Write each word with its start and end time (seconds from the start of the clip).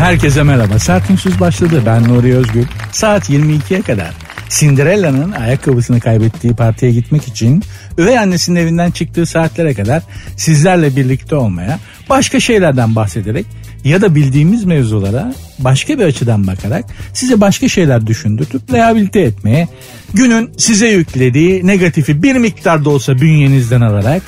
Herkese 0.00 0.42
merhaba. 0.42 0.78
Sertünsüz 0.78 1.40
başladı. 1.40 1.82
Ben 1.86 2.08
Nuri 2.08 2.36
Özgür. 2.36 2.66
Saat 2.92 3.30
22'ye 3.30 3.82
kadar 3.82 4.10
Cinderella'nın 4.48 5.32
ayakkabısını 5.32 6.00
kaybettiği 6.00 6.54
partiye 6.54 6.92
gitmek 6.92 7.28
için 7.28 7.62
üvey 7.98 8.18
annesinin 8.18 8.60
evinden 8.60 8.90
çıktığı 8.90 9.26
saatlere 9.26 9.74
kadar 9.74 10.02
sizlerle 10.36 10.96
birlikte 10.96 11.36
olmaya, 11.36 11.78
başka 12.08 12.40
şeylerden 12.40 12.96
bahsederek 12.96 13.46
ya 13.84 14.00
da 14.00 14.14
bildiğimiz 14.14 14.64
mevzulara 14.64 15.34
başka 15.58 15.98
bir 15.98 16.04
açıdan 16.04 16.46
bakarak 16.46 16.84
size 17.12 17.40
başka 17.40 17.68
şeyler 17.68 18.06
düşündürtüp 18.06 18.72
rehabilite 18.72 19.20
etmeye, 19.20 19.68
günün 20.14 20.50
size 20.56 20.88
yüklediği 20.88 21.66
negatifi 21.66 22.22
bir 22.22 22.36
miktar 22.36 22.84
da 22.84 22.90
olsa 22.90 23.20
bünyenizden 23.20 23.80
alarak 23.80 24.22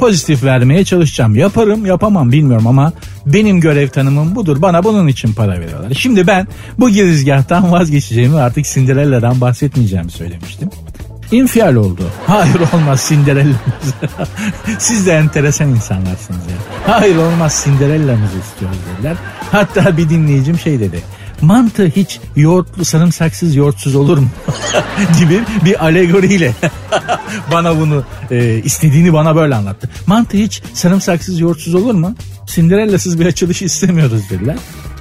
pozitif 0.00 0.44
vermeye 0.44 0.84
çalışacağım. 0.84 1.34
Yaparım 1.36 1.86
yapamam 1.86 2.32
bilmiyorum 2.32 2.66
ama 2.66 2.92
benim 3.26 3.60
görev 3.60 3.88
tanımım 3.88 4.34
budur. 4.34 4.62
Bana 4.62 4.84
bunun 4.84 5.08
için 5.08 5.32
para 5.32 5.60
veriyorlar. 5.60 5.94
Şimdi 5.94 6.26
ben 6.26 6.46
bu 6.78 6.90
girizgahtan 6.90 7.72
vazgeçeceğimi 7.72 8.40
artık 8.40 8.64
Cinderella'dan 8.64 9.40
bahsetmeyeceğimi 9.40 10.10
söylemiştim. 10.10 10.70
İnfial 11.32 11.74
oldu. 11.74 12.02
Hayır 12.26 12.60
olmaz 12.74 13.06
Cinderella'mız. 13.08 13.94
Siz 14.78 15.06
de 15.06 15.12
enteresan 15.12 15.68
insanlarsınız 15.68 16.40
ya. 16.40 16.94
Hayır 16.94 17.16
olmaz 17.16 17.62
Cinderella'mızı 17.64 18.38
istiyoruz 18.38 18.78
dediler. 18.96 19.16
Hatta 19.52 19.96
bir 19.96 20.08
dinleyicim 20.08 20.58
şey 20.58 20.80
dedi. 20.80 21.00
Mantı 21.42 21.86
hiç 21.86 22.20
yoğurtlu 22.36 22.84
sarımsaksız 22.84 23.56
yoğurtsuz 23.56 23.94
olur 23.94 24.18
mu? 24.18 24.28
gibi 25.18 25.40
bir 25.64 25.84
alegoriyle 25.84 26.54
bana 27.52 27.80
bunu 27.80 28.04
e, 28.30 28.60
istediğini 28.64 29.12
bana 29.12 29.36
böyle 29.36 29.54
anlattı. 29.54 29.90
Mantı 30.06 30.36
hiç 30.36 30.62
sarımsaksız 30.74 31.40
yoğurtsuz 31.40 31.74
olur 31.74 31.94
mu? 31.94 32.14
Cinderella'sız 32.46 33.20
bir 33.20 33.26
açılış 33.26 33.62
istemiyoruz 33.62 34.30
dediler. 34.30 34.56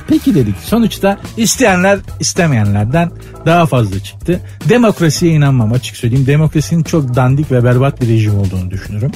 Peki 0.08 0.36
dedik. 0.36 0.56
Sonuçta 0.64 1.18
isteyenler 1.38 2.00
istemeyenlerden 2.20 3.12
daha 3.46 3.66
fazla 3.66 4.00
çıktı. 4.00 4.40
Demokrasiye 4.70 5.32
inanmam 5.32 5.74
açık 5.74 5.98
söyleyeyim. 5.98 6.28
Demokrasinin 6.28 6.84
çok 6.84 7.16
dandik 7.16 7.52
ve 7.52 7.64
berbat 7.64 8.02
bir 8.02 8.08
rejim 8.08 8.40
olduğunu 8.40 8.72
düşünürüm. 8.72 9.12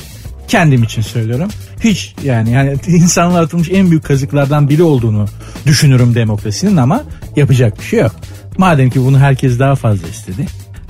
Kendim 0.47 0.83
için 0.83 1.01
söylüyorum. 1.01 1.49
Hiç 1.83 2.15
yani 2.23 2.51
yani 2.51 2.75
insanlar 2.87 3.43
atılmış 3.43 3.69
en 3.71 3.89
büyük 3.89 4.03
kazıklardan 4.03 4.69
biri 4.69 4.83
olduğunu 4.83 5.25
düşünürüm 5.65 6.15
demokrasinin 6.15 6.77
ama 6.77 7.03
yapacak 7.35 7.79
bir 7.79 7.85
şey 7.85 7.99
yok. 7.99 8.15
Madem 8.57 8.89
ki 8.89 9.05
bunu 9.05 9.19
herkes 9.19 9.59
daha 9.59 9.75
fazla 9.75 10.07
istedi. 10.07 10.45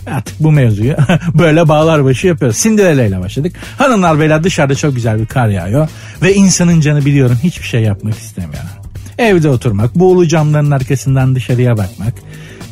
Artık 0.08 0.40
bu 0.40 0.52
mevzuyu 0.52 0.96
böyle 1.34 1.68
bağlar 1.68 2.06
başı 2.06 2.28
yapıyoruz. 2.28 2.58
Cinderella 2.58 3.04
ile 3.04 3.20
başladık. 3.20 3.56
Hanımlar 3.78 4.20
beyler 4.20 4.44
dışarıda 4.44 4.76
çok 4.76 4.96
güzel 4.96 5.20
bir 5.20 5.26
kar 5.26 5.48
yağıyor. 5.48 5.90
Ve 6.22 6.34
insanın 6.34 6.82
canı 6.82 7.06
biliyorum 7.06 7.38
hiçbir 7.44 7.68
şey 7.68 7.82
yapmak 7.82 8.18
istemiyor. 8.18 8.64
Evde 9.18 9.50
oturmak, 9.50 9.96
buğulu 9.96 10.28
camların 10.28 10.72
arkasından 10.72 11.36
dışarıya 11.36 11.78
bakmak, 11.78 12.14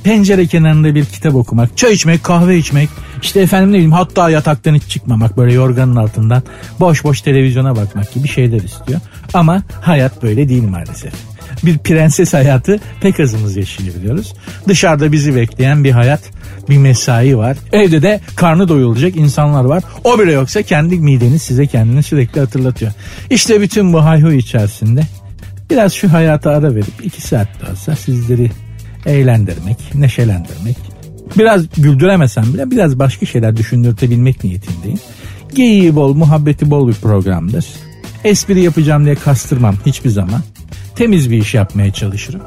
pencere 0.04 0.48
kenarında 0.48 0.96
bir 0.96 1.06
kitap 1.06 1.36
okumak, 1.36 1.78
çay 1.78 1.94
içmek, 1.94 2.24
kahve 2.24 2.58
içmek, 2.58 2.90
işte 3.22 3.42
efendim 3.42 3.70
ne 3.70 3.74
bileyim 3.74 3.92
hatta 3.92 4.30
yataktan 4.30 4.76
hiç 4.76 4.84
çıkmamak 4.88 5.38
böyle 5.38 5.54
yorganın 5.54 5.96
altından 5.96 6.44
boş 6.80 7.04
boş 7.04 7.22
televizyona 7.22 7.76
bakmak 7.76 8.14
gibi 8.14 8.28
şeyler 8.28 8.62
istiyor. 8.62 9.00
Ama 9.34 9.64
hayat 9.82 10.24
böyle 10.24 10.50
değil 10.50 10.64
maalesef. 10.64 11.14
Bir 11.66 11.78
prenses 11.78 12.34
hayatı 12.34 12.80
pek 13.02 13.20
azımız 13.20 13.58
yaşayabiliyoruz. 13.58 14.34
Dışarıda 14.68 15.12
bizi 15.12 15.36
bekleyen 15.36 15.84
bir 15.84 15.92
hayat, 15.92 16.22
bir 16.70 16.78
mesai 16.78 17.38
var. 17.38 17.58
Evde 17.72 18.02
de 18.02 18.20
karnı 18.36 18.68
doyulacak 18.68 19.16
insanlar 19.16 19.64
var. 19.64 19.84
O 20.04 20.20
bile 20.20 20.32
yoksa 20.32 20.62
kendi 20.62 20.96
mideniz 20.96 21.42
size 21.42 21.68
kendini 21.68 22.04
sürekli 22.04 22.42
hatırlatıyor. 22.42 22.92
İşte 23.30 23.62
bütün 23.62 23.94
bu 23.94 24.06
hayhu 24.06 24.32
içerisinde 24.32 25.02
biraz 25.70 25.94
şu 25.94 26.14
hayata 26.14 26.52
ara 26.52 26.76
verip 26.76 26.94
iki 27.04 27.22
saat 27.22 27.48
daha 27.62 27.72
olsa 27.72 27.96
sizleri 27.96 28.52
eğlendirmek, 29.06 29.78
neşelendirmek, 29.96 30.78
biraz 31.38 31.70
güldüremesem 31.78 32.54
bile 32.54 32.72
biraz 32.72 33.00
başka 33.00 33.26
şeyler 33.26 33.58
düşündürtebilmek 33.58 34.44
niyetindeyim. 34.44 35.00
Geyiği 35.56 35.96
bol, 35.96 36.14
muhabbeti 36.14 36.72
bol 36.72 36.88
bir 36.88 36.94
programdır. 36.94 37.66
Espri 38.24 38.62
yapacağım 38.62 39.06
diye 39.06 39.16
kastırmam 39.16 39.76
hiçbir 39.86 40.10
zaman. 40.10 40.42
Temiz 40.96 41.32
bir 41.32 41.38
iş 41.38 41.54
yapmaya 41.54 41.94
çalışırım. 41.94 42.42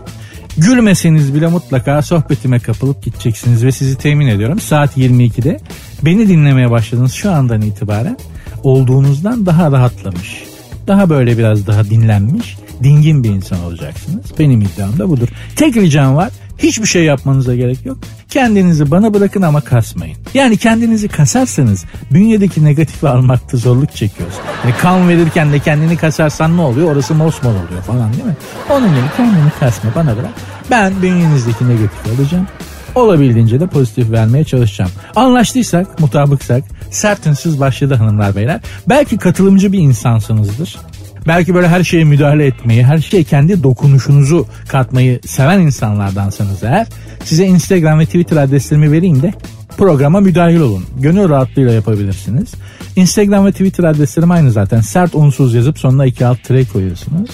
Gülmeseniz 0.56 1.34
bile 1.34 1.46
mutlaka 1.46 2.02
sohbetime 2.02 2.58
kapılıp 2.58 3.04
gideceksiniz 3.04 3.64
ve 3.64 3.72
sizi 3.72 3.98
temin 3.98 4.26
ediyorum. 4.26 4.60
Saat 4.60 4.96
22'de 4.96 5.60
beni 6.02 6.28
dinlemeye 6.28 6.70
başladığınız 6.70 7.12
şu 7.12 7.32
andan 7.32 7.62
itibaren 7.62 8.16
olduğunuzdan 8.62 9.46
daha 9.46 9.72
rahatlamış, 9.72 10.44
daha 10.86 11.10
böyle 11.10 11.38
biraz 11.38 11.66
daha 11.66 11.84
dinlenmiş, 11.84 12.56
dingin 12.82 13.24
bir 13.24 13.30
insan 13.30 13.64
olacaksınız. 13.64 14.24
Benim 14.38 14.60
iddiam 14.60 14.98
da 14.98 15.08
budur. 15.08 15.28
Tek 15.56 15.76
ricam 15.76 16.16
var 16.16 16.30
Hiçbir 16.58 16.86
şey 16.86 17.04
yapmanıza 17.04 17.54
gerek 17.54 17.86
yok. 17.86 17.98
Kendinizi 18.28 18.90
bana 18.90 19.14
bırakın 19.14 19.42
ama 19.42 19.60
kasmayın. 19.60 20.16
Yani 20.34 20.56
kendinizi 20.56 21.08
kasarsanız 21.08 21.84
bünyedeki 22.10 22.64
negatifi 22.64 23.08
almakta 23.08 23.56
zorluk 23.56 23.96
çekiyoruz. 23.96 24.34
Yani 24.64 24.74
kan 24.76 25.08
verirken 25.08 25.52
de 25.52 25.58
kendini 25.58 25.96
kasarsan 25.96 26.56
ne 26.56 26.60
oluyor? 26.60 26.92
Orası 26.92 27.14
mosmor 27.14 27.50
oluyor 27.50 27.82
falan 27.86 28.12
değil 28.12 28.24
mi? 28.24 28.36
Onun 28.70 28.88
gibi 28.88 29.06
kendini 29.16 29.50
kasma 29.60 29.90
bana 29.94 30.16
bırak. 30.16 30.32
Ben 30.70 31.02
bünyenizdeki 31.02 31.68
negatifi 31.68 32.10
alacağım. 32.10 32.46
Olabildiğince 32.94 33.60
de 33.60 33.66
pozitif 33.66 34.10
vermeye 34.10 34.44
çalışacağım. 34.44 34.90
Anlaştıysak, 35.16 36.00
mutabıksak 36.00 36.64
sert 36.90 37.26
ünsüz 37.26 37.60
başladı 37.60 37.94
hanımlar 37.94 38.36
beyler. 38.36 38.60
Belki 38.88 39.18
katılımcı 39.18 39.72
bir 39.72 39.78
insansınızdır. 39.78 40.78
Belki 41.26 41.54
böyle 41.54 41.68
her 41.68 41.84
şeye 41.84 42.04
müdahale 42.04 42.46
etmeyi, 42.46 42.84
her 42.84 42.98
şeye 42.98 43.24
kendi 43.24 43.62
dokunuşunuzu 43.62 44.46
katmayı 44.68 45.20
seven 45.26 45.60
insanlardansanız 45.60 46.62
eğer 46.62 46.86
size 47.24 47.46
Instagram 47.46 47.98
ve 47.98 48.06
Twitter 48.06 48.36
adreslerimi 48.36 48.92
vereyim 48.92 49.22
de 49.22 49.32
programa 49.76 50.20
müdahil 50.20 50.60
olun. 50.60 50.84
Gönül 50.98 51.28
rahatlığıyla 51.28 51.72
yapabilirsiniz. 51.72 52.54
Instagram 52.96 53.46
ve 53.46 53.52
Twitter 53.52 53.84
adreslerim 53.84 54.30
aynı 54.30 54.50
zaten. 54.50 54.80
Sert 54.80 55.14
unsuz 55.14 55.54
yazıp 55.54 55.78
sonuna 55.78 56.06
iki 56.06 56.26
alt 56.26 56.44
tire 56.44 56.64
koyuyorsunuz. 56.64 57.30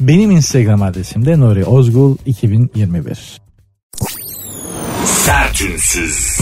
Benim 0.00 0.30
Instagram 0.30 0.82
adresim 0.82 1.26
de 1.26 1.40
Nuri 1.40 1.64
Ozgul 1.64 2.16
2021. 2.26 3.40
Sertünsüz. 5.04 6.38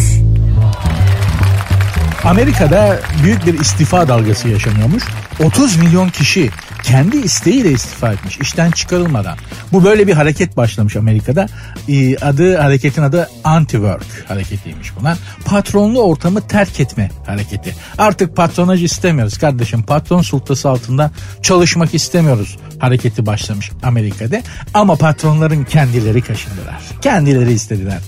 Amerika'da 2.25 3.01
büyük 3.23 3.47
bir 3.47 3.61
istifa 3.61 4.09
dalgası 4.09 4.49
yaşanıyormuş. 4.49 5.05
30 5.45 5.77
milyon 5.77 6.09
kişi 6.09 6.51
kendi 6.83 7.17
isteğiyle 7.17 7.71
istifa 7.73 8.13
etmiş 8.13 8.39
işten 8.39 8.71
çıkarılmadan. 8.71 9.39
Bu 9.73 9.85
böyle 9.85 10.07
bir 10.07 10.13
hareket 10.13 10.57
başlamış 10.57 10.97
Amerika'da. 10.97 11.47
Ee, 11.89 12.17
adı 12.17 12.57
hareketin 12.57 13.03
adı 13.03 13.29
anti-work 13.45 14.27
hareketiymiş 14.29 14.97
buna. 15.01 15.17
Patronlu 15.45 16.03
ortamı 16.03 16.41
terk 16.41 16.81
etme 16.81 17.11
hareketi. 17.27 17.75
Artık 17.99 18.37
patronaj 18.37 18.83
istemiyoruz 18.85 19.39
kardeşim. 19.39 19.83
Patron 19.83 20.23
sultası 20.23 20.69
altında 20.69 21.11
çalışmak 21.43 21.95
istemiyoruz 21.95 22.59
hareketi 22.79 23.27
başlamış 23.27 23.71
Amerika'da. 23.83 24.43
Ama 24.75 24.97
patronların 24.97 25.65
kendileri 25.65 26.23
kaşındılar. 26.23 26.81
Kendileri 27.03 27.53
istediler. 27.53 27.99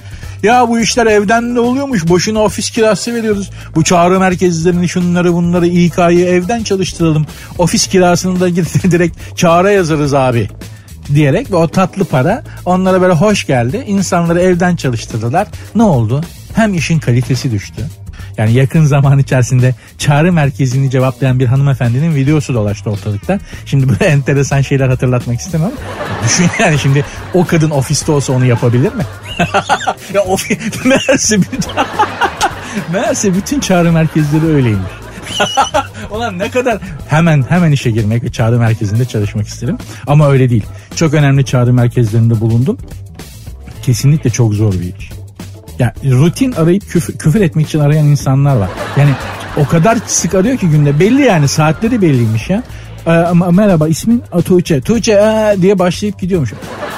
Ya 0.42 0.69
bu 0.69 0.80
işler 0.80 1.06
evden 1.06 1.54
de 1.54 1.60
oluyormuş. 1.60 2.08
Boşuna 2.08 2.41
ofis 2.41 2.70
kirası 2.70 3.14
veriyoruz. 3.14 3.50
Bu 3.75 3.84
çağrı 3.84 4.20
merkezlerini 4.20 4.88
şunları 4.88 5.32
bunları 5.32 5.66
İK'yı 5.66 6.26
evden 6.26 6.62
çalıştıralım. 6.62 7.26
Ofis 7.58 7.86
kirasını 7.86 8.41
da 8.41 8.56
direkt 8.91 9.36
çağrı 9.36 9.72
yazarız 9.72 10.14
abi 10.14 10.48
diyerek 11.15 11.50
ve 11.50 11.56
o 11.56 11.68
tatlı 11.68 12.04
para 12.04 12.44
onlara 12.65 13.00
böyle 13.00 13.12
hoş 13.12 13.47
geldi. 13.47 13.84
İnsanları 13.86 14.41
evden 14.41 14.77
çalıştırdılar. 14.77 15.48
Ne 15.74 15.83
oldu? 15.83 16.24
Hem 16.54 16.74
işin 16.74 16.98
kalitesi 16.98 17.50
düştü. 17.50 18.02
Yani 18.39 18.53
yakın 18.53 18.84
zaman 18.84 19.19
içerisinde 19.19 19.75
çağrı 19.99 20.33
merkezini 20.33 20.91
cevaplayan 20.91 21.39
bir 21.39 21.47
hanımefendinin 21.47 22.15
videosu 22.15 22.55
dolaştı 22.55 22.91
ortalıkta. 22.91 23.39
Şimdi 23.67 23.89
böyle 23.89 24.05
enteresan 24.11 24.61
şeyler 24.61 24.89
hatırlatmak 24.89 25.41
istemem. 25.41 25.73
Düşün 26.25 26.47
yani 26.59 26.79
şimdi 26.79 27.05
o 27.34 27.47
kadın 27.47 27.71
ofiste 27.71 28.13
olsa 28.13 28.33
onu 28.33 28.47
yapabilir 28.47 28.93
mi? 28.95 29.03
ya 30.15 30.21
of, 30.21 30.51
meğerse 30.84 31.41
bütün, 31.41 31.73
meğerse 32.93 33.34
bütün 33.34 33.61
çağrı 33.61 33.93
merkezleri 33.93 34.47
öyleymiş. 34.47 34.93
Ulan 36.11 36.39
ne 36.39 36.51
kadar 36.51 36.79
hemen 37.09 37.45
hemen 37.49 37.73
işe 37.73 37.91
girmek 37.91 38.25
ve 38.25 38.33
çağrı 38.33 38.59
merkezinde 38.59 39.05
çalışmak 39.05 39.47
isterim. 39.47 39.79
Ama 40.07 40.29
öyle 40.29 40.51
değil. 40.51 40.67
Çok 40.97 41.15
önemli 41.15 41.45
çağrı 41.45 41.73
merkezlerinde 41.73 42.41
bulundum. 42.41 42.79
Kesinlikle 43.83 44.31
çok 44.31 44.55
zor 44.55 44.73
bir 44.73 44.97
iş. 44.99 45.22
Ya 45.78 45.95
rutin 46.04 46.53
arayıp 46.53 46.89
küfür, 46.89 47.19
küfür 47.19 47.41
etmek 47.41 47.66
için 47.66 47.78
arayan 47.80 48.07
insanlar 48.07 48.57
var. 48.57 48.69
Yani 48.97 49.10
o 49.57 49.66
kadar 49.66 49.98
sık 50.07 50.34
arıyor 50.34 50.57
ki 50.57 50.69
günde 50.69 51.01
belli 51.01 51.22
yani 51.22 51.48
saatleri 51.48 52.03
belliymiş 52.03 52.51
ya. 52.51 52.63
Ee, 53.07 53.10
merhaba 53.51 53.89
ismin 53.89 54.22
Tuğçe. 54.45 54.80
Tuğçe 54.80 55.13
ee, 55.13 55.57
diye 55.63 55.78
başlayıp 55.78 56.19
gidiyormuş. 56.19 56.53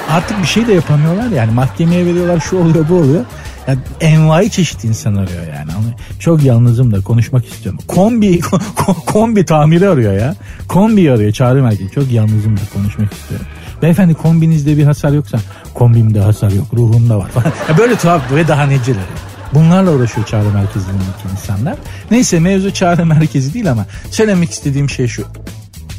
Artık 0.09 0.41
bir 0.41 0.47
şey 0.47 0.67
de 0.67 0.73
yapamıyorlar 0.73 1.29
yani 1.29 1.51
mahkemeye 1.51 2.05
veriyorlar 2.05 2.39
şu 2.39 2.57
oluyor 2.57 2.85
bu 2.89 2.95
oluyor. 2.95 3.25
Yani 3.67 3.79
envai 4.01 4.49
çeşit 4.49 4.83
insan 4.83 5.15
arıyor 5.15 5.47
yani. 5.57 5.71
Çok 6.19 6.43
yalnızım 6.43 6.91
da 6.91 7.01
konuşmak 7.01 7.45
istiyorum. 7.45 7.79
Kombi 7.87 8.39
kombi 9.05 9.45
tamiri 9.45 9.89
arıyor 9.89 10.13
ya. 10.13 10.35
Kombi 10.67 11.11
arıyor 11.11 11.31
çağrı 11.31 11.63
merkezi. 11.63 11.91
Çok 11.91 12.11
yalnızım 12.11 12.57
da 12.57 12.61
konuşmak 12.73 13.13
istiyorum. 13.13 13.45
Beyefendi 13.81 14.13
kombinizde 14.13 14.77
bir 14.77 14.83
hasar 14.83 15.11
yoksa 15.11 15.39
kombimde 15.73 16.19
hasar 16.19 16.51
yok 16.51 16.67
ruhumda 16.73 17.17
var 17.17 17.29
falan. 17.29 17.51
böyle 17.77 17.95
tuhaf 17.95 18.31
ve 18.31 18.47
daha 18.47 18.65
neceleri. 18.65 19.05
Bunlarla 19.53 19.91
uğraşıyor 19.91 20.27
çağrı 20.27 20.49
merkezindeki 20.53 21.27
insanlar. 21.31 21.75
Neyse 22.11 22.39
mevzu 22.39 22.73
çağrı 22.73 23.05
merkezi 23.05 23.53
değil 23.53 23.71
ama 23.71 23.85
söylemek 24.11 24.51
istediğim 24.51 24.89
şey 24.89 25.07
şu. 25.07 25.23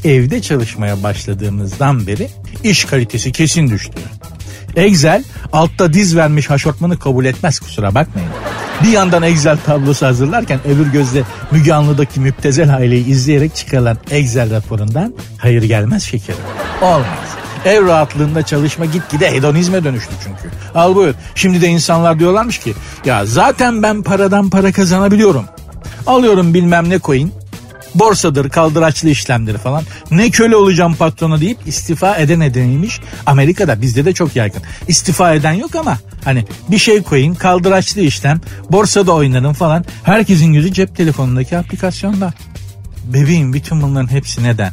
Evde 0.04 0.42
çalışmaya 0.42 1.02
başladığımızdan 1.02 2.06
beri 2.06 2.28
iş 2.64 2.84
kalitesi 2.84 3.32
kesin 3.32 3.68
düştü. 3.68 3.98
Excel 4.76 5.24
altta 5.52 5.92
diz 5.92 6.16
vermiş 6.16 6.50
haşortmanı 6.50 6.98
kabul 6.98 7.24
etmez 7.24 7.60
kusura 7.60 7.94
bakmayın. 7.94 8.30
Bir 8.82 8.88
yandan 8.88 9.22
Excel 9.22 9.58
tablosu 9.66 10.06
hazırlarken 10.06 10.60
öbür 10.68 10.92
gözle 10.92 11.22
Müge 11.50 11.74
Anlı'daki 11.74 12.20
müptezel 12.20 12.74
aileyi 12.76 13.06
izleyerek 13.06 13.54
çıkarılan 13.54 13.98
Excel 14.10 14.50
raporundan 14.50 15.14
hayır 15.38 15.62
gelmez 15.62 16.02
şekerim. 16.02 16.40
Olmaz. 16.82 17.45
Ev 17.66 17.86
rahatlığında 17.86 18.42
çalışma 18.42 18.84
gitgide 18.84 19.32
hedonizme 19.32 19.84
dönüştü 19.84 20.12
çünkü. 20.24 20.56
Al 20.74 20.94
buyur. 20.94 21.14
Şimdi 21.34 21.60
de 21.60 21.66
insanlar 21.66 22.18
diyorlarmış 22.18 22.58
ki 22.58 22.74
ya 23.04 23.26
zaten 23.26 23.82
ben 23.82 24.02
paradan 24.02 24.50
para 24.50 24.72
kazanabiliyorum. 24.72 25.44
Alıyorum 26.06 26.54
bilmem 26.54 26.90
ne 26.90 27.00
coin 27.00 27.32
borsadır, 27.94 28.48
kaldıraçlı 28.48 29.08
işlemleri 29.08 29.58
falan. 29.58 29.82
Ne 30.10 30.30
köle 30.30 30.56
olacağım 30.56 30.94
patrona 30.94 31.40
deyip 31.40 31.58
istifa 31.66 32.16
eden 32.16 32.40
edeniymiş. 32.40 33.00
Amerika'da 33.26 33.82
bizde 33.82 34.04
de 34.04 34.12
çok 34.12 34.36
yaygın. 34.36 34.62
İstifa 34.88 35.34
eden 35.34 35.52
yok 35.52 35.76
ama 35.76 35.98
hani 36.24 36.44
bir 36.70 36.78
şey 36.78 37.02
koyun, 37.02 37.34
kaldıraçlı 37.34 38.00
işlem, 38.00 38.40
borsada 38.70 39.12
oynarım 39.12 39.52
falan. 39.52 39.84
Herkesin 40.02 40.52
gözü 40.52 40.72
cep 40.72 40.96
telefonundaki 40.96 41.58
aplikasyonda. 41.58 42.34
Bebeğim 43.04 43.52
bütün 43.52 43.82
bunların 43.82 44.10
hepsi 44.10 44.44
neden? 44.44 44.72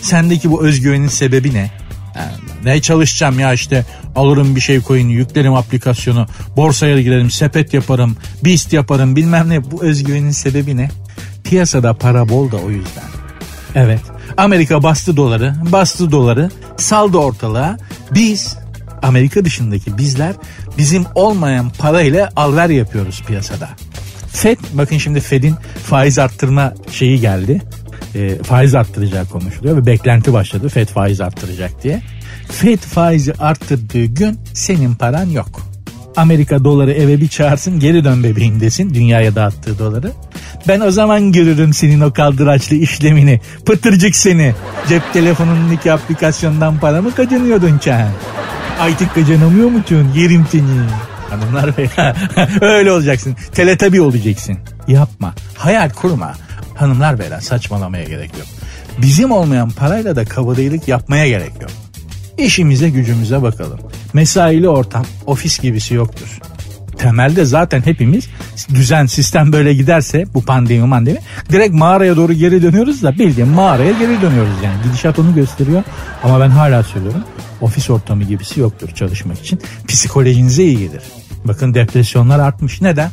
Sendeki 0.00 0.50
bu 0.50 0.64
özgüvenin 0.64 1.08
sebebi 1.08 1.54
ne? 1.54 1.81
Yani 2.16 2.32
ne 2.64 2.80
çalışacağım 2.80 3.38
ya 3.38 3.52
işte 3.52 3.84
alırım 4.16 4.56
bir 4.56 4.60
şey 4.60 4.80
koyun 4.80 5.08
yüklerim 5.08 5.54
aplikasyonu 5.54 6.26
borsaya 6.56 7.00
girerim 7.00 7.30
sepet 7.30 7.74
yaparım 7.74 8.16
bist 8.44 8.72
yaparım 8.72 9.16
bilmem 9.16 9.48
ne 9.48 9.70
bu 9.70 9.84
özgüvenin 9.84 10.30
sebebi 10.30 10.76
ne? 10.76 10.90
Piyasada 11.44 11.94
para 11.94 12.28
bol 12.28 12.50
da 12.50 12.56
o 12.56 12.70
yüzden. 12.70 13.04
Evet 13.74 14.00
Amerika 14.36 14.82
bastı 14.82 15.16
doları 15.16 15.54
bastı 15.72 16.10
doları 16.10 16.50
saldı 16.76 17.18
ortalığa 17.18 17.76
biz 18.10 18.56
Amerika 19.02 19.44
dışındaki 19.44 19.98
bizler 19.98 20.34
bizim 20.78 21.04
olmayan 21.14 21.70
parayla 21.78 22.30
alver 22.36 22.68
yapıyoruz 22.68 23.22
piyasada. 23.26 23.68
Fed 24.32 24.58
bakın 24.72 24.98
şimdi 24.98 25.20
Fed'in 25.20 25.54
faiz 25.84 26.18
arttırma 26.18 26.74
şeyi 26.90 27.20
geldi. 27.20 27.62
E, 28.14 28.42
faiz 28.42 28.74
arttıracağı 28.74 29.26
konuşuluyor 29.26 29.76
ve 29.76 29.86
beklenti 29.86 30.32
başladı 30.32 30.68
Fed 30.68 30.88
faiz 30.88 31.20
arttıracak 31.20 31.82
diye. 31.82 32.02
Fed 32.48 32.78
faizi 32.78 33.32
arttırdığı 33.34 34.04
gün 34.04 34.38
senin 34.54 34.94
paran 34.94 35.26
yok. 35.26 35.60
Amerika 36.16 36.64
doları 36.64 36.92
eve 36.92 37.20
bir 37.20 37.28
çağırsın 37.28 37.80
geri 37.80 38.04
dön 38.04 38.24
bebeğim 38.24 38.60
desin 38.60 38.94
dünyaya 38.94 39.34
dağıttığı 39.34 39.78
doları. 39.78 40.12
Ben 40.68 40.80
o 40.80 40.90
zaman 40.90 41.32
görürüm 41.32 41.74
senin 41.74 42.00
o 42.00 42.12
kaldıraçlı 42.12 42.76
işlemini. 42.76 43.40
Pıtırcık 43.66 44.16
seni. 44.16 44.54
Cep 44.88 45.02
telefonundaki 45.12 45.92
aplikasyondan 45.92 46.78
para 46.78 47.02
mı 47.02 47.14
kazanıyordun 47.14 47.78
sen? 47.82 48.10
Artık 48.80 49.14
kazanamıyor 49.14 49.68
musun? 49.68 50.08
Yerim 50.16 50.46
seni. 50.52 50.62
Hanımlar 51.32 51.76
bey 51.76 51.88
öyle 52.60 52.92
olacaksın. 52.92 53.36
Teletabi 53.52 54.00
olacaksın. 54.00 54.58
Yapma. 54.88 55.34
Hayal 55.56 55.90
kurma. 55.90 56.34
Hanımlar 56.74 57.18
beyler 57.18 57.40
saçmalamaya 57.40 58.04
gerek 58.04 58.30
yok. 58.38 58.46
Bizim 59.02 59.32
olmayan 59.32 59.70
parayla 59.70 60.16
da 60.16 60.24
kabadayılık 60.24 60.88
yapmaya 60.88 61.28
gerek 61.28 61.52
yok. 61.60 61.70
İşimize 62.38 62.90
gücümüze 62.90 63.42
bakalım. 63.42 63.80
Mesaili 64.12 64.68
ortam 64.68 65.04
ofis 65.26 65.58
gibisi 65.58 65.94
yoktur 65.94 66.40
temelde 67.02 67.44
zaten 67.44 67.82
hepimiz 67.84 68.28
düzen 68.74 69.06
sistem 69.06 69.52
böyle 69.52 69.74
giderse 69.74 70.24
bu 70.34 70.44
pandemi 70.44 70.86
mandemi 70.86 71.18
direkt 71.52 71.74
mağaraya 71.74 72.16
doğru 72.16 72.32
geri 72.32 72.62
dönüyoruz 72.62 73.02
da 73.02 73.18
bildiğin 73.18 73.48
mağaraya 73.48 73.92
geri 73.92 74.22
dönüyoruz 74.22 74.54
yani 74.64 74.76
gidişat 74.84 75.18
onu 75.18 75.34
gösteriyor 75.34 75.82
ama 76.22 76.40
ben 76.40 76.50
hala 76.50 76.82
söylüyorum 76.82 77.24
ofis 77.60 77.90
ortamı 77.90 78.24
gibisi 78.24 78.60
yoktur 78.60 78.88
çalışmak 78.88 79.40
için 79.40 79.60
psikolojinize 79.88 80.64
iyi 80.64 80.78
gelir. 80.78 81.02
Bakın 81.44 81.74
depresyonlar 81.74 82.38
artmış 82.38 82.82
neden? 82.82 83.10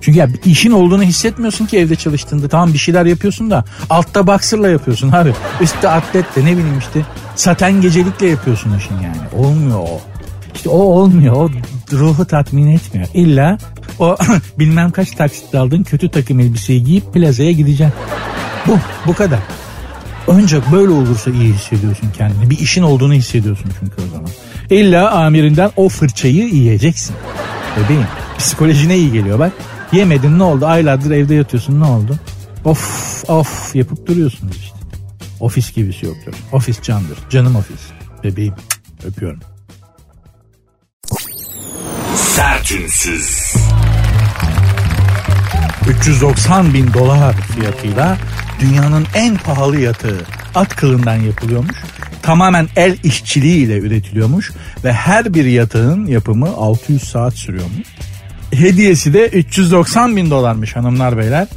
Çünkü 0.00 0.18
ya 0.18 0.28
işin 0.44 0.70
olduğunu 0.70 1.02
hissetmiyorsun 1.02 1.66
ki 1.66 1.78
evde 1.78 1.96
çalıştığında. 1.96 2.48
Tamam 2.48 2.72
bir 2.72 2.78
şeyler 2.78 3.06
yapıyorsun 3.06 3.50
da 3.50 3.64
altta 3.90 4.26
boxer'la 4.26 4.68
yapıyorsun 4.68 5.12
abi. 5.12 5.32
Üstte 5.60 5.88
atletle 5.88 6.44
ne 6.44 6.52
bileyim 6.52 6.78
işte 6.78 7.00
saten 7.36 7.80
gecelikle 7.80 8.26
yapıyorsun 8.26 8.78
işin 8.78 8.94
yani. 8.94 9.46
Olmuyor 9.46 9.78
o. 9.78 10.00
İşte 10.54 10.68
o 10.68 10.78
olmuyor. 10.78 11.34
O 11.36 11.50
ruhu 11.92 12.24
tatmin 12.24 12.66
etmiyor. 12.66 13.08
İlla 13.14 13.58
o 13.98 14.16
bilmem 14.58 14.90
kaç 14.90 15.10
taksitle 15.10 15.58
aldığın 15.58 15.82
kötü 15.82 16.08
takım 16.08 16.40
elbiseyi 16.40 16.84
giyip 16.84 17.14
plazaya 17.14 17.52
gideceksin. 17.52 17.94
Bu, 18.66 18.78
bu 19.06 19.14
kadar. 19.14 19.38
Ancak 20.28 20.72
böyle 20.72 20.92
olursa 20.92 21.30
iyi 21.30 21.54
hissediyorsun 21.54 22.08
kendini. 22.16 22.50
Bir 22.50 22.58
işin 22.58 22.82
olduğunu 22.82 23.14
hissediyorsun 23.14 23.70
çünkü 23.80 23.94
o 24.08 24.14
zaman. 24.14 24.30
İlla 24.70 25.10
amirinden 25.10 25.70
o 25.76 25.88
fırçayı 25.88 26.44
yiyeceksin. 26.44 27.16
Bebeğim 27.76 28.06
psikolojine 28.38 28.96
iyi 28.96 29.12
geliyor 29.12 29.38
bak. 29.38 29.52
Yemedin 29.92 30.38
ne 30.38 30.42
oldu? 30.42 30.66
Aylardır 30.66 31.10
evde 31.10 31.34
yatıyorsun 31.34 31.80
ne 31.80 31.84
oldu? 31.84 32.18
Of 32.64 33.24
of 33.28 33.76
yapıp 33.76 34.06
duruyorsunuz 34.06 34.56
işte. 34.56 34.76
Ofis 35.40 35.74
gibisi 35.74 36.06
yoktur. 36.06 36.32
Ofis 36.52 36.82
candır. 36.82 37.18
Canım 37.30 37.56
ofis. 37.56 37.80
Bebeğim 38.24 38.54
öpüyorum. 39.04 39.40
Sertünsüz. 42.16 43.54
390 45.88 46.74
bin 46.74 46.94
dolar 46.94 47.34
fiyatıyla 47.34 48.16
dünyanın 48.60 49.06
en 49.14 49.36
pahalı 49.36 49.80
yatağı 49.80 50.20
at 50.54 50.76
kılından 50.76 51.16
yapılıyormuş. 51.16 51.76
Tamamen 52.22 52.68
el 52.76 52.96
işçiliğiyle 53.04 53.78
üretiliyormuş 53.78 54.52
ve 54.84 54.92
her 54.92 55.34
bir 55.34 55.44
yatağın 55.44 56.06
yapımı 56.06 56.48
600 56.48 57.02
saat 57.02 57.34
sürüyormuş. 57.34 57.88
Hediyesi 58.52 59.14
de 59.14 59.28
390 59.28 60.16
bin 60.16 60.30
dolarmış 60.30 60.76
hanımlar 60.76 61.18
beyler. 61.18 61.48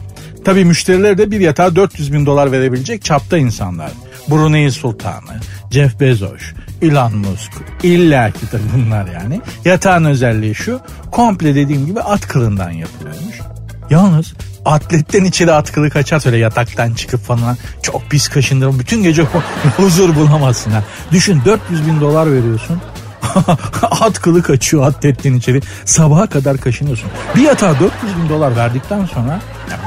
Tabi 0.46 0.66
müşteriler 0.66 1.18
de 1.18 1.32
bir 1.32 1.40
yatağa 1.40 1.76
400 1.76 2.14
bin 2.14 2.26
dolar 2.26 2.52
verebilecek 2.52 3.04
çapta 3.04 3.38
insanlar. 3.38 3.92
Brunei 4.30 4.72
Sultanı, 4.72 5.40
Jeff 5.72 6.00
Bezos, 6.00 6.42
Elon 6.82 7.18
Musk. 7.18 7.52
İlla 7.84 8.32
ki 8.32 8.40
bunlar 8.76 9.08
yani. 9.14 9.42
Yatağın 9.66 10.06
özelliği 10.06 10.56
şu. 10.56 10.80
Komple 11.12 11.56
dediğim 11.56 11.86
gibi 11.86 12.02
at 12.02 12.28
kılından 12.28 12.72
yapılıyormuş. 12.72 13.55
Yalnız 13.90 14.34
atletten 14.66 15.24
içeri 15.24 15.52
at 15.52 15.72
kılı 15.72 15.90
kaçar 15.90 16.24
öyle 16.26 16.38
yataktan 16.38 16.94
çıkıp 16.94 17.22
falan 17.22 17.58
çok 17.82 18.10
pis 18.10 18.28
kaşındır. 18.28 18.80
Bütün 18.80 19.04
gece 19.04 19.24
huzur 19.78 20.16
bulamazsın 20.16 20.72
ha. 20.72 20.84
Düşün 21.12 21.42
400 21.46 21.88
bin 21.88 22.02
dolar 22.02 22.32
veriyorsun. 22.32 22.82
at 23.82 24.22
kılı 24.22 24.44
kaçıyor 24.44 24.88
atletten 24.88 25.34
içeri. 25.34 25.62
Sabaha 25.86 26.28
kadar 26.28 26.58
kaşınıyorsun. 26.58 27.10
Bir 27.36 27.42
yatağa 27.42 27.80
400 27.80 27.92
bin 28.18 28.30
dolar 28.30 28.56
verdikten 28.56 29.06
sonra 29.06 29.40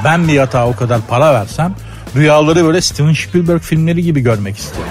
ben 0.03 0.27
bir 0.27 0.33
yatağa 0.33 0.67
o 0.67 0.75
kadar 0.75 1.01
para 1.01 1.33
versem 1.33 1.75
rüyaları 2.15 2.65
böyle 2.65 2.81
Steven 2.81 3.13
Spielberg 3.13 3.61
filmleri 3.61 4.03
gibi 4.03 4.21
görmek 4.21 4.57
isterim. 4.57 4.87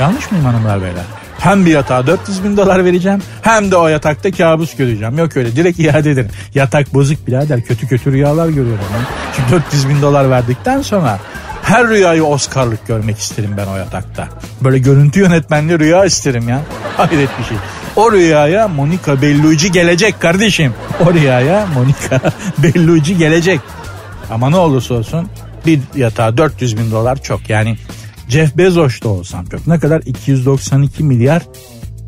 Yanlış 0.00 0.30
mıyım 0.30 0.46
hanımlar 0.46 0.82
beyler? 0.82 1.04
Hem 1.40 1.66
bir 1.66 1.70
yatağa 1.70 2.06
400 2.06 2.44
bin 2.44 2.56
dolar 2.56 2.84
vereceğim 2.84 3.22
hem 3.42 3.70
de 3.70 3.76
o 3.76 3.88
yatakta 3.88 4.30
kabus 4.30 4.76
göreceğim. 4.76 5.18
Yok 5.18 5.36
öyle 5.36 5.56
direkt 5.56 5.80
iade 5.80 6.10
ederim. 6.10 6.30
Yatak 6.54 6.94
bozuk 6.94 7.26
birader 7.26 7.60
kötü 7.62 7.88
kötü 7.88 8.12
rüyalar 8.12 8.48
görüyorum. 8.48 8.84
Ben. 8.94 9.04
Çünkü 9.36 9.52
400 9.52 9.88
bin 9.88 10.02
dolar 10.02 10.30
verdikten 10.30 10.82
sonra 10.82 11.18
her 11.62 11.88
rüyayı 11.88 12.24
Oscar'lık 12.24 12.86
görmek 12.86 13.18
isterim 13.18 13.54
ben 13.56 13.66
o 13.66 13.76
yatakta. 13.76 14.28
Böyle 14.60 14.78
görüntü 14.78 15.20
yönetmenli 15.20 15.78
rüya 15.78 16.04
isterim 16.04 16.48
ya. 16.48 16.60
Hayret 16.96 17.38
bir 17.38 17.44
şey. 17.44 17.56
O 17.96 18.12
rüyaya 18.12 18.68
Monica 18.68 19.22
Bellucci 19.22 19.72
gelecek 19.72 20.20
kardeşim. 20.20 20.74
O 21.06 21.14
rüyaya 21.14 21.66
Monica 21.74 22.32
Bellucci 22.58 23.18
gelecek. 23.18 23.60
Ama 24.30 24.50
ne 24.50 24.56
olursa 24.56 24.94
olsun 24.94 25.28
bir 25.66 25.80
yatağa 25.94 26.36
400 26.36 26.78
bin 26.78 26.90
dolar 26.90 27.22
çok. 27.22 27.50
Yani 27.50 27.76
Jeff 28.30 28.56
Bezos 28.56 29.02
da 29.02 29.08
olsam 29.08 29.46
çok. 29.46 29.66
Ne 29.66 29.78
kadar? 29.78 30.02
292 30.06 31.04
milyar 31.04 31.42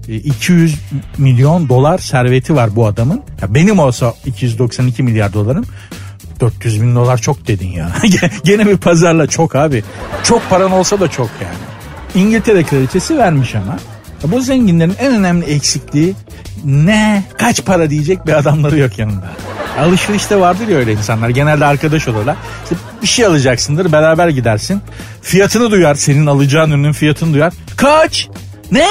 200 0.08 0.74
e, 0.74 0.76
milyon 1.18 1.68
dolar 1.68 1.98
serveti 1.98 2.54
var 2.54 2.76
bu 2.76 2.86
adamın. 2.86 3.22
Ya 3.42 3.54
benim 3.54 3.78
olsa 3.78 4.14
292 4.26 5.02
milyar 5.02 5.32
dolarım 5.32 5.64
400 6.40 6.82
bin 6.82 6.94
dolar 6.94 7.18
çok 7.18 7.48
dedin 7.48 7.68
ya. 7.68 7.92
Gene 8.44 8.66
bir 8.66 8.76
pazarla 8.76 9.26
çok 9.26 9.56
abi. 9.56 9.84
Çok 10.24 10.50
paran 10.50 10.72
olsa 10.72 11.00
da 11.00 11.08
çok 11.08 11.30
yani. 11.42 12.24
İngiltere 12.26 12.64
kraliçesi 12.64 13.18
vermiş 13.18 13.54
ama. 13.54 13.78
Bu 14.24 14.40
zenginlerin 14.40 14.94
en 14.98 15.14
önemli 15.14 15.44
eksikliği 15.44 16.14
ne 16.64 17.24
kaç 17.38 17.64
para 17.64 17.90
diyecek 17.90 18.26
bir 18.26 18.32
adamları 18.32 18.78
yok 18.78 18.98
yanında. 18.98 19.32
Alışverişte 19.80 20.40
vardır 20.40 20.68
ya 20.68 20.78
öyle 20.78 20.92
insanlar. 20.92 21.28
Genelde 21.28 21.64
arkadaş 21.64 22.08
olurlar. 22.08 22.36
İşte 22.62 22.76
bir 23.02 23.06
şey 23.06 23.26
alacaksındır 23.26 23.92
beraber 23.92 24.28
gidersin. 24.28 24.82
Fiyatını 25.22 25.70
duyar 25.70 25.94
senin 25.94 26.26
alacağın 26.26 26.70
ürünün 26.70 26.92
fiyatını 26.92 27.34
duyar. 27.34 27.52
Kaç? 27.76 28.28
Ne? 28.72 28.86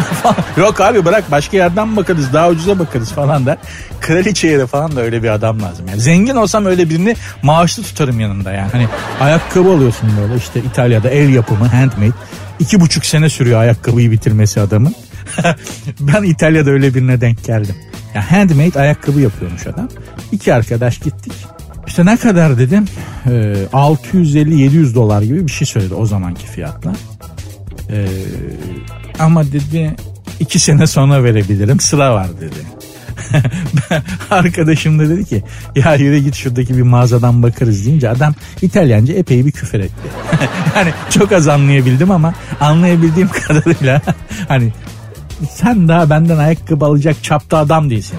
Yok 0.56 0.80
abi 0.80 1.04
bırak 1.04 1.30
başka 1.30 1.56
yerden 1.56 1.96
bakarız 1.96 2.32
daha 2.32 2.48
ucuza 2.48 2.78
bakarız 2.78 3.12
falan 3.12 3.46
der. 3.46 3.56
Kraliçeye 4.00 4.58
de 4.58 4.66
falan 4.66 4.96
da 4.96 5.00
öyle 5.00 5.22
bir 5.22 5.28
adam 5.28 5.62
lazım. 5.62 5.88
Yani 5.88 6.00
zengin 6.00 6.36
olsam 6.36 6.66
öyle 6.66 6.90
birini 6.90 7.16
maaşlı 7.42 7.82
tutarım 7.82 8.20
yanında 8.20 8.52
yani. 8.52 8.68
Hani 8.72 8.88
ayakkabı 9.20 9.70
alıyorsun 9.70 10.10
böyle 10.20 10.36
işte 10.36 10.60
İtalya'da 10.60 11.10
el 11.10 11.28
yapımı 11.28 11.66
handmade. 11.66 12.12
İki 12.58 12.80
buçuk 12.80 13.06
sene 13.06 13.28
sürüyor 13.28 13.60
ayakkabıyı 13.60 14.10
bitirmesi 14.10 14.60
adamın. 14.60 14.94
ben 16.00 16.22
İtalya'da 16.22 16.70
öyle 16.70 16.94
birine 16.94 17.20
denk 17.20 17.44
geldim. 17.44 17.76
Ya 18.14 18.32
handmade 18.32 18.80
ayakkabı 18.80 19.20
yapıyormuş 19.20 19.66
adam. 19.66 19.88
İki 20.32 20.54
arkadaş 20.54 20.98
gittik. 20.98 21.32
İşte 21.86 22.06
ne 22.06 22.16
kadar 22.16 22.58
dedim? 22.58 22.84
Ee, 23.26 23.30
650-700 23.72 24.94
dolar 24.94 25.22
gibi 25.22 25.46
bir 25.46 25.52
şey 25.52 25.66
söyledi 25.66 25.94
o 25.94 26.06
zamanki 26.06 26.46
fiyatla. 26.46 26.92
Ee, 27.90 28.06
ama 29.18 29.52
dedi 29.52 29.96
iki 30.40 30.58
sene 30.58 30.86
sonra 30.86 31.24
verebilirim 31.24 31.80
sıra 31.80 32.14
var 32.14 32.28
dedi. 32.40 32.82
Arkadaşım 34.30 34.98
da 34.98 35.08
dedi 35.08 35.24
ki 35.24 35.42
ya 35.76 35.94
yürü 35.94 36.18
git 36.18 36.34
şuradaki 36.34 36.76
bir 36.76 36.82
mağazadan 36.82 37.42
bakarız 37.42 37.86
deyince 37.86 38.08
adam 38.08 38.34
İtalyanca 38.62 39.14
epey 39.14 39.46
bir 39.46 39.52
küfür 39.52 39.80
etti. 39.80 40.08
yani 40.76 40.90
çok 41.10 41.32
az 41.32 41.48
anlayabildim 41.48 42.10
ama 42.10 42.34
anlayabildiğim 42.60 43.28
kadarıyla 43.46 44.02
hani 44.48 44.72
sen 45.50 45.88
daha 45.88 46.10
benden 46.10 46.38
ayakkabı 46.38 46.84
alacak 46.84 47.24
çapta 47.24 47.58
adam 47.58 47.90
değilsin. 47.90 48.18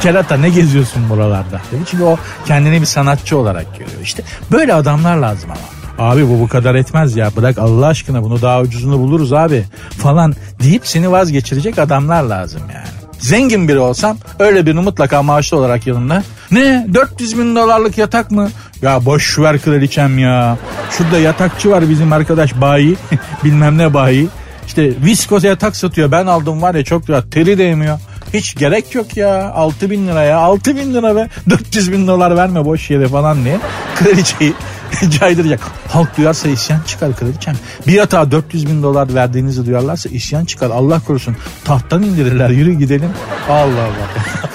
Kerata 0.00 0.36
ne 0.36 0.48
geziyorsun 0.48 1.10
buralarda? 1.10 1.60
Dedi. 1.72 1.82
Çünkü 1.90 2.04
o 2.04 2.16
kendini 2.46 2.80
bir 2.80 2.86
sanatçı 2.86 3.38
olarak 3.38 3.72
görüyor. 3.78 4.00
İşte 4.02 4.22
böyle 4.52 4.74
adamlar 4.74 5.16
lazım 5.16 5.50
ama. 5.50 6.10
Abi 6.10 6.28
bu 6.28 6.40
bu 6.40 6.48
kadar 6.48 6.74
etmez 6.74 7.16
ya 7.16 7.30
bırak 7.36 7.58
Allah 7.58 7.86
aşkına 7.86 8.22
bunu 8.22 8.42
daha 8.42 8.60
ucuzunu 8.60 8.98
buluruz 8.98 9.32
abi 9.32 9.64
falan 9.98 10.34
deyip 10.62 10.86
seni 10.86 11.10
vazgeçirecek 11.10 11.78
adamlar 11.78 12.22
lazım 12.22 12.62
yani. 12.74 12.86
Zengin 13.18 13.68
biri 13.68 13.78
olsam 13.78 14.16
öyle 14.38 14.66
birini 14.66 14.80
mutlaka 14.80 15.22
maaşlı 15.22 15.56
olarak 15.56 15.86
yanımda. 15.86 16.22
Ne 16.50 16.86
400 16.94 17.38
bin 17.38 17.56
dolarlık 17.56 17.98
yatak 17.98 18.30
mı? 18.30 18.50
Ya 18.82 19.04
boş 19.04 19.38
ver 19.38 19.58
kraliçem 19.58 20.18
ya. 20.18 20.58
Şurada 20.90 21.18
yatakçı 21.18 21.70
var 21.70 21.90
bizim 21.90 22.12
arkadaş 22.12 22.60
bayi 22.60 22.96
bilmem 23.44 23.78
ne 23.78 23.94
bayi. 23.94 24.28
İşte 24.66 24.92
viskoz 25.04 25.44
yatak 25.44 25.76
satıyor 25.76 26.10
ben 26.10 26.26
aldım 26.26 26.62
var 26.62 26.74
ya 26.74 26.84
çok 26.84 27.10
rahat 27.10 27.32
teri 27.32 27.58
değmiyor. 27.58 27.98
Hiç 28.34 28.54
gerek 28.54 28.94
yok 28.94 29.16
ya 29.16 29.52
6 29.52 29.90
bin 29.90 30.08
lira 30.08 30.22
ya 30.22 30.38
6 30.38 30.76
bin 30.76 30.94
lira 30.94 31.16
ve 31.16 31.28
400 31.50 31.92
bin 31.92 32.06
dolar 32.06 32.36
verme 32.36 32.64
boş 32.64 32.90
yere 32.90 33.08
falan 33.08 33.44
diye 33.44 33.58
kraliçeyi 33.94 34.52
caydıracak. 35.20 35.60
Halk 35.88 36.16
duyarsa 36.16 36.48
isyan 36.48 36.80
çıkar 36.86 37.16
kraliçem. 37.16 37.54
Bir 37.86 37.92
yatağa 37.92 38.30
400 38.30 38.66
bin 38.66 38.82
dolar 38.82 39.14
verdiğinizi 39.14 39.66
duyarlarsa 39.66 40.08
isyan 40.08 40.44
çıkar. 40.44 40.70
Allah 40.70 41.00
korusun 41.00 41.36
tahttan 41.64 42.02
indirirler 42.02 42.50
yürü 42.50 42.72
gidelim. 42.72 43.10
Allah 43.48 43.82
Allah 43.82 44.08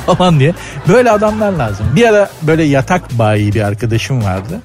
falan 0.16 0.40
diye. 0.40 0.54
Böyle 0.88 1.12
adamlar 1.12 1.52
lazım. 1.52 1.86
Bir 1.96 2.08
ara 2.08 2.30
böyle 2.42 2.64
yatak 2.64 3.20
bayi 3.20 3.54
bir 3.54 3.62
arkadaşım 3.62 4.24
vardı 4.24 4.62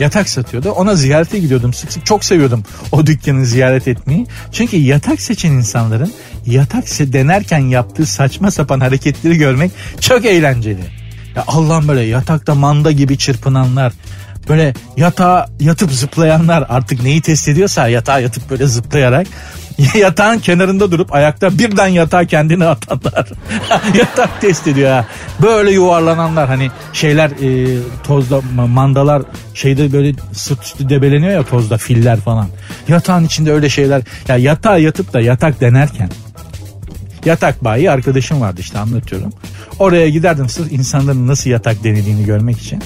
yatak 0.00 0.28
satıyordu. 0.28 0.70
Ona 0.70 0.94
ziyarete 0.94 1.38
gidiyordum 1.38 1.74
sık 1.74 1.92
sık. 1.92 2.06
Çok 2.06 2.24
seviyordum 2.24 2.62
o 2.92 3.06
dükkanı 3.06 3.46
ziyaret 3.46 3.88
etmeyi. 3.88 4.26
Çünkü 4.52 4.76
yatak 4.76 5.20
seçen 5.20 5.52
insanların 5.52 6.12
yatak 6.46 6.84
denerken 6.98 7.58
yaptığı 7.58 8.06
saçma 8.06 8.50
sapan 8.50 8.80
hareketleri 8.80 9.38
görmek 9.38 9.70
çok 10.00 10.24
eğlenceli. 10.24 10.84
Ya 11.36 11.44
Allah'ım 11.46 11.88
böyle 11.88 12.02
yatakta 12.02 12.54
manda 12.54 12.92
gibi 12.92 13.18
çırpınanlar, 13.18 13.92
böyle 14.48 14.74
yatağa 14.96 15.46
yatıp 15.60 15.92
zıplayanlar 15.92 16.66
artık 16.68 17.02
neyi 17.02 17.22
test 17.22 17.48
ediyorsa 17.48 17.88
yatağa 17.88 18.18
yatıp 18.18 18.50
böyle 18.50 18.66
zıplayarak 18.66 19.26
yatağın 19.94 20.38
kenarında 20.38 20.92
durup 20.92 21.14
ayakta 21.14 21.58
birden 21.58 21.86
yatağa 21.86 22.24
kendini 22.24 22.64
atanlar. 22.64 23.28
Yatak 23.94 24.40
test 24.40 24.66
ediyor 24.66 24.90
ha. 24.90 25.06
Böyle 25.42 25.70
yuvarlananlar 25.70 26.48
hani 26.48 26.70
şeyler 26.92 27.30
e, 27.30 27.78
tozda 28.04 28.40
mandalar 28.68 29.22
şeyde 29.54 29.92
böyle 29.92 30.12
sırt 30.32 30.64
üstü 30.64 30.88
debeleniyor 30.88 31.32
ya 31.32 31.42
tozda 31.42 31.76
filler 31.76 32.20
falan. 32.20 32.48
Yatağın 32.88 33.24
içinde 33.24 33.52
öyle 33.52 33.68
şeyler. 33.68 34.02
Ya 34.28 34.36
yatağa 34.36 34.78
yatıp 34.78 35.12
da 35.12 35.20
yatak 35.20 35.60
denerken 35.60 36.10
yatak 37.24 37.64
bayi 37.64 37.90
arkadaşım 37.90 38.40
vardı 38.40 38.60
işte 38.60 38.78
anlatıyorum. 38.78 39.32
Oraya 39.78 40.08
giderdim 40.08 40.48
sırf 40.48 40.72
insanların 40.72 41.26
nasıl 41.26 41.50
yatak 41.50 41.84
denediğini 41.84 42.24
görmek 42.24 42.58
için 42.58 42.82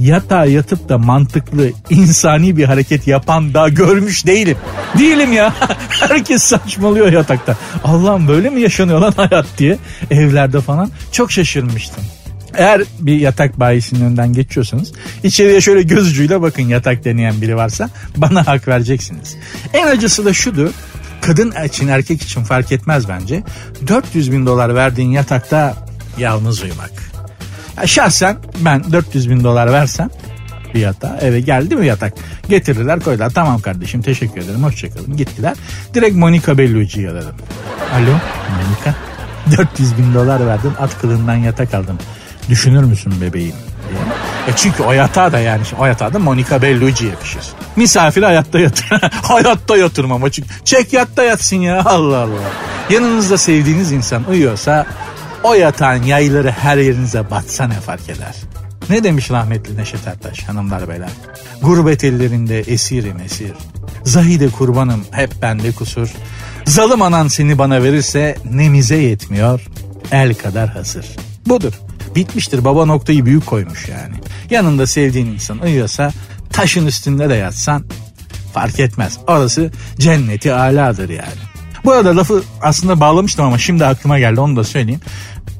yatağa 0.00 0.44
yatıp 0.44 0.88
da 0.88 0.98
mantıklı 0.98 1.70
insani 1.90 2.56
bir 2.56 2.64
hareket 2.64 3.06
yapan 3.06 3.54
daha 3.54 3.68
görmüş 3.68 4.26
değilim. 4.26 4.56
Değilim 4.98 5.32
ya. 5.32 5.54
Herkes 5.88 6.42
saçmalıyor 6.42 7.12
yatakta. 7.12 7.56
Allah'ım 7.84 8.28
böyle 8.28 8.50
mi 8.50 8.60
yaşanıyor 8.60 8.98
lan 8.98 9.12
hayat 9.16 9.46
diye 9.58 9.78
evlerde 10.10 10.60
falan 10.60 10.90
çok 11.12 11.32
şaşırmıştım. 11.32 12.04
Eğer 12.54 12.82
bir 13.00 13.16
yatak 13.16 13.60
bayisinin 13.60 14.04
önden 14.04 14.32
geçiyorsanız 14.32 14.92
içeriye 15.22 15.60
şöyle 15.60 15.82
göz 15.82 16.10
ucuyla 16.10 16.42
bakın 16.42 16.62
yatak 16.62 17.04
deneyen 17.04 17.40
biri 17.40 17.56
varsa 17.56 17.90
bana 18.16 18.46
hak 18.46 18.68
vereceksiniz. 18.68 19.36
En 19.72 19.86
acısı 19.86 20.24
da 20.24 20.32
şudur 20.32 20.70
kadın 21.20 21.52
için 21.66 21.88
erkek 21.88 22.22
için 22.22 22.44
fark 22.44 22.72
etmez 22.72 23.08
bence. 23.08 23.42
400 23.86 24.32
bin 24.32 24.46
dolar 24.46 24.74
verdiğin 24.74 25.10
yatakta 25.10 25.76
yalnız 26.18 26.62
uyumak. 26.62 27.07
Şahsen 27.86 28.36
ben 28.60 28.92
400 28.92 29.30
bin 29.30 29.44
dolar 29.44 29.72
versem 29.72 30.10
bir 30.74 30.80
yatağa 30.80 31.18
eve 31.20 31.40
geldi 31.40 31.76
mi 31.76 31.86
yatak 31.86 32.12
getirirler 32.48 33.00
koydular 33.00 33.30
tamam 33.30 33.60
kardeşim 33.60 34.02
teşekkür 34.02 34.40
ederim 34.40 34.64
hoşçakalın 34.64 35.16
gittiler 35.16 35.56
direkt 35.94 36.16
Monica 36.16 36.58
Bellucci'yi 36.58 37.10
aradım 37.10 37.34
alo 37.94 38.10
Monica 38.10 38.94
400 39.58 39.98
bin 39.98 40.14
dolar 40.14 40.46
verdim 40.46 40.72
at 40.80 41.00
kılından 41.00 41.34
yatak 41.34 41.74
aldım 41.74 41.98
düşünür 42.48 42.84
müsün 42.84 43.20
bebeğim 43.20 43.54
diye. 43.88 44.00
E 44.48 44.56
çünkü 44.56 44.82
o 44.82 44.92
yatağa 44.92 45.32
da 45.32 45.38
yani 45.38 45.62
o 45.78 45.86
yatağa 45.86 46.12
da 46.12 46.18
Monica 46.18 46.62
Bellucci 46.62 47.06
yakışır. 47.06 47.42
Misafir 47.76 48.22
hayatta 48.22 48.58
yatır. 48.58 48.86
hayatta 49.22 49.76
yatırmam 49.76 50.24
açık. 50.24 50.66
Çek 50.66 50.92
yatta 50.92 51.22
yatsın 51.24 51.56
ya 51.56 51.82
Allah 51.84 52.18
Allah. 52.18 52.40
Yanınızda 52.90 53.38
sevdiğiniz 53.38 53.92
insan 53.92 54.24
uyuyorsa 54.24 54.86
o 55.44 55.54
yatağın 55.54 56.02
yayları 56.02 56.50
her 56.50 56.78
yerinize 56.78 57.30
batsa 57.30 57.68
ne 57.68 57.80
fark 57.80 58.08
eder? 58.08 58.34
Ne 58.90 59.04
demiş 59.04 59.30
rahmetli 59.30 59.76
Neşet 59.76 60.06
Ertaş 60.06 60.42
hanımlar 60.42 60.88
beyler? 60.88 61.10
Gurbet 61.62 62.04
ellerinde 62.04 62.60
esirim 62.60 63.20
esir. 63.20 63.52
Zahide 64.04 64.48
kurbanım 64.48 65.04
hep 65.10 65.30
bende 65.42 65.72
kusur. 65.72 66.08
Zalım 66.66 67.02
anan 67.02 67.28
seni 67.28 67.58
bana 67.58 67.82
verirse 67.82 68.36
nemize 68.50 68.96
yetmiyor. 68.96 69.66
El 70.12 70.34
kadar 70.34 70.68
hasır. 70.68 71.06
Budur. 71.46 71.72
Bitmiştir 72.14 72.64
baba 72.64 72.84
noktayı 72.84 73.26
büyük 73.26 73.46
koymuş 73.46 73.88
yani. 73.88 74.14
Yanında 74.50 74.86
sevdiğin 74.86 75.26
insan 75.26 75.58
uyuyorsa 75.58 76.12
taşın 76.52 76.86
üstünde 76.86 77.28
de 77.28 77.34
yatsan 77.34 77.84
fark 78.54 78.80
etmez. 78.80 79.18
Orası 79.26 79.70
cenneti 79.98 80.52
aladır 80.52 81.08
yani. 81.08 81.47
Bu 81.84 81.92
arada 81.92 82.16
lafı 82.16 82.42
aslında 82.62 83.00
bağlamıştım 83.00 83.44
ama 83.44 83.58
şimdi 83.58 83.84
aklıma 83.84 84.18
geldi 84.18 84.40
onu 84.40 84.56
da 84.56 84.64
söyleyeyim. 84.64 85.00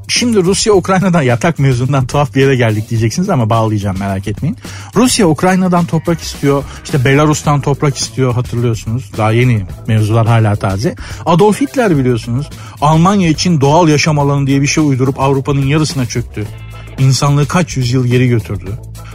Şimdi 0.08 0.44
Rusya 0.44 0.72
Ukrayna'dan 0.72 1.22
yatak 1.22 1.58
mevzundan 1.58 2.06
tuhaf 2.06 2.34
bir 2.34 2.40
yere 2.40 2.56
geldik 2.56 2.90
diyeceksiniz 2.90 3.30
ama 3.30 3.50
bağlayacağım 3.50 3.98
merak 3.98 4.28
etmeyin. 4.28 4.56
Rusya 4.96 5.28
Ukrayna'dan 5.28 5.84
toprak 5.84 6.20
istiyor. 6.20 6.64
İşte 6.84 7.04
Belarus'tan 7.04 7.60
toprak 7.60 7.96
istiyor 7.96 8.34
hatırlıyorsunuz. 8.34 9.10
Daha 9.16 9.32
yeni 9.32 9.66
mevzular 9.86 10.26
hala 10.26 10.56
taze. 10.56 10.94
Adolf 11.26 11.60
Hitler 11.60 11.98
biliyorsunuz. 11.98 12.50
Almanya 12.80 13.28
için 13.28 13.60
doğal 13.60 13.88
yaşam 13.88 14.18
alanı 14.18 14.46
diye 14.46 14.62
bir 14.62 14.66
şey 14.66 14.84
uydurup 14.84 15.20
Avrupa'nın 15.20 15.66
yarısına 15.66 16.06
çöktü. 16.06 16.46
İnsanlığı 16.98 17.46
kaç 17.48 17.76
yüzyıl 17.76 18.06
geri 18.06 18.28
götürdü. 18.28 18.70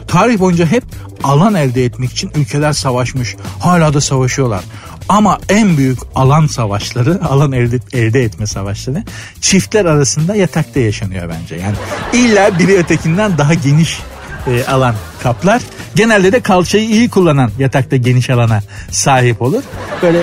Tarih 0.07 0.39
boyunca 0.39 0.65
hep 0.65 0.83
alan 1.23 1.55
elde 1.55 1.85
etmek 1.85 2.11
için 2.11 2.31
ülkeler 2.35 2.73
savaşmış. 2.73 3.35
Hala 3.59 3.93
da 3.93 4.01
savaşıyorlar. 4.01 4.63
Ama 5.09 5.39
en 5.49 5.77
büyük 5.77 5.99
alan 6.15 6.47
savaşları, 6.47 7.19
alan 7.29 7.51
elde, 7.51 7.79
elde 7.93 8.23
etme 8.23 8.47
savaşları 8.47 9.03
çiftler 9.41 9.85
arasında 9.85 10.35
yatakta 10.35 10.79
yaşanıyor 10.79 11.29
bence. 11.29 11.55
Yani 11.55 11.75
illa 12.13 12.59
biri 12.59 12.77
ötekinden 12.77 13.37
daha 13.37 13.53
geniş 13.53 13.99
e, 14.47 14.65
alan 14.65 14.95
kaplar. 15.23 15.61
Genelde 15.95 16.31
de 16.31 16.39
kalçayı 16.39 16.89
iyi 16.89 17.09
kullanan 17.09 17.51
yatakta 17.59 17.95
geniş 17.95 18.29
alana 18.29 18.61
sahip 18.91 19.41
olur. 19.41 19.63
Böyle 20.01 20.21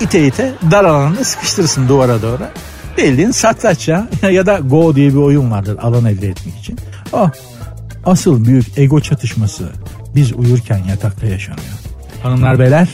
ite 0.00 0.26
ite 0.26 0.52
dar 0.70 0.84
alanını 0.84 1.24
sıkıştırırsın 1.24 1.88
duvara 1.88 2.22
doğru. 2.22 2.42
Bildiğin 2.98 3.30
satranç 3.30 3.88
ya. 3.88 4.08
ya 4.30 4.46
da 4.46 4.58
Go 4.58 4.96
diye 4.96 5.10
bir 5.10 5.18
oyun 5.18 5.50
vardır 5.50 5.78
alan 5.82 6.04
elde 6.04 6.28
etmek 6.28 6.58
için. 6.58 6.78
Oh, 7.12 7.30
asıl 8.06 8.44
büyük 8.44 8.78
ego 8.78 9.00
çatışması 9.00 9.68
biz 10.14 10.32
uyurken 10.32 10.84
yatakta 10.88 11.26
yaşanıyor. 11.26 11.74
Hanımlar 12.22 12.58
beyler 12.58 12.88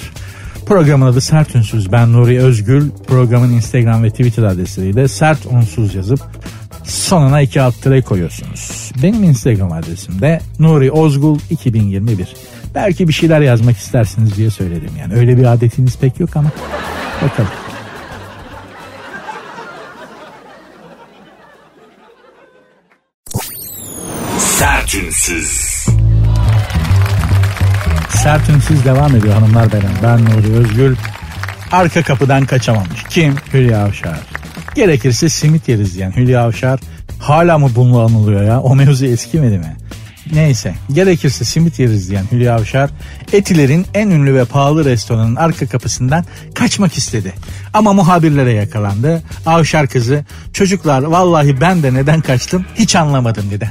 Programın 0.70 1.06
adı 1.06 1.20
Sert 1.20 1.56
Ünsüz. 1.56 1.92
Ben 1.92 2.12
Nuri 2.12 2.40
Özgül. 2.40 2.90
Programın 3.06 3.52
Instagram 3.52 4.02
ve 4.02 4.10
Twitter 4.10 4.42
adresleriyle 4.42 5.02
de 5.02 5.08
Sert 5.08 5.46
Unsuz 5.46 5.94
yazıp 5.94 6.20
sonuna 6.84 7.40
iki 7.40 7.60
alt 7.60 7.82
tere 7.82 8.02
koyuyorsunuz. 8.02 8.92
Benim 9.02 9.22
Instagram 9.22 9.72
adresim 9.72 10.20
de 10.20 10.40
Nuri 10.58 10.92
Ozgul 10.92 11.38
2021. 11.50 12.34
Belki 12.74 13.08
bir 13.08 13.12
şeyler 13.12 13.40
yazmak 13.40 13.76
istersiniz 13.76 14.36
diye 14.36 14.50
söyledim 14.50 14.90
yani. 15.00 15.14
Öyle 15.14 15.36
bir 15.36 15.44
adetiniz 15.44 15.98
pek 15.98 16.20
yok 16.20 16.36
ama 16.36 16.50
bakalım. 17.22 17.50
Sertünsüz. 24.38 25.86
Sertünsüz 28.22 28.84
devam 28.84 29.16
ediyor 29.16 29.34
hanımlar 29.34 29.72
beyler. 29.72 29.90
Ben 30.02 30.24
Nuri 30.24 30.52
Özgül. 30.52 30.96
Arka 31.72 32.02
kapıdan 32.02 32.46
kaçamamış. 32.46 33.04
Kim? 33.08 33.34
Hülya 33.52 33.84
Avşar. 33.84 34.18
Gerekirse 34.74 35.28
simit 35.28 35.68
yeriz 35.68 35.94
diyen 35.94 36.12
Hülya 36.16 36.42
Avşar 36.42 36.80
hala 37.18 37.58
mı 37.58 37.70
bununla 37.76 38.04
anılıyor 38.04 38.42
ya? 38.42 38.60
O 38.60 38.74
mevzu 38.74 39.06
eskimedi 39.06 39.58
mi? 39.58 39.76
Neyse 40.32 40.74
gerekirse 40.92 41.44
simit 41.44 41.78
yeriz 41.78 42.10
diyen 42.10 42.24
Hülya 42.32 42.54
Avşar 42.54 42.90
Etiler'in 43.32 43.86
en 43.94 44.08
ünlü 44.08 44.34
ve 44.34 44.44
pahalı 44.44 44.84
restoranın 44.84 45.36
arka 45.36 45.66
kapısından 45.66 46.24
kaçmak 46.54 46.98
istedi. 46.98 47.32
Ama 47.74 47.92
muhabirlere 47.92 48.52
yakalandı. 48.52 49.22
Avşar 49.46 49.86
kızı 49.86 50.24
çocuklar 50.52 51.02
vallahi 51.02 51.60
ben 51.60 51.82
de 51.82 51.94
neden 51.94 52.20
kaçtım 52.20 52.64
hiç 52.74 52.96
anlamadım 52.96 53.50
dedi. 53.50 53.70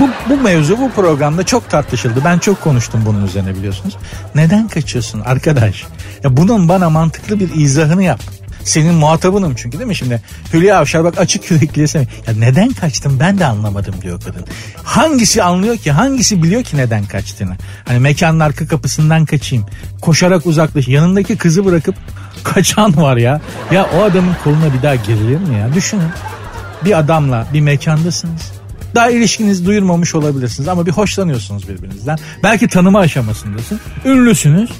bu, 0.00 0.08
bu 0.30 0.36
mevzu 0.36 0.78
bu 0.78 0.90
programda 0.90 1.42
çok 1.42 1.70
tartışıldı. 1.70 2.20
Ben 2.24 2.38
çok 2.38 2.60
konuştum 2.60 3.02
bunun 3.06 3.26
üzerine 3.26 3.54
biliyorsunuz. 3.54 3.96
Neden 4.34 4.68
kaçıyorsun 4.68 5.20
arkadaş? 5.20 5.84
Ya 6.24 6.36
bunun 6.36 6.68
bana 6.68 6.90
mantıklı 6.90 7.40
bir 7.40 7.54
izahını 7.54 8.02
yap. 8.02 8.20
Senin 8.64 8.94
muhatabınım 8.94 9.54
çünkü 9.56 9.78
değil 9.78 9.88
mi 9.88 9.96
şimdi? 9.96 10.22
Hülya 10.52 10.78
Avşar 10.78 11.04
bak 11.04 11.18
açık 11.18 11.50
yürekli 11.50 11.82
Ya 12.26 12.34
neden 12.38 12.72
kaçtım 12.72 13.16
ben 13.20 13.38
de 13.38 13.46
anlamadım 13.46 13.94
diyor 14.02 14.20
kadın. 14.20 14.44
Hangisi 14.84 15.42
anlıyor 15.42 15.76
ki? 15.76 15.92
Hangisi 15.92 16.42
biliyor 16.42 16.62
ki 16.62 16.76
neden 16.76 17.04
kaçtığını? 17.04 17.56
Hani 17.84 17.98
mekanın 17.98 18.40
arka 18.40 18.66
kapısından 18.66 19.24
kaçayım. 19.24 19.66
Koşarak 20.00 20.46
uzaklaş. 20.46 20.88
Yanındaki 20.88 21.36
kızı 21.36 21.64
bırakıp 21.64 21.94
kaçan 22.44 22.96
var 22.96 23.16
ya. 23.16 23.40
Ya 23.72 23.86
o 23.98 24.02
adamın 24.02 24.34
koluna 24.44 24.74
bir 24.74 24.82
daha 24.82 24.94
girilir 24.94 25.38
mi 25.38 25.58
ya? 25.58 25.74
Düşünün. 25.74 26.10
Bir 26.84 26.98
adamla 26.98 27.46
bir 27.52 27.60
mekandasınız. 27.60 28.52
Daha 28.94 29.10
ilişkiniz 29.10 29.66
duyurmamış 29.66 30.14
olabilirsiniz 30.14 30.68
ama 30.68 30.86
bir 30.86 30.92
hoşlanıyorsunuz 30.92 31.68
birbirinizden. 31.68 32.18
Belki 32.42 32.68
tanıma 32.68 32.98
aşamasındasın. 32.98 33.80
Ünlüsünüz. 34.04 34.70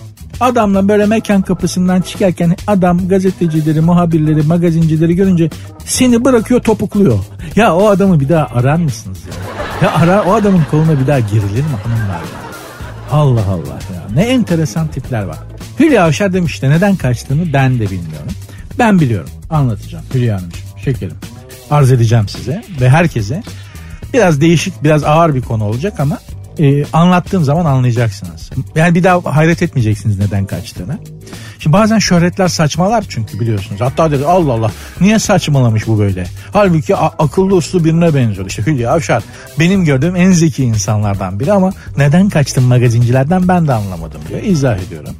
Adamla 0.42 0.88
böyle 0.88 1.06
mekan 1.06 1.42
kapısından 1.42 2.00
çıkarken 2.00 2.56
adam 2.66 3.08
gazetecileri, 3.08 3.80
muhabirleri, 3.80 4.42
magazincileri 4.42 5.16
görünce 5.16 5.50
seni 5.84 6.24
bırakıyor 6.24 6.60
topukluyor. 6.60 7.18
Ya 7.56 7.74
o 7.74 7.86
adamı 7.88 8.20
bir 8.20 8.28
daha 8.28 8.46
arar 8.46 8.76
mısınız 8.76 9.18
ya? 9.26 9.88
Ya 9.88 9.94
ara 9.94 10.22
o 10.22 10.32
adamın 10.32 10.62
koluna 10.70 11.00
bir 11.00 11.06
daha 11.06 11.20
girilir 11.20 11.62
mi 11.62 11.76
hanımlar 11.84 12.20
ya? 12.20 12.42
Allah 13.10 13.44
Allah 13.48 13.78
ya. 13.94 14.14
Ne 14.14 14.22
enteresan 14.22 14.88
tipler 14.88 15.22
var. 15.22 15.38
Hülya 15.80 16.04
Avşar 16.04 16.32
demişti 16.32 16.70
neden 16.70 16.96
kaçtığını 16.96 17.52
ben 17.52 17.74
de 17.74 17.84
bilmiyorum. 17.84 18.32
Ben 18.78 19.00
biliyorum. 19.00 19.30
Anlatacağım 19.50 20.04
Hülya 20.14 20.36
Hanımcığım. 20.36 20.62
Şekerim. 20.84 21.16
Arz 21.70 21.92
edeceğim 21.92 22.28
size 22.28 22.62
ve 22.80 22.88
herkese. 22.88 23.42
Biraz 24.14 24.40
değişik, 24.40 24.84
biraz 24.84 25.04
ağır 25.04 25.34
bir 25.34 25.42
konu 25.42 25.64
olacak 25.64 26.00
ama 26.00 26.18
e, 26.58 26.84
anlattığım 26.92 27.44
zaman 27.44 27.64
anlayacaksınız. 27.64 28.50
Yani 28.74 28.94
bir 28.94 29.04
daha 29.04 29.36
hayret 29.36 29.62
etmeyeceksiniz 29.62 30.18
neden 30.18 30.46
kaçtığını. 30.46 30.98
Şimdi 31.58 31.72
bazen 31.72 31.98
şöhretler 31.98 32.48
saçmalar 32.48 33.04
çünkü 33.08 33.40
biliyorsunuz. 33.40 33.80
Hatta 33.80 34.10
dedi 34.10 34.26
Allah 34.26 34.52
Allah 34.52 34.70
niye 35.00 35.18
saçmalamış 35.18 35.86
bu 35.86 35.98
böyle? 35.98 36.26
Halbuki 36.52 36.96
akıllı 36.96 37.54
uslu 37.54 37.84
birine 37.84 38.14
benziyor. 38.14 38.46
İşte 38.46 38.66
Hülya 38.66 38.92
Avşar 38.92 39.22
benim 39.58 39.84
gördüğüm 39.84 40.16
en 40.16 40.32
zeki 40.32 40.64
insanlardan 40.64 41.40
biri 41.40 41.52
ama 41.52 41.72
neden 41.96 42.28
kaçtım 42.28 42.64
magazincilerden 42.64 43.48
ben 43.48 43.68
de 43.68 43.72
anlamadım 43.72 44.20
diyor. 44.28 44.42
İzah 44.42 44.78
ediyorum. 44.78 45.14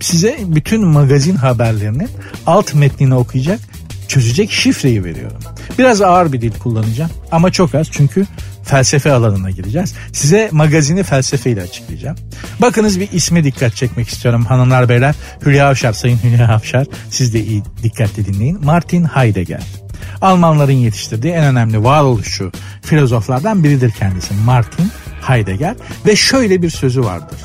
Size 0.00 0.38
bütün 0.46 0.86
magazin 0.86 1.36
haberlerinin 1.36 2.08
alt 2.46 2.74
metnini 2.74 3.14
okuyacak 3.14 3.60
çözecek 4.08 4.50
şifreyi 4.50 5.04
veriyorum. 5.04 5.38
Biraz 5.78 6.02
ağır 6.02 6.32
bir 6.32 6.40
dil 6.40 6.52
kullanacağım 6.52 7.10
ama 7.32 7.52
çok 7.52 7.74
az 7.74 7.88
çünkü 7.90 8.26
felsefe 8.64 9.12
alanına 9.12 9.50
gireceğiz. 9.50 9.94
Size 10.12 10.48
magazini 10.52 11.02
felsefeyle 11.02 11.62
açıklayacağım. 11.62 12.16
Bakınız 12.60 13.00
bir 13.00 13.12
isme 13.12 13.44
dikkat 13.44 13.76
çekmek 13.76 14.08
istiyorum 14.08 14.44
hanımlar 14.44 14.88
beyler. 14.88 15.14
Hülya 15.46 15.68
Avşar, 15.68 15.92
Sayın 15.92 16.18
Hülya 16.24 16.48
Avşar 16.48 16.86
siz 17.10 17.34
de 17.34 17.44
iyi 17.44 17.62
dikkatle 17.82 18.26
dinleyin. 18.26 18.64
Martin 18.64 19.04
Heidegger. 19.04 19.62
Almanların 20.20 20.72
yetiştirdiği 20.72 21.32
en 21.32 21.44
önemli 21.44 21.84
varoluşçu 21.84 22.52
filozoflardan 22.82 23.64
biridir 23.64 23.90
kendisi 23.90 24.34
Martin 24.34 24.90
Heidegger 25.22 25.74
ve 26.06 26.16
şöyle 26.16 26.62
bir 26.62 26.70
sözü 26.70 27.04
vardır. 27.04 27.38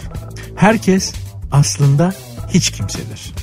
Herkes 0.55 1.13
aslında 1.51 2.13
hiç 2.53 2.71
kimsedir. 2.71 3.33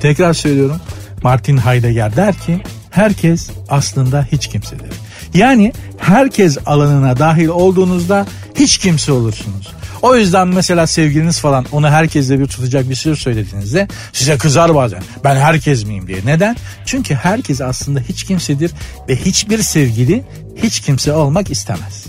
Tekrar 0.00 0.34
söylüyorum. 0.34 0.80
Martin 1.22 1.56
Heidegger 1.56 2.16
der 2.16 2.34
ki 2.34 2.62
herkes 2.90 3.50
aslında 3.68 4.28
hiç 4.32 4.46
kimsedir. 4.46 4.90
Yani 5.34 5.72
herkes 5.98 6.58
alanına 6.66 7.18
dahil 7.18 7.48
olduğunuzda 7.48 8.26
hiç 8.54 8.78
kimse 8.78 9.12
olursunuz. 9.12 9.72
O 10.02 10.16
yüzden 10.16 10.48
mesela 10.48 10.86
sevgiliniz 10.86 11.40
falan 11.40 11.66
onu 11.72 11.90
herkesle 11.90 12.40
bir 12.40 12.46
tutacak 12.46 12.90
bir 12.90 12.94
söz 12.94 13.18
söylediğinizde 13.18 13.88
size 14.12 14.38
kızar 14.38 14.74
bazen. 14.74 15.02
Ben 15.24 15.36
herkes 15.36 15.84
miyim 15.84 16.06
diye. 16.06 16.18
Neden? 16.24 16.56
Çünkü 16.86 17.14
herkes 17.14 17.60
aslında 17.60 18.00
hiç 18.00 18.24
kimsedir 18.24 18.72
ve 19.08 19.16
hiçbir 19.16 19.62
sevgili 19.62 20.24
hiç 20.62 20.80
kimse 20.80 21.12
olmak 21.12 21.50
istemez. 21.50 22.04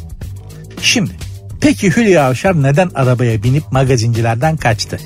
Şimdi 0.81 1.11
peki 1.61 1.95
Hülya 1.95 2.25
Avşar 2.25 2.63
neden 2.63 2.91
arabaya 2.95 3.43
binip 3.43 3.71
magazincilerden 3.71 4.57
kaçtı? 4.57 4.99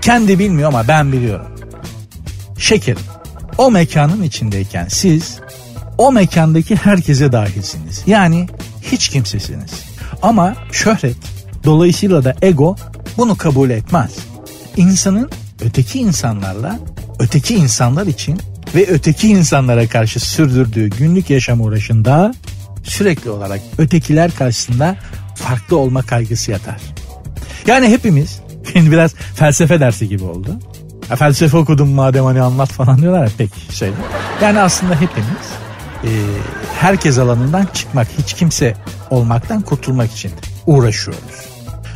Kendi 0.00 0.38
bilmiyor 0.38 0.68
ama 0.68 0.88
ben 0.88 1.12
biliyorum. 1.12 1.46
Şekerim 2.58 3.02
o 3.58 3.70
mekanın 3.70 4.22
içindeyken 4.22 4.86
siz 4.88 5.38
o 5.98 6.12
mekandaki 6.12 6.76
herkese 6.76 7.32
dahilsiniz. 7.32 8.02
Yani 8.06 8.48
hiç 8.82 9.08
kimsesiniz. 9.08 9.70
Ama 10.22 10.54
şöhret 10.72 11.16
dolayısıyla 11.64 12.24
da 12.24 12.34
ego 12.42 12.76
bunu 13.16 13.36
kabul 13.36 13.70
etmez. 13.70 14.10
İnsanın 14.76 15.30
öteki 15.60 16.00
insanlarla 16.00 16.78
öteki 17.18 17.54
insanlar 17.54 18.06
için 18.06 18.38
ve 18.74 18.86
öteki 18.86 19.28
insanlara 19.28 19.88
karşı 19.88 20.20
sürdürdüğü 20.20 20.90
günlük 20.90 21.30
yaşam 21.30 21.60
uğraşında 21.60 22.34
sürekli 22.84 23.30
olarak 23.30 23.60
ötekiler 23.78 24.30
karşısında 24.34 24.96
farklı 25.34 25.78
olma 25.78 26.02
kaygısı 26.02 26.50
yatar. 26.50 26.80
Yani 27.66 27.88
hepimiz 27.88 28.40
biraz 28.74 29.14
felsefe 29.14 29.80
dersi 29.80 30.08
gibi 30.08 30.24
oldu. 30.24 30.58
Ya 31.10 31.16
felsefe 31.16 31.56
okudum 31.56 31.88
madem 31.88 32.24
hani 32.24 32.40
anlat 32.42 32.68
falan 32.68 32.98
diyorlar 33.02 33.24
ya 33.24 33.30
pek 33.38 33.50
şey. 33.70 33.90
Yani 34.42 34.60
aslında 34.60 34.94
hepimiz 34.94 35.51
e, 36.04 36.10
herkes 36.80 37.18
alanından 37.18 37.66
çıkmak, 37.74 38.08
hiç 38.18 38.32
kimse 38.32 38.74
olmaktan 39.10 39.62
kurtulmak 39.62 40.12
için 40.12 40.32
uğraşıyoruz. 40.66 41.52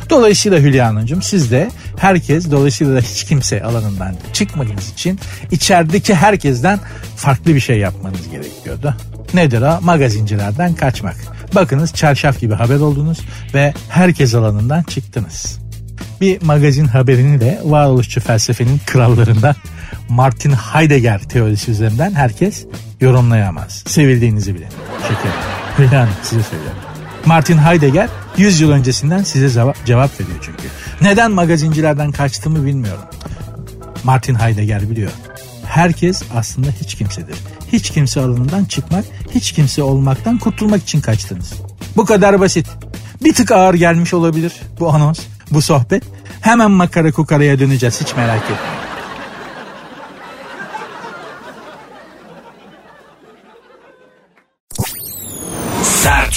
Dolayısıyla 0.09 0.59
Hülya 0.59 0.87
Hanımcığım 0.87 1.21
siz 1.21 1.51
de 1.51 1.71
herkes 1.97 2.51
dolayısıyla 2.51 2.95
da 2.95 2.99
hiç 2.99 3.23
kimse 3.23 3.63
alanından 3.63 4.15
çıkmadığınız 4.33 4.89
için 4.89 5.19
içerideki 5.51 6.15
herkesten 6.15 6.79
farklı 7.15 7.55
bir 7.55 7.59
şey 7.59 7.79
yapmanız 7.79 8.29
gerekiyordu. 8.31 8.95
Nedir 9.33 9.61
o? 9.61 9.81
Magazincilerden 9.81 10.73
kaçmak. 10.75 11.15
Bakınız 11.55 11.93
çarşaf 11.93 12.39
gibi 12.39 12.53
haber 12.53 12.79
oldunuz 12.79 13.19
ve 13.53 13.73
herkes 13.89 14.35
alanından 14.35 14.83
çıktınız. 14.83 15.59
Bir 16.21 16.41
magazin 16.41 16.85
haberini 16.85 17.41
de 17.41 17.61
varoluşçu 17.63 18.21
felsefenin 18.21 18.81
krallarından 18.85 19.55
Martin 20.09 20.51
Heidegger 20.51 21.19
teorisi 21.19 21.71
üzerinden 21.71 22.13
herkes 22.13 22.65
yorumlayamaz. 23.01 23.83
Sevildiğinizi 23.87 24.55
bilin. 24.55 24.69
Şeker. 25.01 25.93
Yani 25.93 26.09
size 26.23 26.43
söylüyorum. 26.43 26.77
Martin 27.25 27.57
Heidegger 27.57 28.09
100 28.37 28.61
yıl 28.61 28.71
öncesinden 28.71 29.23
size 29.23 29.49
cevap, 29.85 30.19
veriyor 30.19 30.37
çünkü. 30.41 30.63
Neden 31.01 31.31
magazincilerden 31.31 32.11
kaçtığımı 32.11 32.65
bilmiyorum. 32.65 33.03
Martin 34.03 34.35
Heidegger 34.35 34.89
biliyor. 34.89 35.11
Herkes 35.65 36.23
aslında 36.35 36.67
hiç 36.81 36.95
kimsedir. 36.95 37.35
Hiç 37.73 37.89
kimse 37.89 38.19
alanından 38.19 38.65
çıkmak, 38.65 39.05
hiç 39.35 39.51
kimse 39.51 39.83
olmaktan 39.83 40.37
kurtulmak 40.37 40.83
için 40.83 41.01
kaçtınız. 41.01 41.53
Bu 41.95 42.05
kadar 42.05 42.39
basit. 42.39 42.67
Bir 43.23 43.33
tık 43.33 43.51
ağır 43.51 43.73
gelmiş 43.73 44.13
olabilir 44.13 44.53
bu 44.79 44.93
anons, 44.93 45.19
bu 45.51 45.61
sohbet. 45.61 46.03
Hemen 46.41 46.71
makara 46.71 47.11
kukaraya 47.11 47.59
döneceğiz 47.59 48.01
hiç 48.01 48.15
merak 48.15 48.43
etmeyin. 48.43 48.76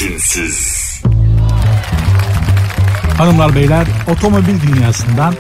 Sertünsüz. 0.01 1.03
Hanımlar 3.19 3.55
beyler 3.55 3.87
otomobil 4.11 4.61
dünyasından 4.61 5.35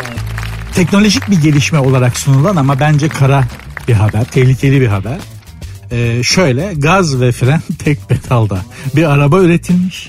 teknolojik 0.74 1.30
bir 1.30 1.42
gelişme 1.42 1.78
olarak 1.78 2.18
sunulan 2.18 2.56
ama 2.56 2.80
bence 2.80 3.08
kara 3.08 3.44
bir 3.88 3.92
haber, 3.92 4.24
tehlikeli 4.24 4.80
bir 4.80 4.86
haber. 4.86 5.18
Ee, 5.90 6.22
şöyle 6.22 6.74
gaz 6.74 7.20
ve 7.20 7.32
fren 7.32 7.62
tek 7.84 8.08
pedalda 8.08 8.60
bir 8.96 9.04
araba 9.04 9.40
üretilmiş. 9.40 10.08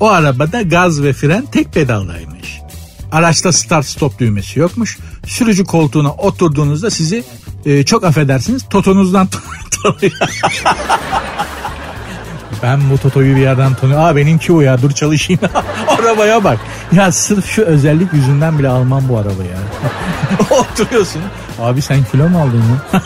O 0.00 0.08
arabada 0.08 0.62
gaz 0.62 1.02
ve 1.02 1.12
fren 1.12 1.46
tek 1.46 1.72
pedaldaymış. 1.72 2.58
Araçta 3.12 3.52
start 3.52 3.86
stop 3.86 4.18
düğmesi 4.18 4.60
yokmuş. 4.60 4.98
Sürücü 5.26 5.64
koltuğuna 5.64 6.12
oturduğunuzda 6.12 6.90
sizi 6.90 7.24
e, 7.66 7.84
çok 7.84 8.04
affedersiniz 8.04 8.68
totonuzdan 8.70 9.28
tanıyor. 9.82 10.12
Ben 12.62 12.90
bu 12.90 12.98
Toto'yu 12.98 13.36
bir 13.36 13.40
yerden 13.40 13.74
tanıyorum. 13.74 14.04
Aa 14.04 14.16
benimki 14.16 14.52
o 14.52 14.60
ya 14.60 14.82
dur 14.82 14.90
çalışayım. 14.90 15.40
Arabaya 15.88 16.44
bak. 16.44 16.58
Ya 16.92 17.12
sırf 17.12 17.46
şu 17.46 17.62
özellik 17.62 18.12
yüzünden 18.12 18.58
bile 18.58 18.68
almam 18.68 19.08
bu 19.08 19.18
arabayı. 19.18 19.50
Oturuyorsun. 20.50 21.22
Abi 21.60 21.82
sen 21.82 22.04
kilo 22.12 22.28
mu 22.28 22.40
aldın 22.40 22.62
ya? 22.62 23.02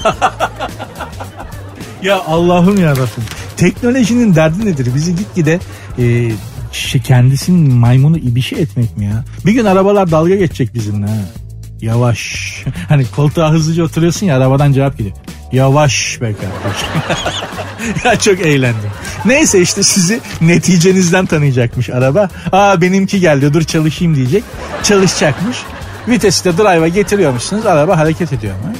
ya 2.15 2.21
Allah'ım 2.27 2.79
ya 2.79 2.91
Rabbim. 2.91 3.25
Teknolojinin 3.57 4.35
derdi 4.35 4.67
nedir? 4.67 4.95
Bizi 4.95 5.17
gitgide 5.17 5.61
e, 5.99 6.33
şey, 6.73 7.01
kendisinin 7.01 7.75
maymunu 7.75 8.19
ibişi 8.19 8.57
etmek 8.57 8.97
mi 8.97 9.05
ya? 9.05 9.25
Bir 9.47 9.53
gün 9.53 9.65
arabalar 9.65 10.11
dalga 10.11 10.37
geçecek 10.37 10.75
bizimle 10.75 11.07
ha. 11.07 11.17
Yavaş. 11.81 12.53
Hani 12.88 13.07
koltuğa 13.17 13.51
hızlıca 13.51 13.85
oturuyorsun 13.85 14.27
ya 14.27 14.37
arabadan 14.37 14.73
cevap 14.73 14.99
geliyor. 14.99 15.17
Yavaş 15.53 16.19
be 16.21 16.35
kardeşim. 16.35 16.88
ya 18.05 18.19
çok 18.19 18.41
eğlendim. 18.41 18.91
Neyse 19.25 19.61
işte 19.61 19.83
sizi 19.83 20.21
neticenizden 20.41 21.27
tanıyacakmış 21.27 21.91
araba. 21.91 22.29
Aa 22.53 22.81
benimki 22.81 23.21
geldi 23.21 23.55
dur 23.55 23.62
çalışayım 23.62 24.17
diyecek. 24.17 24.45
Çalışacakmış. 24.83 25.57
Vitesi 26.09 26.45
de 26.45 26.57
drive'a 26.57 26.88
getiriyormuşsunuz. 26.88 27.67
Araba 27.67 27.99
hareket 27.99 28.33
ediyormuş. 28.33 28.79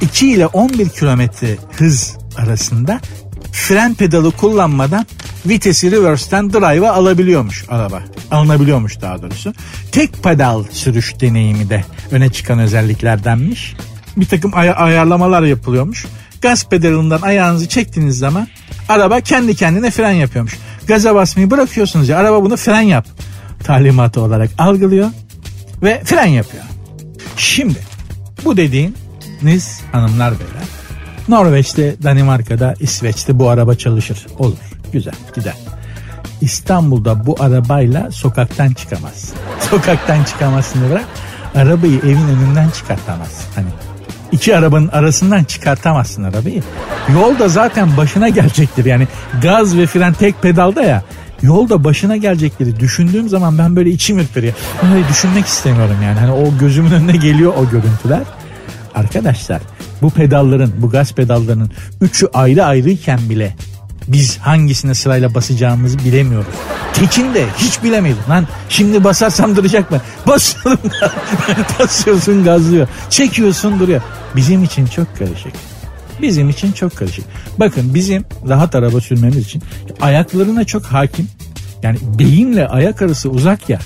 2 0.00 0.30
ile 0.30 0.46
11 0.46 0.88
kilometre 0.88 1.56
hız 1.76 2.16
arasında 2.36 3.00
fren 3.52 3.94
pedalı 3.94 4.30
kullanmadan 4.30 5.06
vitesi 5.46 5.90
reverse'ten 5.90 6.52
drive'a 6.52 6.92
alabiliyormuş 6.92 7.64
araba. 7.68 8.02
Alınabiliyormuş 8.30 9.00
daha 9.00 9.22
doğrusu. 9.22 9.54
Tek 9.92 10.22
pedal 10.22 10.64
sürüş 10.70 11.20
deneyimi 11.20 11.70
de 11.70 11.84
öne 12.10 12.32
çıkan 12.32 12.58
özelliklerdenmiş. 12.58 13.74
Bir 14.20 14.26
takım 14.26 14.50
ay- 14.54 14.74
ayarlamalar 14.76 15.42
yapılıyormuş. 15.42 16.06
Gaz 16.42 16.68
pedalından 16.68 17.20
ayağınızı 17.22 17.68
çektiğiniz 17.68 18.18
zaman 18.18 18.48
araba 18.88 19.20
kendi 19.20 19.54
kendine 19.54 19.90
fren 19.90 20.10
yapıyormuş. 20.12 20.58
Gaza 20.86 21.14
basmayı 21.14 21.50
bırakıyorsunuz 21.50 22.08
ya 22.08 22.18
araba 22.18 22.42
bunu 22.42 22.56
fren 22.56 22.80
yap 22.80 23.06
talimatı 23.64 24.20
olarak 24.20 24.50
algılıyor 24.58 25.10
ve 25.82 26.02
fren 26.04 26.26
yapıyor. 26.26 26.64
Şimdi 27.36 27.78
bu 28.44 28.56
dediğiniz 28.56 29.80
hanımlar 29.92 30.32
beyler 30.32 30.68
Norveç'te, 31.28 32.02
Danimarka'da, 32.02 32.74
İsveç'te 32.80 33.38
bu 33.38 33.48
araba 33.48 33.74
çalışır. 33.74 34.26
Olur. 34.38 34.56
Güzel. 34.92 35.14
Gider. 35.34 35.54
İstanbul'da 36.40 37.26
bu 37.26 37.36
arabayla 37.40 38.10
sokaktan 38.10 38.72
çıkamaz. 38.72 39.32
Sokaktan 39.70 40.24
çıkamazsın 40.24 40.90
bırak. 40.90 41.04
Arabayı 41.54 41.98
evin 41.98 42.28
önünden 42.28 42.70
çıkartamaz. 42.70 43.44
Hani 43.54 43.66
iki 44.32 44.56
arabanın 44.56 44.88
arasından 44.88 45.44
çıkartamazsın 45.44 46.22
arabayı. 46.22 46.62
Yolda 47.14 47.48
zaten 47.48 47.96
başına 47.96 48.28
gelecektir. 48.28 48.84
Yani 48.84 49.08
gaz 49.42 49.76
ve 49.76 49.86
fren 49.86 50.12
tek 50.12 50.42
pedalda 50.42 50.82
ya. 50.82 51.02
Yolda 51.42 51.84
başına 51.84 52.16
gelecekleri 52.16 52.80
düşündüğüm 52.80 53.28
zaman 53.28 53.58
ben 53.58 53.76
böyle 53.76 53.90
içim 53.90 54.18
ürperiyor. 54.18 54.54
Öyle 54.94 55.08
düşünmek 55.08 55.46
istemiyorum 55.46 55.96
yani. 56.04 56.18
Hani 56.18 56.32
o 56.32 56.58
gözümün 56.60 56.90
önüne 56.90 57.16
geliyor 57.16 57.52
o 57.56 57.70
görüntüler. 57.70 58.22
Arkadaşlar 58.94 59.60
bu 60.02 60.10
pedalların, 60.10 60.70
bu 60.78 60.90
gaz 60.90 61.12
pedallarının 61.12 61.70
üçü 62.00 62.28
ayrı 62.34 62.64
ayrıyken 62.64 63.18
bile 63.30 63.56
biz 64.08 64.38
hangisine 64.38 64.94
sırayla 64.94 65.34
basacağımızı 65.34 65.98
bilemiyoruz. 65.98 66.54
Tekin 66.92 67.34
de 67.34 67.46
hiç 67.58 67.82
bilemedim. 67.82 68.18
Lan 68.28 68.46
şimdi 68.68 69.04
basarsam 69.04 69.56
duracak 69.56 69.90
mı? 69.90 70.00
Basıyorum. 70.26 70.80
Basıyorsun 71.78 72.44
gazlıyor. 72.44 72.88
Çekiyorsun 73.10 73.80
duruyor. 73.80 74.00
Bizim 74.36 74.64
için 74.64 74.86
çok 74.86 75.18
karışık. 75.18 75.52
Bizim 76.22 76.48
için 76.48 76.72
çok 76.72 76.96
karışık. 76.96 77.24
Bakın 77.58 77.94
bizim 77.94 78.24
rahat 78.48 78.74
araba 78.74 79.00
sürmemiz 79.00 79.36
için 79.36 79.62
ayaklarına 80.00 80.64
çok 80.64 80.84
hakim. 80.84 81.28
Yani 81.82 81.98
beyinle 82.18 82.68
ayak 82.68 83.02
arası 83.02 83.30
uzak 83.30 83.68
ya. 83.68 83.78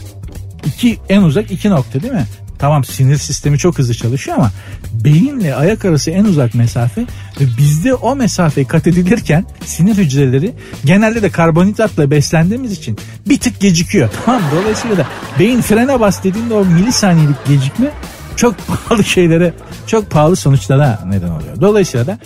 İki, 0.66 0.98
en 1.08 1.22
uzak 1.22 1.50
iki 1.50 1.70
nokta 1.70 2.02
değil 2.02 2.12
mi? 2.12 2.26
Tamam 2.62 2.85
sinir 2.85 3.16
sistemi 3.16 3.59
çok 3.59 3.79
hızlı 3.79 3.94
çalışıyor 3.94 4.37
ama 4.37 4.51
beyinle 4.92 5.55
ayak 5.55 5.85
arası 5.85 6.11
en 6.11 6.25
uzak 6.25 6.55
mesafe 6.55 7.01
ve 7.40 7.44
bizde 7.59 7.94
o 7.94 8.16
mesafe 8.16 8.64
kat 8.64 8.87
edilirken 8.87 9.44
sinir 9.64 9.96
hücreleri 9.96 10.53
genelde 10.85 11.22
de 11.22 11.31
karbonhidratla 11.31 12.11
beslendiğimiz 12.11 12.72
için 12.72 12.98
bir 13.29 13.40
tık 13.40 13.61
gecikiyor. 13.61 14.11
Tamam 14.25 14.42
dolayısıyla 14.57 14.96
da 14.96 15.07
beyin 15.38 15.61
frene 15.61 16.01
bas 16.01 16.25
dediğinde 16.25 16.55
o 16.55 16.64
milisaniyelik 16.64 17.46
gecikme 17.46 17.90
çok 18.37 18.55
pahalı 18.66 19.05
şeylere 19.05 19.55
çok 19.87 20.11
pahalı 20.11 20.37
sonuçlara 20.37 21.01
neden 21.07 21.31
oluyor. 21.31 21.61
Dolayısıyla 21.61 22.07
da 22.07 22.18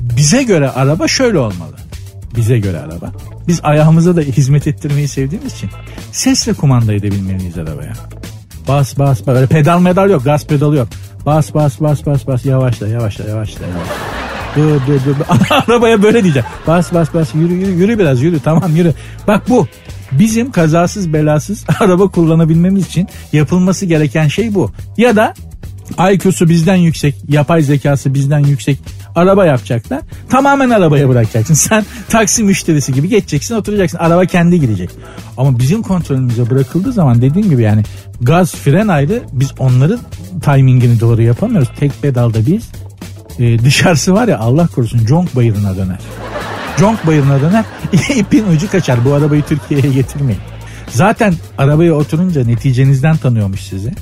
bize 0.00 0.42
göre 0.42 0.70
araba 0.70 1.08
şöyle 1.08 1.38
olmalı. 1.38 1.76
Bize 2.36 2.58
göre 2.58 2.78
araba. 2.78 3.12
Biz 3.48 3.60
ayağımıza 3.62 4.16
da 4.16 4.20
hizmet 4.20 4.66
ettirmeyi 4.66 5.08
sevdiğimiz 5.08 5.52
için 5.52 5.70
sesle 6.12 6.52
kumanda 6.52 6.92
edebilmeliyiz 6.92 7.58
arabaya. 7.58 7.92
Bas 8.68 8.98
bas 8.98 9.26
bas. 9.26 9.36
Öyle 9.36 9.46
pedal 9.46 9.80
medal 9.80 10.10
yok. 10.10 10.24
Gaz 10.24 10.46
pedalı 10.46 10.76
yok. 10.76 10.88
Bas 11.26 11.54
bas 11.54 11.80
bas 11.80 12.06
bas 12.06 12.26
bas. 12.26 12.44
Yavaşla 12.44 12.88
yavaşla 12.88 13.24
yavaşla. 13.24 13.66
yavaşla. 13.66 13.94
Dur 14.56 14.80
dur 14.86 15.00
dur. 15.06 15.14
Arabaya 15.68 16.02
böyle 16.02 16.22
diyeceğim. 16.22 16.48
Bas 16.66 16.94
bas 16.94 17.14
bas. 17.14 17.34
Yürü 17.34 17.54
yürü 17.54 17.70
yürü 17.70 17.98
biraz 17.98 18.22
yürü. 18.22 18.40
Tamam 18.40 18.76
yürü. 18.76 18.94
Bak 19.26 19.48
bu. 19.48 19.66
Bizim 20.12 20.50
kazasız 20.50 21.12
belasız 21.12 21.64
araba 21.80 22.08
kullanabilmemiz 22.08 22.86
için 22.86 23.08
yapılması 23.32 23.86
gereken 23.86 24.28
şey 24.28 24.54
bu. 24.54 24.70
Ya 24.96 25.16
da 25.16 25.34
IQ'su 26.12 26.48
bizden 26.48 26.76
yüksek, 26.76 27.14
yapay 27.28 27.62
zekası 27.62 28.14
bizden 28.14 28.38
yüksek 28.38 28.78
araba 29.14 29.46
yapacaklar. 29.46 30.00
Tamamen 30.30 30.70
arabaya 30.70 31.08
bırakacaksın. 31.08 31.54
Sen 31.68 31.84
taksi 32.08 32.42
müşterisi 32.42 32.92
gibi 32.92 33.08
geçeceksin 33.08 33.54
oturacaksın. 33.54 33.98
Araba 33.98 34.24
kendi 34.24 34.60
gidecek. 34.60 34.90
Ama 35.36 35.58
bizim 35.58 35.82
kontrolümüze 35.82 36.50
bırakıldığı 36.50 36.92
zaman 36.92 37.22
dediğim 37.22 37.50
gibi 37.50 37.62
yani 37.62 37.82
gaz 38.20 38.54
fren 38.54 38.88
ayrı 38.88 39.22
biz 39.32 39.48
onların 39.58 40.00
timingini 40.44 41.00
doğru 41.00 41.22
yapamıyoruz. 41.22 41.68
Tek 41.78 42.02
pedalda 42.02 42.46
biz 42.46 42.68
e, 43.38 43.58
dışarısı 43.58 44.14
var 44.14 44.28
ya 44.28 44.38
Allah 44.38 44.66
korusun 44.66 45.06
conk 45.06 45.36
bayırına 45.36 45.76
döner. 45.76 45.98
Conk 46.78 47.06
bayırına 47.06 47.40
döner 47.40 47.64
ipin 48.16 48.46
ucu 48.46 48.70
kaçar. 48.70 49.04
Bu 49.04 49.14
arabayı 49.14 49.42
Türkiye'ye 49.42 49.92
getirmeyin. 49.92 50.40
Zaten 50.88 51.34
arabaya 51.58 51.94
oturunca 51.94 52.44
neticenizden 52.44 53.16
tanıyormuş 53.16 53.60
sizi. 53.60 53.92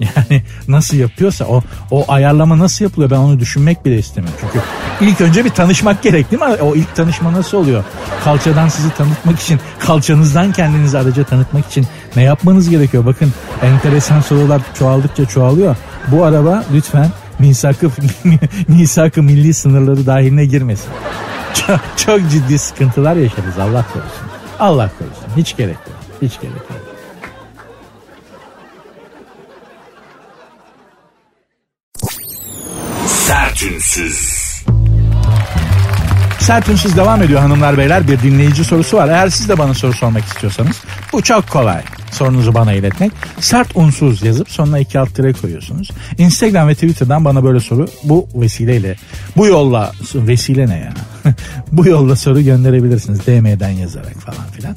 Yani 0.16 0.42
nasıl 0.68 0.96
yapıyorsa 0.96 1.44
o 1.44 1.62
o 1.90 2.04
ayarlama 2.08 2.58
nasıl 2.58 2.84
yapılıyor 2.84 3.10
ben 3.10 3.16
onu 3.16 3.40
düşünmek 3.40 3.84
bile 3.84 3.98
istemiyorum. 3.98 4.40
Çünkü 4.40 4.64
ilk 5.00 5.20
önce 5.20 5.44
bir 5.44 5.50
tanışmak 5.50 6.02
gerek 6.02 6.30
değil 6.30 6.42
mi? 6.42 6.48
O 6.48 6.74
ilk 6.74 6.94
tanışma 6.94 7.32
nasıl 7.32 7.58
oluyor? 7.58 7.84
Kalçadan 8.24 8.68
sizi 8.68 8.94
tanıtmak 8.94 9.40
için, 9.40 9.60
kalçanızdan 9.78 10.52
kendinizi 10.52 10.98
araca 10.98 11.24
tanıtmak 11.24 11.66
için 11.66 11.86
ne 12.16 12.22
yapmanız 12.22 12.70
gerekiyor? 12.70 13.06
Bakın 13.06 13.32
enteresan 13.62 14.20
sorular 14.20 14.62
çoğaldıkça 14.78 15.26
çoğalıyor. 15.26 15.76
Bu 16.08 16.24
araba 16.24 16.64
lütfen 16.74 17.10
misakı, 17.38 17.90
misakı 18.68 19.22
milli 19.22 19.54
sınırları 19.54 20.06
dahiline 20.06 20.44
girmesin. 20.46 20.90
Çok, 21.66 21.80
çok 21.96 22.30
ciddi 22.30 22.58
sıkıntılar 22.58 23.16
yaşarız 23.16 23.58
Allah 23.58 23.84
korusun. 23.92 24.26
Allah 24.58 24.90
korusun. 24.98 25.36
Hiç 25.36 25.56
gerek 25.56 25.76
yok. 25.86 25.96
Hiç 26.22 26.40
gerek 26.40 26.56
yok. 26.56 26.83
Sertünsüz. 33.64 34.44
Sertünsüz 36.40 36.96
devam 36.96 37.22
ediyor 37.22 37.40
hanımlar 37.40 37.78
beyler. 37.78 38.08
Bir 38.08 38.22
dinleyici 38.22 38.64
sorusu 38.64 38.96
var. 38.96 39.08
Eğer 39.08 39.28
siz 39.28 39.48
de 39.48 39.58
bana 39.58 39.74
soru 39.74 39.92
sormak 39.92 40.24
istiyorsanız 40.24 40.76
bu 41.12 41.22
çok 41.22 41.48
kolay. 41.48 41.82
Sorunuzu 42.12 42.54
bana 42.54 42.72
iletmek. 42.72 43.12
Sert 43.40 43.76
unsuz 43.76 44.22
yazıp 44.22 44.50
sonuna 44.50 44.78
iki 44.78 44.98
alt 44.98 45.14
tire 45.14 45.32
koyuyorsunuz. 45.32 45.90
Instagram 46.18 46.68
ve 46.68 46.74
Twitter'dan 46.74 47.24
bana 47.24 47.44
böyle 47.44 47.60
soru 47.60 47.88
bu 48.04 48.28
vesileyle 48.34 48.96
bu 49.36 49.46
yolla 49.46 49.92
vesile 50.14 50.68
ne 50.68 50.78
ya? 50.78 50.94
bu 51.72 51.86
yolla 51.86 52.16
soru 52.16 52.40
gönderebilirsiniz. 52.40 53.26
DM'den 53.26 53.70
yazarak 53.70 54.14
falan 54.14 54.50
filan. 54.52 54.76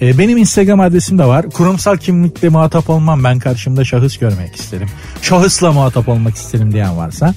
Ee, 0.00 0.18
benim 0.18 0.38
Instagram 0.38 0.80
adresim 0.80 1.18
de 1.18 1.24
var. 1.24 1.50
Kurumsal 1.50 1.96
kimlikle 1.96 2.48
muhatap 2.48 2.90
olmam. 2.90 3.24
Ben 3.24 3.38
karşımda 3.38 3.84
şahıs 3.84 4.18
görmek 4.18 4.56
isterim. 4.56 4.88
Şahısla 5.22 5.72
muhatap 5.72 6.08
olmak 6.08 6.36
isterim 6.36 6.72
diyen 6.72 6.96
varsa 6.96 7.34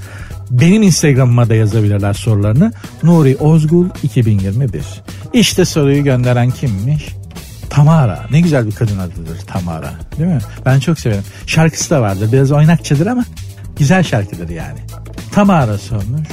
benim 0.61 0.83
Instagram'ıma 0.83 1.49
da 1.49 1.55
yazabilirler 1.55 2.13
sorularını. 2.13 2.73
Nuri 3.03 3.37
Ozgul 3.37 3.85
2021. 4.03 4.83
İşte 5.33 5.65
soruyu 5.65 6.03
gönderen 6.03 6.49
kimmiş? 6.49 7.07
Tamara. 7.69 8.25
Ne 8.31 8.41
güzel 8.41 8.67
bir 8.67 8.71
kadın 8.71 8.99
adıdır 8.99 9.39
Tamara. 9.47 9.93
Değil 10.17 10.29
mi? 10.29 10.39
Ben 10.65 10.79
çok 10.79 10.99
severim. 10.99 11.23
Şarkısı 11.47 11.89
da 11.89 12.01
vardır. 12.01 12.31
Biraz 12.31 12.51
oynakçıdır 12.51 13.05
ama 13.07 13.25
Güzel 13.77 14.03
şarkıdır 14.03 14.49
yani. 14.49 14.79
Tamara 15.31 15.77
sormuş. 15.77 16.27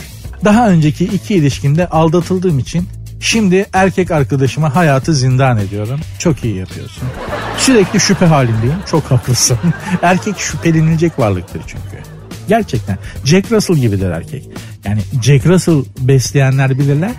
Daha 0.44 0.70
önceki 0.70 1.04
iki 1.04 1.34
ilişkimde 1.34 1.88
aldatıldığım 1.88 2.58
için 2.58 2.88
şimdi 3.20 3.66
erkek 3.72 4.10
arkadaşıma 4.10 4.76
hayatı 4.76 5.14
zindan 5.14 5.58
ediyorum. 5.58 6.00
Çok 6.18 6.44
iyi 6.44 6.56
yapıyorsun. 6.56 7.08
Sürekli 7.58 8.00
şüphe 8.00 8.26
halindeyim. 8.26 8.76
Çok 8.86 9.04
haklısın. 9.04 9.58
erkek 10.02 10.38
şüphelenilecek 10.38 11.18
varlıktır 11.18 11.62
çünkü. 11.66 12.09
Gerçekten. 12.50 12.98
Jack 13.24 13.52
Russell 13.52 13.76
gibidir 13.76 14.10
erkek. 14.10 14.48
Yani 14.84 15.00
Jack 15.22 15.46
Russell 15.46 15.84
besleyenler 16.00 16.78
bilirler. 16.78 17.10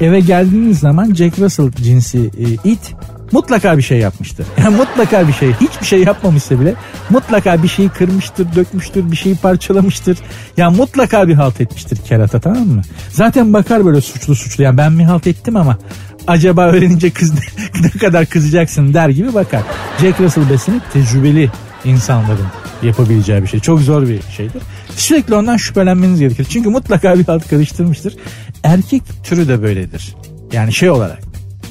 Eve 0.00 0.20
geldiğiniz 0.20 0.78
zaman 0.78 1.14
Jack 1.14 1.38
Russell 1.38 1.72
cinsi 1.72 2.18
e, 2.18 2.70
it 2.70 2.94
mutlaka 3.32 3.78
bir 3.78 3.82
şey 3.82 3.98
yapmıştır. 3.98 4.46
Yani 4.58 4.76
mutlaka 4.76 5.28
bir 5.28 5.32
şey. 5.32 5.52
Hiçbir 5.52 5.86
şey 5.86 6.02
yapmamışsa 6.02 6.60
bile 6.60 6.74
mutlaka 7.10 7.62
bir 7.62 7.68
şeyi 7.68 7.88
kırmıştır, 7.88 8.54
dökmüştür, 8.54 9.10
bir 9.10 9.16
şeyi 9.16 9.36
parçalamıştır. 9.36 10.16
Ya 10.16 10.22
yani 10.56 10.76
mutlaka 10.76 11.28
bir 11.28 11.34
halt 11.34 11.60
etmiştir 11.60 11.98
kerata 12.08 12.40
tamam 12.40 12.66
mı? 12.66 12.82
Zaten 13.10 13.52
bakar 13.52 13.84
böyle 13.84 14.00
suçlu 14.00 14.34
suçlu. 14.34 14.64
Yani 14.64 14.78
ben 14.78 14.92
mi 14.92 15.06
halt 15.06 15.26
ettim 15.26 15.56
ama 15.56 15.78
acaba 16.26 16.66
öğrenince 16.66 17.10
kız 17.10 17.32
ne 17.80 17.90
kadar 17.90 18.26
kızacaksın 18.26 18.94
der 18.94 19.08
gibi 19.08 19.34
bakar. 19.34 19.62
Jack 20.00 20.20
Russell 20.20 20.50
beslenip 20.50 20.92
tecrübeli 20.92 21.50
insanların 21.88 22.46
yapabileceği 22.82 23.42
bir 23.42 23.46
şey. 23.46 23.60
Çok 23.60 23.80
zor 23.80 24.08
bir 24.08 24.22
şeydir. 24.36 24.62
Sürekli 24.96 25.34
ondan 25.34 25.56
şüphelenmeniz 25.56 26.20
gerekir. 26.20 26.46
Çünkü 26.50 26.68
mutlaka 26.68 27.18
bir 27.18 27.24
halt 27.24 27.48
karıştırmıştır. 27.48 28.16
Erkek 28.64 29.02
türü 29.24 29.48
de 29.48 29.62
böyledir. 29.62 30.14
Yani 30.52 30.72
şey 30.72 30.90
olarak. 30.90 31.18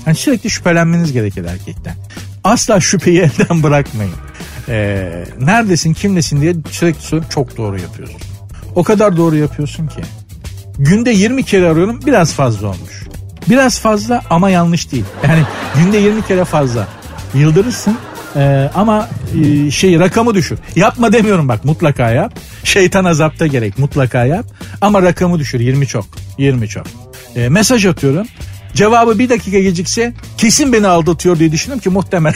Yani 0.06 0.16
sürekli 0.16 0.50
şüphelenmeniz 0.50 1.12
gerekir 1.14 1.46
erkekten. 1.46 1.96
Asla 2.44 2.80
şüpheyi 2.80 3.20
elden 3.20 3.64
bırakmayın. 3.64 4.14
Ee, 4.70 5.26
neredesin 5.40 5.94
kimlesin 5.94 6.42
diye 6.42 6.56
sürekli 6.72 7.02
sorup 7.02 7.32
çok 7.32 7.58
doğru 7.58 7.80
yapıyorsun. 7.80 8.22
O 8.76 8.84
kadar 8.84 9.18
doğru 9.18 9.36
yapıyorsun 9.36 9.88
ki. 9.88 10.02
Günde 10.80 11.12
20 11.12 11.44
kere 11.44 11.70
arıyorum 11.70 12.00
biraz 12.06 12.34
fazla 12.34 12.68
olmuş. 12.68 13.04
Biraz 13.50 13.80
fazla 13.80 14.22
ama 14.30 14.50
yanlış 14.50 14.92
değil. 14.92 15.06
Yani 15.28 15.44
günde 15.76 15.98
20 15.98 16.26
kere 16.26 16.46
fazla. 16.46 16.88
Yıldırırsın 17.34 17.98
ee, 18.36 18.70
ama 18.76 19.10
e, 19.44 19.72
şey 19.72 20.00
rakamı 20.00 20.36
düşür. 20.36 20.60
Yapma 20.76 21.14
demiyorum 21.14 21.48
bak 21.48 21.66
mutlaka 21.66 22.10
yap. 22.10 22.34
Şeytan 22.64 23.06
azapta 23.06 23.48
gerek 23.48 23.80
mutlaka 23.80 24.26
yap. 24.26 24.46
Ama 24.82 25.02
rakamı 25.02 25.40
düşür 25.40 25.60
20 25.60 25.88
çok. 25.88 26.06
20 26.38 26.68
çok. 26.68 26.88
Ee, 27.36 27.50
mesaj 27.50 27.86
atıyorum. 27.86 28.28
Cevabı 28.74 29.20
bir 29.20 29.30
dakika 29.30 29.60
gecikse 29.60 30.14
kesin 30.38 30.74
beni 30.74 30.88
aldatıyor 30.88 31.40
diye 31.40 31.52
düşünüyorum 31.52 31.82
ki 31.84 31.90
muhtemel. 31.90 32.34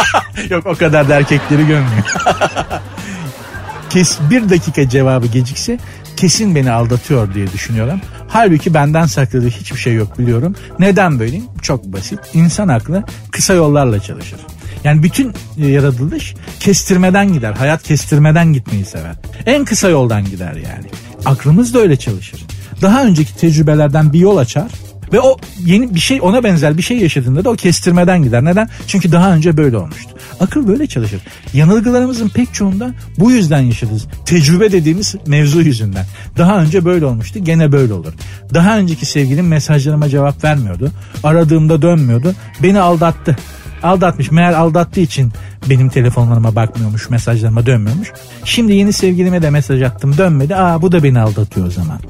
Yok 0.50 0.66
o 0.66 0.74
kadar 0.74 1.08
da 1.08 1.14
erkekleri 1.14 1.66
görmüyor. 1.66 2.04
Kes 3.90 4.18
bir 4.30 4.50
dakika 4.50 4.88
cevabı 4.88 5.26
gecikse 5.26 5.78
kesin 6.16 6.54
beni 6.54 6.70
aldatıyor 6.70 7.34
diye 7.34 7.52
düşünüyorum. 7.52 8.00
Halbuki 8.28 8.74
benden 8.74 9.06
sakladığı 9.06 9.48
hiçbir 9.48 9.78
şey 9.78 9.94
yok 9.94 10.18
biliyorum. 10.18 10.54
Neden 10.78 11.20
böyleyim? 11.20 11.44
Çok 11.62 11.84
basit. 11.84 12.18
İnsan 12.34 12.68
aklı 12.68 13.04
kısa 13.30 13.54
yollarla 13.54 14.00
çalışır. 14.00 14.40
Yani 14.84 15.02
bütün 15.02 15.32
e, 15.58 15.66
yaratılış 15.66 16.34
kestirmeden 16.60 17.32
gider. 17.32 17.52
Hayat 17.52 17.82
kestirmeden 17.82 18.52
gitmeyi 18.52 18.84
sever. 18.84 19.14
En 19.46 19.64
kısa 19.64 19.88
yoldan 19.88 20.24
gider 20.24 20.52
yani. 20.54 20.86
Aklımız 21.24 21.74
da 21.74 21.78
öyle 21.78 21.96
çalışır. 21.96 22.40
Daha 22.82 23.04
önceki 23.04 23.36
tecrübelerden 23.36 24.12
bir 24.12 24.18
yol 24.18 24.36
açar 24.36 24.68
ve 25.12 25.20
o 25.20 25.36
yeni 25.64 25.94
bir 25.94 26.00
şey 26.00 26.20
ona 26.22 26.44
benzer 26.44 26.76
bir 26.76 26.82
şey 26.82 26.98
yaşadığında 26.98 27.44
da 27.44 27.50
o 27.50 27.56
kestirmeden 27.56 28.22
gider. 28.22 28.44
Neden? 28.44 28.68
Çünkü 28.86 29.12
daha 29.12 29.34
önce 29.34 29.56
böyle 29.56 29.76
olmuştu. 29.76 30.10
Akıl 30.40 30.68
böyle 30.68 30.86
çalışır. 30.86 31.20
Yanılgılarımızın 31.54 32.28
pek 32.28 32.54
çoğunda 32.54 32.94
bu 33.18 33.30
yüzden 33.30 33.60
yaşadınız. 33.60 34.06
Tecrübe 34.26 34.72
dediğimiz 34.72 35.14
mevzu 35.26 35.60
yüzünden. 35.60 36.06
Daha 36.38 36.62
önce 36.62 36.84
böyle 36.84 37.06
olmuştu 37.06 37.44
gene 37.44 37.72
böyle 37.72 37.92
olur. 37.92 38.12
Daha 38.54 38.78
önceki 38.78 39.06
sevgilim 39.06 39.48
mesajlarıma 39.48 40.08
cevap 40.08 40.44
vermiyordu. 40.44 40.90
Aradığımda 41.24 41.82
dönmüyordu. 41.82 42.34
Beni 42.62 42.80
aldattı. 42.80 43.36
Aldatmış. 43.82 44.30
Meğer 44.30 44.52
aldattığı 44.52 45.00
için 45.00 45.32
benim 45.70 45.88
telefonlarıma 45.88 46.54
bakmıyormuş, 46.54 47.10
mesajlarıma 47.10 47.66
dönmüyormuş. 47.66 48.12
Şimdi 48.44 48.72
yeni 48.72 48.92
sevgilime 48.92 49.42
de 49.42 49.50
mesaj 49.50 49.82
attım 49.82 50.18
dönmedi. 50.18 50.56
Aa 50.56 50.82
bu 50.82 50.92
da 50.92 51.02
beni 51.02 51.20
aldatıyor 51.20 51.66
o 51.66 51.70
zaman. 51.70 52.00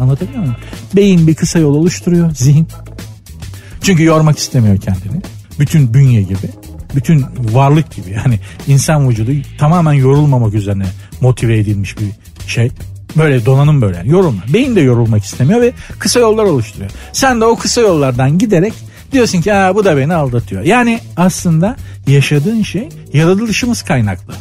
Anlatabiliyor 0.00 0.40
muyum? 0.40 0.56
Beyin 0.96 1.26
bir 1.26 1.34
kısa 1.34 1.58
yol 1.58 1.74
oluşturuyor, 1.74 2.30
zihin. 2.34 2.68
Çünkü 3.82 4.04
yormak 4.04 4.38
istemiyor 4.38 4.76
kendini. 4.76 5.22
Bütün 5.60 5.94
bünye 5.94 6.22
gibi, 6.22 6.50
bütün 6.94 7.26
varlık 7.52 7.90
gibi. 7.90 8.10
Yani 8.10 8.40
insan 8.66 9.08
vücudu 9.08 9.30
tamamen 9.58 9.92
yorulmamak 9.92 10.54
üzerine 10.54 10.86
motive 11.20 11.58
edilmiş 11.58 11.98
bir 11.98 12.08
şey. 12.46 12.70
Böyle 13.16 13.46
donanım 13.46 13.82
böyle. 13.82 14.02
Yorulma. 14.04 14.42
Beyin 14.52 14.76
de 14.76 14.80
yorulmak 14.80 15.24
istemiyor 15.24 15.60
ve 15.60 15.72
kısa 15.98 16.20
yollar 16.20 16.44
oluşturuyor. 16.44 16.90
Sen 17.12 17.40
de 17.40 17.44
o 17.44 17.56
kısa 17.56 17.80
yollardan 17.80 18.38
giderek 18.38 18.74
diyorsun 19.12 19.40
ki 19.40 19.50
bu 19.74 19.84
da 19.84 19.96
beni 19.96 20.14
aldatıyor. 20.14 20.62
Yani 20.62 21.00
aslında 21.16 21.76
yaşadığın 22.06 22.62
şey 22.62 22.88
yaratılışımız 23.12 23.82
kaynaklı 23.82 24.34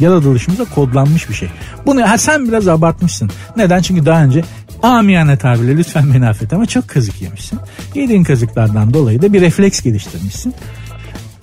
yaratılışımıza 0.00 0.64
kodlanmış 0.64 1.28
bir 1.28 1.34
şey. 1.34 1.48
Bunu 1.86 2.08
ha, 2.08 2.18
sen 2.18 2.48
biraz 2.48 2.68
abartmışsın. 2.68 3.30
Neden? 3.56 3.82
Çünkü 3.82 4.06
daha 4.06 4.24
önce 4.24 4.44
amiyane 4.82 5.36
tabirle 5.36 5.76
lütfen 5.76 6.14
beni 6.14 6.28
affet 6.28 6.52
ama 6.52 6.66
çok 6.66 6.88
kazık 6.88 7.22
yemişsin. 7.22 7.58
Yediğin 7.94 8.24
kazıklardan 8.24 8.94
dolayı 8.94 9.22
da 9.22 9.32
bir 9.32 9.40
refleks 9.40 9.80
geliştirmişsin. 9.80 10.54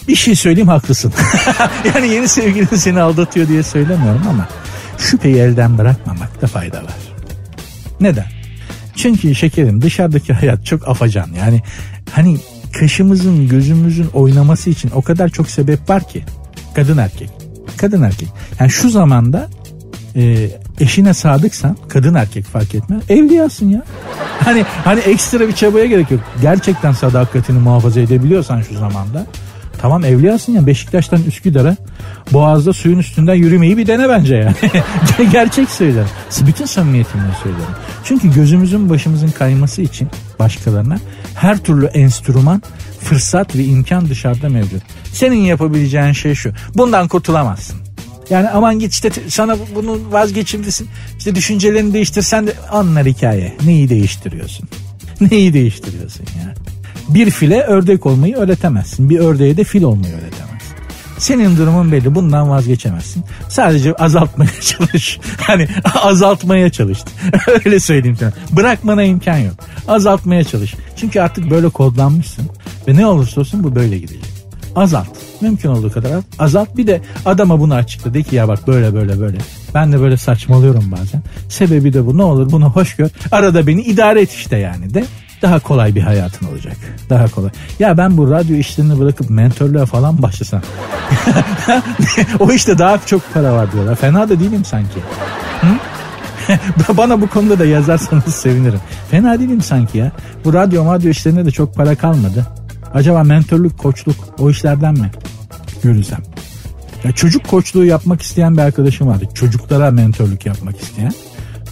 Bir 0.08 0.15
şey 0.15 0.36
söyleyeyim 0.36 0.67
haklısın. 0.67 1.13
yani 1.95 2.08
yeni 2.08 2.28
sevgilin 2.28 2.75
seni 2.75 3.01
aldatıyor 3.01 3.47
diye 3.47 3.63
söylemiyorum 3.63 4.21
ama 4.30 4.47
şüpheyi 4.97 5.36
elden 5.36 5.78
bırakmamakta 5.78 6.47
fayda 6.47 6.78
var. 6.78 6.93
Neden? 7.99 8.25
Çünkü 8.95 9.36
şekerim 9.36 9.82
dışarıdaki 9.82 10.34
hayat 10.34 10.65
çok 10.65 10.88
afacan. 10.88 11.30
Yani 11.39 11.62
hani 12.11 12.37
kaşımızın 12.79 13.47
gözümüzün 13.47 14.07
oynaması 14.13 14.69
için 14.69 14.91
o 14.95 15.01
kadar 15.01 15.29
çok 15.29 15.49
sebep 15.49 15.89
var 15.89 16.07
ki. 16.07 16.23
Kadın 16.75 16.97
erkek 16.97 17.29
kadın 17.77 18.01
erkek. 18.01 18.27
Yani 18.59 18.71
şu 18.71 18.89
zamanda 18.89 19.47
e, 20.15 20.49
eşine 20.79 21.13
sadıksan 21.13 21.77
kadın 21.87 22.13
erkek 22.13 22.45
fark 22.45 22.75
etmez 22.75 23.03
evliyasın 23.09 23.69
ya. 23.69 23.83
Hani 24.39 24.65
hani 24.83 24.99
ekstra 24.99 25.47
bir 25.47 25.53
çabaya 25.53 25.85
gerek 25.85 26.11
yok. 26.11 26.21
Gerçekten 26.41 26.91
sadakatini 26.91 27.59
muhafaza 27.59 27.99
edebiliyorsan 27.99 28.61
şu 28.61 28.77
zamanda 28.77 29.25
tamam 29.86 30.06
evliyasın 30.06 30.54
ya 30.54 30.67
Beşiktaş'tan 30.67 31.24
Üsküdar'a 31.24 31.78
Boğaz'da 32.34 32.74
suyun 32.74 33.00
üstünden 33.00 33.34
yürümeyi 33.34 33.78
bir 33.78 33.88
dene 33.88 34.10
bence 34.10 34.36
yani. 34.36 34.56
Gerçek 35.32 35.69
söylerim. 35.69 36.08
Bütün 36.48 36.65
samimiyetimle 36.65 37.24
söylüyorum. 37.43 37.76
Çünkü 38.04 38.34
gözümüzün 38.34 38.89
başımızın 38.89 39.28
kayması 39.28 39.82
için 39.82 40.08
başkalarına 40.39 41.00
her 41.36 41.58
türlü 41.58 41.86
enstrüman 41.86 42.62
fırsat 43.00 43.56
ve 43.56 43.63
imkan 43.63 44.10
dışarıda 44.10 44.50
mevcut. 44.50 44.84
Senin 45.13 45.39
yapabileceğin 45.39 46.12
şey 46.12 46.36
şu. 46.36 46.52
Bundan 46.76 47.08
kurtulamazsın. 47.08 47.78
Yani 48.30 48.50
aman 48.50 48.80
git 48.80 48.93
işte 48.93 49.12
sana 49.28 49.58
bunu 49.76 50.00
vazgeçimlisin. 50.12 50.88
İşte 51.17 51.36
düşüncelerini 51.36 51.93
değiştirsen 51.93 52.48
de 52.48 52.54
anlar 52.71 53.06
hikaye. 53.06 53.58
Neyi 53.65 53.89
değiştiriyorsun? 53.89 54.69
Neyi 55.32 55.54
değiştiriyorsun 55.54 56.26
ya? 56.43 56.74
Bir 57.09 57.31
file 57.31 57.61
ördek 57.61 58.05
olmayı 58.05 58.35
öğretemezsin. 58.35 59.09
Bir 59.09 59.19
ördeğe 59.19 59.57
de 59.57 59.63
fil 59.63 59.83
olmayı 59.83 60.13
öğretemezsin. 60.13 60.75
Senin 61.17 61.57
durumun 61.57 61.91
belli. 61.91 62.15
Bundan 62.15 62.49
vazgeçemezsin. 62.49 63.23
Sadece 63.49 63.93
azaltmaya 63.93 64.51
çalış. 64.61 65.19
Hani 65.37 65.67
azaltmaya 66.03 66.69
çalış. 66.69 66.99
Öyle 67.65 67.79
söyleyeyim 67.79 68.17
sana. 68.19 68.31
Bırakmana 68.51 69.03
imkan 69.03 69.37
yok. 69.37 69.55
Azaltmaya 69.87 70.43
çalış. 70.43 70.75
Çünkü 70.95 71.19
artık 71.19 71.49
böyle 71.49 71.69
kodlanmışsın. 71.69 72.49
Ve 72.87 72.95
ne 72.95 73.07
olursa 73.07 73.41
olsun 73.41 73.63
bu 73.63 73.75
böyle 73.75 73.97
gidecek. 73.97 74.25
Azalt. 74.75 75.07
Mümkün 75.41 75.69
olduğu 75.69 75.91
kadar 75.91 76.11
azalt. 76.39 76.77
Bir 76.77 76.87
de 76.87 77.01
adama 77.25 77.59
bunu 77.59 77.73
açıkla. 77.73 78.13
De 78.13 78.23
ki 78.23 78.35
ya 78.35 78.47
bak 78.47 78.67
böyle 78.67 78.93
böyle 78.93 79.19
böyle. 79.19 79.37
Ben 79.73 79.91
de 79.91 80.01
böyle 80.01 80.17
saçmalıyorum 80.17 80.91
bazen. 80.91 81.21
Sebebi 81.49 81.93
de 81.93 82.05
bu. 82.05 82.17
Ne 82.17 82.23
olur 82.23 82.51
bunu 82.51 82.69
hoş 82.69 82.95
gör. 82.95 83.09
Arada 83.31 83.67
beni 83.67 83.81
idare 83.81 84.21
et 84.21 84.31
işte 84.31 84.57
yani 84.57 84.93
de 84.93 85.05
daha 85.45 85.60
kolay 85.60 85.95
bir 85.95 86.01
hayatın 86.01 86.47
olacak. 86.47 86.77
Daha 87.10 87.27
kolay. 87.27 87.49
Ya 87.79 87.97
ben 87.97 88.17
bu 88.17 88.31
radyo 88.31 88.55
işlerini 88.55 88.99
bırakıp 88.99 89.29
mentörlüğe 89.29 89.86
falan 89.86 90.21
başlasam. 90.21 90.62
o 92.39 92.51
işte 92.51 92.77
daha 92.77 92.99
çok 93.05 93.34
para 93.34 93.53
var 93.53 93.71
diyorlar. 93.71 93.95
Fena 93.95 94.29
da 94.29 94.39
değilim 94.39 94.65
sanki. 94.65 94.99
Hı? 95.62 95.67
Bana 96.97 97.21
bu 97.21 97.27
konuda 97.27 97.60
da 97.60 97.65
yazarsanız 97.65 98.36
sevinirim. 98.36 98.79
Fena 99.12 99.39
değilim 99.39 99.62
sanki 99.62 99.97
ya. 99.97 100.12
Bu 100.45 100.53
radyo 100.53 100.93
radyo 100.93 101.10
işlerine 101.10 101.45
de 101.45 101.51
çok 101.51 101.75
para 101.75 101.95
kalmadı. 101.95 102.47
Acaba 102.93 103.23
mentörlük, 103.23 103.77
koçluk 103.77 104.15
o 104.39 104.49
işlerden 104.49 104.93
mi? 104.93 105.12
Görürsem. 105.84 106.19
Ya 107.03 107.12
çocuk 107.12 107.47
koçluğu 107.47 107.86
yapmak 107.86 108.21
isteyen 108.21 108.58
bir 108.58 108.62
arkadaşım 108.62 109.08
vardı. 109.08 109.25
Çocuklara 109.34 109.91
mentörlük 109.91 110.45
yapmak 110.45 110.81
isteyen 110.81 111.13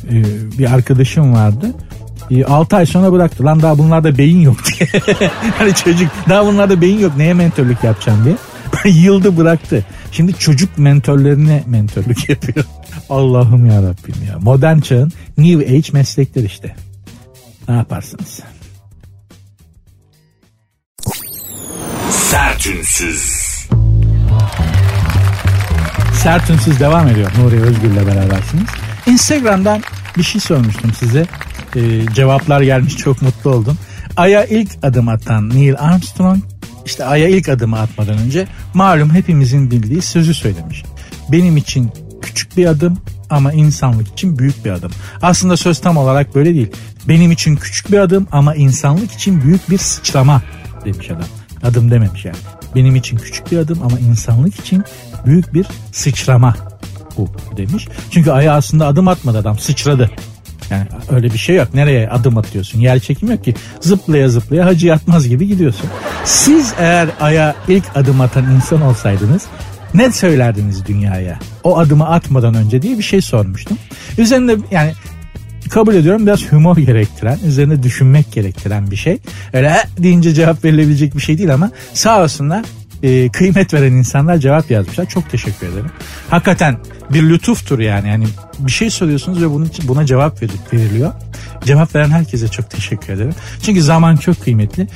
ee, 0.09 0.23
bir 0.57 0.73
arkadaşım 0.73 1.33
vardı. 1.33 1.65
6 2.47 2.75
ay 2.75 2.85
sonra 2.85 3.11
bıraktı. 3.11 3.45
Lan 3.45 3.61
daha 3.61 3.77
bunlarda 3.77 4.17
beyin 4.17 4.41
yok 4.41 4.57
diye. 4.65 4.89
hani 5.57 5.73
çocuk 5.73 6.11
daha 6.29 6.45
bunlarda 6.45 6.81
beyin 6.81 6.99
yok 6.99 7.17
neye 7.17 7.33
mentörlük 7.33 7.83
yapacağım 7.83 8.25
diye. 8.25 8.35
Yıldı 8.85 9.37
bıraktı. 9.37 9.85
Şimdi 10.11 10.33
çocuk 10.33 10.77
mentörlerine 10.77 11.63
mentörlük 11.67 12.29
yapıyor. 12.29 12.65
Allah'ım 13.09 13.65
ya 13.65 13.77
Rabbim 13.77 14.27
ya. 14.27 14.39
Modern 14.39 14.79
çağın 14.79 15.11
New 15.37 15.75
Age 15.75 15.89
meslekler 15.93 16.43
işte. 16.43 16.75
Ne 17.67 17.75
yaparsınız? 17.75 18.39
Sertünsüz. 22.11 23.43
Sertünsüz 26.23 26.79
devam 26.79 27.07
ediyor. 27.07 27.31
Nuri 27.39 27.61
Özgür'le 27.61 28.07
berabersiniz. 28.07 28.65
Instagram'dan 29.07 29.81
bir 30.17 30.23
şey 30.23 30.41
sormuştum 30.41 30.93
size. 30.93 31.25
Ee, 31.75 32.13
cevaplar 32.13 32.61
gelmiş 32.61 32.97
çok 32.97 33.21
mutlu 33.21 33.51
oldum. 33.51 33.77
Ay'a 34.17 34.45
ilk 34.45 34.69
adım 34.83 35.07
atan 35.07 35.49
Neil 35.49 35.75
Armstrong 35.79 36.43
işte 36.85 37.05
Ay'a 37.05 37.27
ilk 37.27 37.49
adımı 37.49 37.79
atmadan 37.79 38.17
önce 38.17 38.47
malum 38.73 39.13
hepimizin 39.13 39.71
bildiği 39.71 40.01
sözü 40.01 40.33
söylemiş. 40.33 40.83
Benim 41.31 41.57
için 41.57 41.91
küçük 42.21 42.57
bir 42.57 42.65
adım 42.65 42.97
ama 43.29 43.53
insanlık 43.53 44.07
için 44.07 44.39
büyük 44.39 44.65
bir 44.65 44.71
adım. 44.71 44.91
Aslında 45.21 45.57
söz 45.57 45.81
tam 45.81 45.97
olarak 45.97 46.35
böyle 46.35 46.53
değil. 46.53 46.71
Benim 47.07 47.31
için 47.31 47.55
küçük 47.55 47.91
bir 47.91 47.99
adım 47.99 48.27
ama 48.31 48.55
insanlık 48.55 49.11
için 49.11 49.41
büyük 49.41 49.69
bir 49.69 49.77
sıçrama 49.77 50.41
demiş 50.85 51.11
adam. 51.11 51.25
Adım 51.63 51.91
dememiş 51.91 52.25
yani. 52.25 52.37
Benim 52.75 52.95
için 52.95 53.17
küçük 53.17 53.51
bir 53.51 53.57
adım 53.57 53.79
ama 53.83 53.99
insanlık 53.99 54.59
için 54.59 54.83
büyük 55.25 55.53
bir 55.53 55.65
sıçrama 55.91 56.55
bu 57.17 57.29
demiş. 57.57 57.87
Çünkü 58.11 58.31
aya 58.31 58.53
aslında 58.53 58.87
adım 58.87 59.07
atmadı 59.07 59.37
adam 59.37 59.59
sıçradı. 59.59 60.11
Yani 60.69 60.85
öyle 61.11 61.33
bir 61.33 61.37
şey 61.37 61.55
yok. 61.55 61.67
Nereye 61.73 62.09
adım 62.09 62.37
atıyorsun? 62.37 62.79
Yer 62.79 62.99
çekim 62.99 63.31
yok 63.31 63.43
ki. 63.43 63.55
Zıplaya 63.81 64.29
zıplaya 64.29 64.65
hacı 64.65 64.87
yatmaz 64.87 65.27
gibi 65.27 65.47
gidiyorsun. 65.47 65.89
Siz 66.25 66.73
eğer 66.79 67.09
aya 67.19 67.55
ilk 67.67 67.83
adım 67.95 68.21
atan 68.21 68.51
insan 68.55 68.81
olsaydınız 68.81 69.41
ne 69.93 70.11
söylerdiniz 70.11 70.85
dünyaya? 70.85 71.39
O 71.63 71.77
adımı 71.77 72.09
atmadan 72.09 72.53
önce 72.53 72.81
diye 72.81 72.97
bir 72.97 73.03
şey 73.03 73.21
sormuştum. 73.21 73.77
Üzerinde 74.17 74.57
yani 74.71 74.93
kabul 75.69 75.95
ediyorum 75.95 76.25
biraz 76.25 76.51
humor 76.51 76.77
gerektiren, 76.77 77.39
üzerine 77.45 77.83
düşünmek 77.83 78.31
gerektiren 78.31 78.91
bir 78.91 78.95
şey. 78.95 79.17
Öyle 79.53 79.77
deyince 79.97 80.33
cevap 80.33 80.63
verilebilecek 80.63 81.15
bir 81.15 81.21
şey 81.21 81.37
değil 81.37 81.53
ama 81.53 81.71
sağ 81.93 82.23
olsunlar 82.23 82.65
e, 83.03 83.29
kıymet 83.29 83.73
veren 83.73 83.91
insanlar 83.91 84.37
cevap 84.37 84.71
yazmışlar. 84.71 85.05
Çok 85.05 85.29
teşekkür 85.29 85.67
ederim. 85.67 85.91
Hakikaten 86.29 86.77
bir 87.09 87.29
lütuftur 87.29 87.79
yani. 87.79 88.09
Yani 88.09 88.25
bir 88.59 88.71
şey 88.71 88.89
soruyorsunuz 88.89 89.41
ve 89.41 89.49
bunun 89.49 89.71
buna 89.83 90.05
cevap 90.05 90.41
veriliyor. 90.73 91.11
Cevap 91.65 91.95
veren 91.95 92.09
herkese 92.09 92.47
çok 92.47 92.69
teşekkür 92.69 93.13
ederim. 93.13 93.33
Çünkü 93.65 93.83
zaman 93.83 94.15
çok 94.15 94.43
kıymetli. 94.43 94.87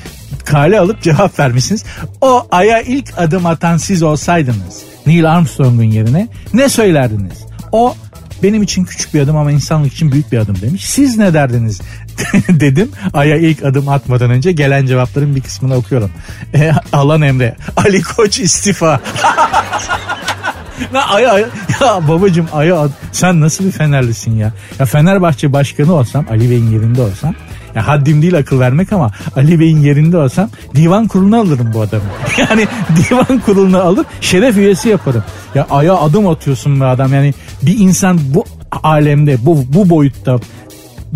Kale 0.46 0.80
alıp 0.80 1.02
cevap 1.02 1.40
vermişsiniz. 1.40 1.86
O 2.22 2.48
aya 2.52 2.82
ilk 2.82 3.14
adım 3.18 3.46
atan 3.46 3.78
siz 3.78 4.04
olsaydınız 4.04 4.84
Neil 5.06 5.32
Armstrong'un 5.32 5.84
yerine 5.84 6.28
ne 6.54 6.70
söylerdiniz? 6.70 7.46
O 7.72 7.96
benim 8.44 8.64
için 8.64 8.86
küçük 8.86 9.14
bir 9.14 9.22
adım 9.22 9.38
ama 9.38 9.52
insanlık 9.52 9.94
için 9.94 10.12
büyük 10.12 10.32
bir 10.32 10.38
adım 10.38 10.62
demiş. 10.62 10.90
Siz 10.90 11.18
ne 11.18 11.34
derdiniz 11.34 11.82
dedim. 12.50 12.92
Ay'a 13.14 13.38
ilk 13.38 13.66
adım 13.66 13.90
atmadan 13.90 14.32
önce 14.32 14.52
gelen 14.52 14.86
cevapların 14.86 15.36
bir 15.36 15.42
kısmını 15.42 15.76
okuyorum. 15.76 16.12
E, 16.54 16.72
Alan 16.94 17.22
Emre, 17.22 17.56
Ali 17.78 18.02
Koç 18.02 18.40
istifa. 18.40 19.00
Na 20.94 21.06
aya, 21.08 21.32
aya 21.32 21.48
ya 21.82 22.08
babacım 22.08 22.48
aya 22.54 22.88
sen 23.12 23.42
nasıl 23.42 23.66
bir 23.66 23.72
Fenerlisin 23.72 24.36
ya? 24.36 24.54
Ya 24.80 24.86
Fenerbahçe 24.86 25.54
başkanı 25.54 25.94
olsam 25.94 26.26
Ali 26.30 26.50
Bey'in 26.50 26.72
yerinde 26.72 27.02
olsam 27.02 27.36
ya 27.76 27.88
haddim 27.88 28.22
değil 28.22 28.38
akıl 28.38 28.60
vermek 28.60 28.94
ama 28.94 29.12
Ali 29.36 29.60
Bey'in 29.60 29.82
yerinde 29.82 30.18
olsam 30.18 30.50
divan 30.76 31.08
kuruluna 31.08 31.40
alırım 31.40 31.74
bu 31.74 31.82
adamı. 31.82 32.04
Yani 32.38 32.68
divan 32.98 33.40
kuruluna 33.40 33.82
alıp 33.82 34.08
şeref 34.22 34.58
üyesi 34.58 34.90
yaparım. 34.90 35.24
Ya 35.56 35.68
aya 35.70 35.96
adım 35.96 36.28
atıyorsun 36.28 36.82
be 36.82 36.86
adam 36.86 37.14
yani 37.14 37.34
bir 37.62 37.80
insan 37.80 38.20
bu 38.34 38.46
alemde 38.84 39.46
bu 39.46 39.66
bu 39.68 39.90
boyutta 39.90 40.40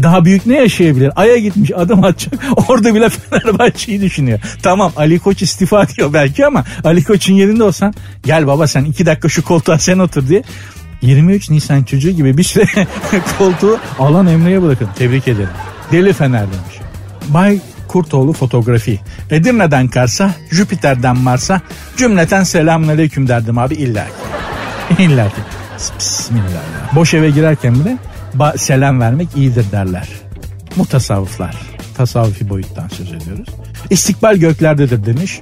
daha 0.04 0.26
büyük 0.26 0.46
ne 0.46 0.56
yaşayabilir? 0.56 1.12
Ay'a 1.16 1.38
gitmiş 1.38 1.72
adım 1.76 2.04
atacak. 2.04 2.34
Orada 2.70 2.96
bile 2.96 3.10
Fenerbahçe'yi 3.10 4.02
düşünüyor. 4.02 4.40
Tamam 4.64 4.92
Ali 4.96 5.20
Koç 5.20 5.42
istifa 5.42 5.88
diyor 5.88 6.14
belki 6.14 6.46
ama 6.46 6.64
Ali 6.84 7.04
Koç'un 7.04 7.34
yerinde 7.34 7.64
olsan 7.64 7.94
gel 8.26 8.48
baba 8.48 8.68
sen 8.68 8.84
iki 8.84 9.06
dakika 9.06 9.30
şu 9.30 9.44
koltuğa 9.44 9.80
sen 9.80 10.00
otur 10.00 10.28
diye 10.28 10.44
23 11.02 11.50
Nisan 11.50 11.84
çocuğu 11.84 12.10
gibi 12.12 12.38
bir 12.38 12.44
süre 12.44 12.66
koltuğu 13.38 13.80
alan 14.00 14.28
Emre'ye 14.28 14.62
bırakın. 14.62 14.90
Tebrik 14.98 15.28
ederim. 15.28 15.50
Deli 15.92 16.14
Fener 16.14 16.42
demiş. 16.42 16.80
Bay 17.28 17.60
Kurtoğlu 17.88 18.34
fotoğrafi. 18.34 19.00
Edirne'den 19.30 19.88
Kars'a, 19.88 20.32
Jüpiter'den 20.52 21.18
Mars'a 21.18 21.62
cümleten 21.98 22.44
selamünaleyküm 22.44 23.28
derdim 23.28 23.58
abi 23.58 23.76
illa 23.76 24.06
ki. 24.06 24.12
illa 25.04 25.28
ki. 25.28 25.42
Bismillah. 26.00 26.96
Boş 26.96 27.14
eve 27.14 27.30
girerken 27.30 27.76
bile 27.76 27.98
selam 28.58 29.00
vermek 29.00 29.28
iyidir 29.38 29.66
derler. 29.72 30.08
Mutasavvıflar. 30.76 31.56
Tasavvufi 31.98 32.50
boyuttan 32.50 32.88
söz 32.88 33.14
ediyoruz. 33.14 33.50
İstikbal 33.90 34.36
göklerdedir 34.36 35.06
demiş. 35.06 35.42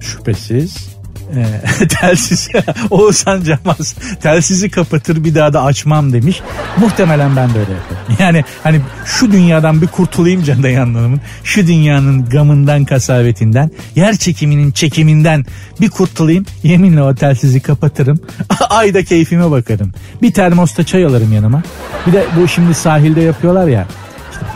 Şüphesiz. 0.00 0.93
E, 1.80 1.88
telsiz 1.88 2.48
Oğuzhan 2.90 3.42
Camaz 3.42 3.94
telsizi 4.22 4.70
kapatır 4.70 5.24
bir 5.24 5.34
daha 5.34 5.52
da 5.52 5.62
açmam 5.62 6.12
demiş. 6.12 6.40
Muhtemelen 6.76 7.36
ben 7.36 7.54
de 7.54 7.58
öyle 7.58 7.72
yaparım. 7.72 7.98
Yani 8.18 8.44
hani 8.62 8.80
şu 9.04 9.32
dünyadan 9.32 9.82
bir 9.82 9.86
kurtulayım 9.86 10.42
Can 10.42 10.62
Dayanlarımın. 10.62 11.20
Şu 11.44 11.66
dünyanın 11.66 12.28
gamından 12.28 12.84
kasavetinden 12.84 13.70
yer 13.96 14.16
çekiminin 14.16 14.72
çekiminden 14.72 15.44
bir 15.80 15.90
kurtulayım. 15.90 16.46
Yeminle 16.62 17.02
o 17.02 17.14
telsizi 17.14 17.60
kapatırım. 17.60 18.20
Ayda 18.70 19.04
keyfime 19.04 19.50
bakarım. 19.50 19.92
Bir 20.22 20.32
termosta 20.32 20.84
çay 20.84 21.04
alırım 21.04 21.32
yanıma. 21.32 21.62
Bir 22.06 22.12
de 22.12 22.24
bu 22.40 22.48
şimdi 22.48 22.74
sahilde 22.74 23.20
yapıyorlar 23.20 23.68
ya. 23.68 23.86
İşte 24.32 24.46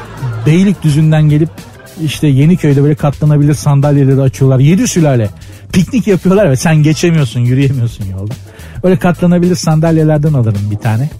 Beylikdüzü'nden 0.46 1.22
gelip 1.22 1.50
işte 2.02 2.26
Yeniköy'de 2.26 2.82
böyle 2.82 2.94
katlanabilir 2.94 3.54
sandalyeleri 3.54 4.20
açıyorlar. 4.20 4.58
Yedi 4.58 4.88
sülale 4.88 5.28
piknik 5.78 6.06
yapıyorlar 6.06 6.50
ve 6.50 6.56
sen 6.56 6.76
geçemiyorsun 6.76 7.40
yürüyemiyorsun 7.40 8.04
yolda. 8.04 8.34
Öyle 8.82 8.98
katlanabilir 8.98 9.56
sandalyelerden 9.56 10.32
alırım 10.32 10.70
bir 10.70 10.76
tane. 10.76 11.10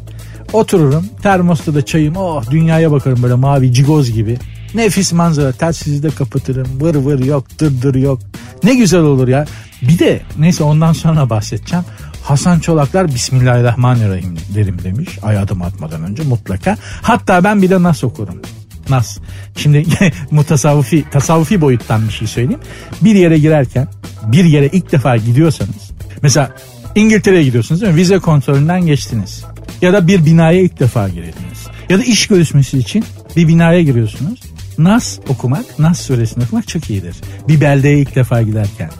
Otururum 0.53 1.07
termosta 1.23 1.75
da 1.75 1.85
çayım 1.85 2.17
oh 2.17 2.51
dünyaya 2.51 2.93
bakarım 2.93 3.23
böyle 3.23 3.35
mavi 3.35 3.73
cigoz 3.73 4.13
gibi. 4.13 4.39
Nefis 4.75 5.13
manzara 5.13 5.53
telsizi 5.53 6.03
de 6.03 6.11
kapatırım 6.11 6.67
vır 6.81 6.95
vır 6.95 7.25
yok 7.25 7.59
dır 7.59 7.95
yok. 7.95 8.21
Ne 8.65 8.75
güzel 8.75 9.01
olur 9.01 9.29
ya. 9.29 9.45
Bir 9.83 9.99
de 9.99 10.21
neyse 10.39 10.65
ondan 10.65 10.93
sonra 10.93 11.31
bahsedeceğim. 11.31 11.85
Hasan 12.23 12.61
Çolaklar 12.61 13.09
Bismillahirrahmanirrahim 13.09 14.37
derim 14.55 14.79
demiş 14.85 15.19
ay 15.23 15.39
adım 15.39 15.63
atmadan 15.63 16.03
önce 16.03 16.23
mutlaka. 16.23 16.77
Hatta 17.03 17.45
ben 17.45 17.63
bir 17.63 17.71
de 17.71 17.83
nas 17.83 18.05
okurum. 18.05 18.43
Nas. 18.91 19.19
Şimdi 19.57 19.85
mutasavvufi, 20.31 21.05
tasavvufi 21.11 21.61
boyuttan 21.61 22.09
bir 22.09 22.13
şey 22.13 22.29
söyleyeyim. 22.29 22.61
Bir 23.01 23.15
yere 23.15 23.39
girerken 23.39 23.89
bir 24.27 24.45
yere 24.45 24.67
ilk 24.73 24.93
defa 24.93 25.17
gidiyorsanız 25.17 25.91
mesela 26.23 26.57
İngiltere'ye 26.95 27.45
gidiyorsunuz 27.45 27.81
değil 27.81 27.93
mi? 27.93 27.99
Vize 27.99 28.19
kontrolünden 28.19 28.87
geçtiniz. 28.87 29.45
Ya 29.83 29.93
da 29.93 30.07
bir 30.07 30.27
binaya 30.27 30.61
ilk 30.61 30.81
defa 30.81 31.09
girdiniz. 31.09 31.67
Ya 31.89 31.99
da 31.99 32.05
iş 32.05 32.27
görüşmesi 32.27 32.79
için 32.79 33.05
bir 33.37 33.49
binaya 33.49 33.83
giriyorsunuz. 33.83 34.41
Nas 34.79 35.19
okumak, 35.29 35.79
Nas 35.79 36.01
suresini 36.01 36.45
okumak 36.45 36.69
çok 36.69 36.91
iyidir. 36.91 37.17
Bir 37.49 37.61
beldeye 37.61 37.99
ilk 37.99 38.15
defa 38.15 38.43
giderken, 38.43 38.91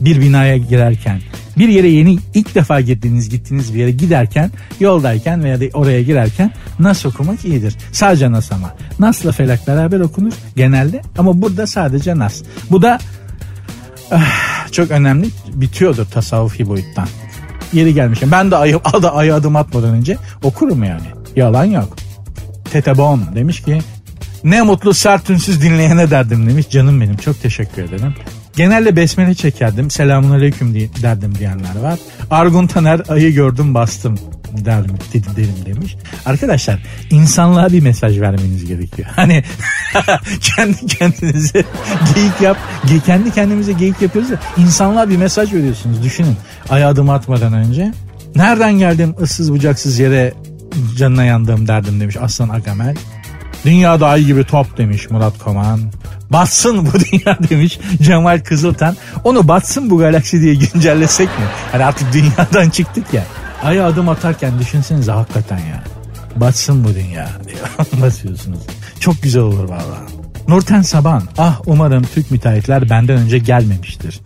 bir 0.00 0.20
binaya 0.20 0.56
girerken, 0.56 1.20
bir 1.58 1.68
yere 1.68 1.88
yeni 1.88 2.18
ilk 2.34 2.54
defa 2.54 2.80
girdiğiniz 2.80 3.28
gittiğiniz 3.28 3.74
bir 3.74 3.78
yere 3.78 3.90
giderken 3.90 4.50
yoldayken 4.80 5.44
veya 5.44 5.60
da 5.60 5.64
oraya 5.74 6.02
girerken 6.02 6.52
Nas 6.78 7.06
okumak 7.06 7.44
iyidir. 7.44 7.76
Sadece 7.92 8.32
Nas 8.32 8.52
ama. 8.52 8.74
Nas'la 8.98 9.32
felak 9.32 9.66
beraber 9.66 10.00
okunur 10.00 10.32
genelde 10.56 11.02
ama 11.18 11.42
burada 11.42 11.66
sadece 11.66 12.18
Nas. 12.18 12.42
Bu 12.70 12.82
da 12.82 12.98
ah, 14.10 14.72
çok 14.72 14.90
önemli 14.90 15.28
bitiyordur 15.54 16.04
tasavvufi 16.04 16.68
boyuttan. 16.68 17.08
Yeri 17.72 17.94
gelmişim. 17.94 18.30
Ben 18.30 18.50
de 18.50 18.56
ayı, 18.56 18.80
da 19.02 19.14
ayı 19.14 19.34
adım 19.34 19.56
atmadan 19.56 19.94
önce 19.94 20.18
okurum 20.42 20.84
yani. 20.84 21.06
Yalan 21.36 21.64
yok. 21.64 21.96
Tetebon 22.72 23.22
demiş 23.34 23.62
ki 23.62 23.80
ne 24.44 24.62
mutlu 24.62 24.94
sert 24.94 25.30
ünsüz 25.30 25.62
dinleyene 25.62 26.10
derdim 26.10 26.48
demiş. 26.48 26.70
Canım 26.70 27.00
benim 27.00 27.16
çok 27.16 27.42
teşekkür 27.42 27.82
ederim. 27.82 28.14
Genelde 28.56 28.96
besmele 28.96 29.34
çekerdim. 29.34 29.90
Selamun 29.90 30.30
aleyküm 30.30 30.74
diye, 30.74 30.88
derdim 31.02 31.34
diyenler 31.38 31.76
var. 31.82 31.98
Argun 32.30 32.66
Taner 32.66 33.02
ayı 33.08 33.34
gördüm 33.34 33.74
bastım 33.74 34.18
derdim 34.64 34.96
dedim 35.12 35.54
demiş. 35.66 35.96
Arkadaşlar 36.26 36.82
insanlığa 37.10 37.72
bir 37.72 37.80
mesaj 37.80 38.20
vermeniz 38.20 38.66
gerekiyor. 38.66 39.08
Hani 39.16 39.44
kendi 40.40 40.86
kendinize 40.86 41.64
geyik 42.14 42.40
yap. 42.40 42.56
Kendi 43.06 43.30
kendimize 43.30 43.72
geyik 43.72 44.02
yapıyoruz 44.02 44.30
ya. 44.30 44.38
İnsanlığa 44.56 45.08
bir 45.08 45.16
mesaj 45.16 45.52
veriyorsunuz. 45.52 46.02
Düşünün. 46.02 46.36
Ay 46.68 46.84
adım 46.84 47.10
atmadan 47.10 47.52
önce. 47.52 47.92
Nereden 48.36 48.72
geldim 48.72 49.14
ıssız 49.20 49.52
bucaksız 49.52 49.98
yere 49.98 50.34
canına 50.96 51.24
yandığım 51.24 51.68
derdim 51.68 52.00
demiş 52.00 52.16
Aslan 52.20 52.48
Agamel. 52.48 52.96
Dünyada 53.64 54.08
ay 54.08 54.24
gibi 54.24 54.44
top 54.44 54.78
demiş 54.78 55.10
Murat 55.10 55.38
Koman. 55.38 55.80
Batsın 56.34 56.86
bu 56.86 56.90
dünya 56.92 57.38
demiş 57.50 57.78
Cemal 58.02 58.40
Kızıltan. 58.40 58.96
Onu 59.24 59.48
batsın 59.48 59.90
bu 59.90 59.98
galaksi 59.98 60.40
diye 60.40 60.54
güncellesek 60.54 61.28
mi? 61.28 61.44
Hani 61.72 61.84
artık 61.84 62.12
dünyadan 62.12 62.70
çıktık 62.70 63.14
ya. 63.14 63.24
Aya 63.62 63.86
adım 63.86 64.08
atarken 64.08 64.58
düşünsenize 64.58 65.12
hakikaten 65.12 65.58
ya. 65.58 65.84
Batsın 66.36 66.84
bu 66.84 66.88
dünya 66.94 67.28
diyor. 67.48 67.86
Basıyorsunuz. 68.02 68.58
Çok 69.00 69.22
güzel 69.22 69.42
olur 69.42 69.68
valla. 69.68 69.98
Nurten 70.48 70.82
Saban. 70.82 71.22
Ah 71.38 71.60
umarım 71.66 72.04
Türk 72.14 72.30
müteahhitler 72.30 72.90
benden 72.90 73.16
önce 73.16 73.38
gelmemiştir. 73.38 74.20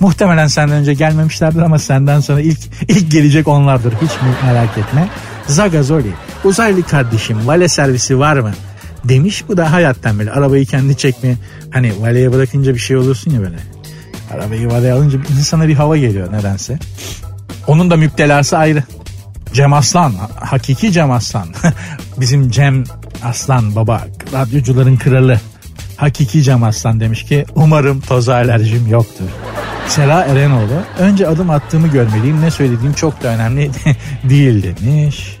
Muhtemelen 0.00 0.46
senden 0.46 0.76
önce 0.76 0.94
gelmemişlerdir 0.94 1.60
ama 1.60 1.78
senden 1.78 2.20
sonra 2.20 2.40
ilk 2.40 2.60
ilk 2.88 3.10
gelecek 3.10 3.48
onlardır. 3.48 3.92
Hiç 3.92 4.10
merak 4.44 4.78
etme. 4.78 5.08
Zagazoli. 5.46 6.12
Uzaylı 6.44 6.82
kardeşim 6.82 7.46
vale 7.46 7.68
servisi 7.68 8.18
var 8.18 8.36
mı? 8.36 8.52
Demiş 9.04 9.44
bu 9.48 9.56
da 9.56 9.72
hayattan 9.72 10.18
böyle 10.18 10.30
arabayı 10.30 10.66
kendi 10.66 10.96
çekmeye 10.96 11.36
hani 11.70 11.92
valeye 12.00 12.32
bırakınca 12.32 12.74
bir 12.74 12.78
şey 12.78 12.96
olursun 12.96 13.30
ya 13.30 13.40
böyle. 13.40 13.56
Arabayı 14.34 14.70
valeye 14.70 14.92
alınca 14.92 15.18
insana 15.38 15.68
bir 15.68 15.74
hava 15.74 15.96
geliyor 15.96 16.32
nedense. 16.32 16.78
Onun 17.66 17.90
da 17.90 17.96
müptelası 17.96 18.58
ayrı. 18.58 18.84
Cem 19.52 19.72
Aslan, 19.72 20.14
hakiki 20.40 20.92
Cem 20.92 21.10
Aslan. 21.10 21.48
Bizim 22.16 22.50
Cem 22.50 22.84
Aslan 23.24 23.76
baba, 23.76 24.04
radyocuların 24.32 24.96
kralı. 24.96 25.40
Hakiki 25.96 26.42
Cem 26.42 26.62
Aslan 26.62 27.00
demiş 27.00 27.24
ki 27.24 27.44
umarım 27.54 28.00
toza 28.00 28.34
alerjim 28.34 28.86
yoktur. 28.86 29.24
Sera 29.88 30.24
Erenoğlu 30.24 30.82
önce 30.98 31.28
adım 31.28 31.50
attığımı 31.50 31.88
görmeliyim 31.88 32.40
ne 32.40 32.50
söylediğim 32.50 32.92
çok 32.92 33.22
da 33.22 33.28
önemli 33.28 33.70
değil 34.28 34.64
demiş. 34.64 35.39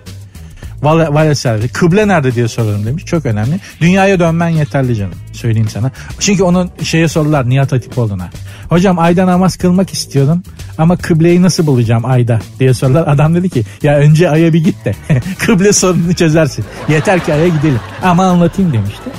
Vale, 0.82 1.14
vale 1.14 1.34
servis. 1.34 1.72
Kıble 1.72 2.08
nerede 2.08 2.34
diye 2.34 2.48
sorarım 2.48 2.86
demiş. 2.86 3.04
Çok 3.04 3.26
önemli. 3.26 3.60
Dünyaya 3.80 4.20
dönmen 4.20 4.48
yeterli 4.48 4.96
canım. 4.96 5.14
Söyleyeyim 5.32 5.68
sana. 5.68 5.90
Çünkü 6.20 6.42
onun 6.42 6.70
şeye 6.82 7.08
sorular 7.08 7.48
Nihat 7.50 7.72
Hatipoğlu'na. 7.72 8.30
Hocam 8.68 8.98
ayda 8.98 9.26
namaz 9.26 9.56
kılmak 9.56 9.92
istiyorum 9.92 10.42
ama 10.78 10.96
kıbleyi 10.96 11.42
nasıl 11.42 11.66
bulacağım 11.66 12.04
ayda 12.04 12.40
diye 12.60 12.74
sorular. 12.74 13.08
Adam 13.08 13.34
dedi 13.34 13.50
ki 13.50 13.64
ya 13.82 13.96
önce 13.96 14.30
aya 14.30 14.52
bir 14.52 14.64
git 14.64 14.84
de 14.84 14.94
kıble 15.38 15.72
sorununu 15.72 16.14
çözersin. 16.14 16.64
Yeter 16.88 17.24
ki 17.24 17.34
aya 17.34 17.48
gidelim. 17.48 17.80
Ama 18.02 18.24
anlatayım 18.24 18.72
demişti. 18.72 19.10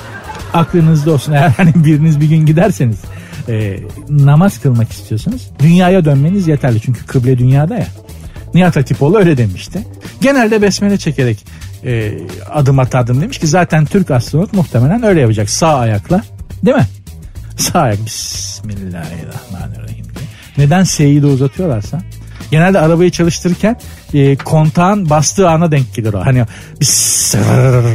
Aklınızda 0.54 1.12
olsun 1.12 1.32
eğer 1.32 1.50
hani 1.50 1.72
biriniz 1.74 2.20
bir 2.20 2.28
gün 2.28 2.46
giderseniz 2.46 2.96
e, 3.48 3.80
namaz 4.08 4.60
kılmak 4.60 4.92
istiyorsanız 4.92 5.48
dünyaya 5.58 6.04
dönmeniz 6.04 6.48
yeterli. 6.48 6.80
Çünkü 6.80 7.06
kıble 7.06 7.38
dünyada 7.38 7.74
ya. 7.74 7.86
Nihat 8.54 8.76
Hatipoğlu 8.76 9.18
öyle 9.18 9.36
demişti. 9.36 9.86
Genelde 10.20 10.62
besmele 10.62 10.98
çekerek 10.98 11.46
e, 11.84 12.12
adım 12.50 12.78
atardım 12.78 13.20
demiş 13.20 13.38
ki 13.38 13.46
zaten 13.46 13.84
Türk 13.84 14.10
astronot 14.10 14.52
muhtemelen 14.52 15.02
öyle 15.02 15.20
yapacak. 15.20 15.50
Sağ 15.50 15.78
ayakla 15.78 16.22
değil 16.64 16.76
mi? 16.76 16.86
Sağ 17.56 17.80
ayak 17.80 18.06
Bismillahirrahmanirrahim 18.06 20.04
diye. 20.04 20.26
Neden 20.58 20.82
S'yi 20.84 21.22
de 21.22 21.26
uzatıyorlarsa? 21.26 22.02
Genelde 22.52 22.78
arabayı 22.78 23.10
çalıştırırken 23.10 23.76
e, 24.14 24.36
kontağın 24.36 25.10
bastığı 25.10 25.50
ana 25.50 25.72
denk 25.72 25.94
gelir 25.94 26.14
o. 26.14 26.26
Hani 26.26 26.44
bis, 26.80 27.34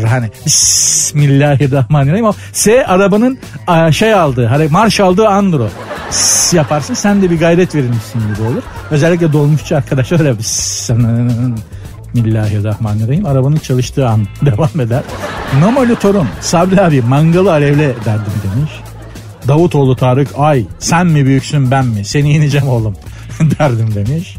hani 0.07 0.29
Bismillahirrahmanirrahim. 0.45 2.25
O 2.25 2.33
S 2.53 2.85
arabanın 2.85 3.39
şey 3.91 4.13
aldığı, 4.13 4.45
hani 4.45 4.67
marş 4.67 4.99
aldığı 4.99 5.27
andır 5.27 5.59
o. 5.59 5.69
S 6.11 6.57
yaparsın 6.57 6.93
sen 6.93 7.21
de 7.21 7.31
bir 7.31 7.39
gayret 7.39 7.75
verilmişsin 7.75 8.19
gibi 8.19 8.41
olur. 8.47 8.63
Özellikle 8.91 9.33
dolmuşçu 9.33 9.77
arkadaşlar 9.77 10.19
öyle 10.19 10.39
Bismillahirrahmanirrahim. 10.39 13.25
Arabanın 13.25 13.57
çalıştığı 13.57 14.07
an 14.07 14.27
devam 14.45 14.79
eder. 14.79 15.03
Namalı 15.59 15.95
torun 15.95 16.27
Sabri 16.41 16.81
abi 16.81 17.01
mangalı 17.01 17.51
alevle 17.51 17.95
derdim 18.05 18.33
demiş. 18.43 18.71
Davutoğlu 19.47 19.95
Tarık 19.95 20.29
ay 20.37 20.65
sen 20.79 21.07
mi 21.07 21.25
büyüksün 21.25 21.71
ben 21.71 21.85
mi 21.85 22.05
seni 22.05 22.33
yeneceğim 22.33 22.67
oğlum 22.67 22.95
derdim 23.59 23.95
demiş. 23.95 24.37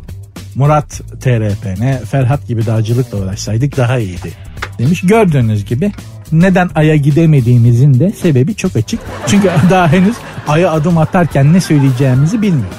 Murat 0.55 1.01
TRPN 1.21 2.05
Ferhat 2.05 2.49
gibi 2.49 2.67
dağcılıkla 2.67 3.19
uğraşsaydık 3.19 3.77
daha 3.77 3.99
iyiydi 3.99 4.33
demiş. 4.79 5.01
Gördüğünüz 5.01 5.65
gibi 5.65 5.93
neden 6.33 6.71
Ay'a 6.75 6.97
gidemediğimizin 6.97 8.01
de 8.01 8.13
sebebi 8.13 8.55
çok 8.55 8.77
açık. 8.77 9.01
Çünkü 9.27 9.51
daha 9.71 9.93
henüz 9.93 10.17
Ay'a 10.49 10.73
adım 10.73 10.99
atarken 10.99 11.53
ne 11.53 11.61
söyleyeceğimizi 11.61 12.43
bilmiyoruz. 12.43 12.77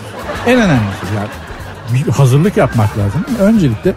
En 0.48 0.62
önemlisi 0.62 1.06
yani 1.16 1.30
bir 1.94 2.12
hazırlık 2.12 2.58
yapmak 2.58 2.98
lazım. 2.98 3.26
Öncelikle 3.40 3.94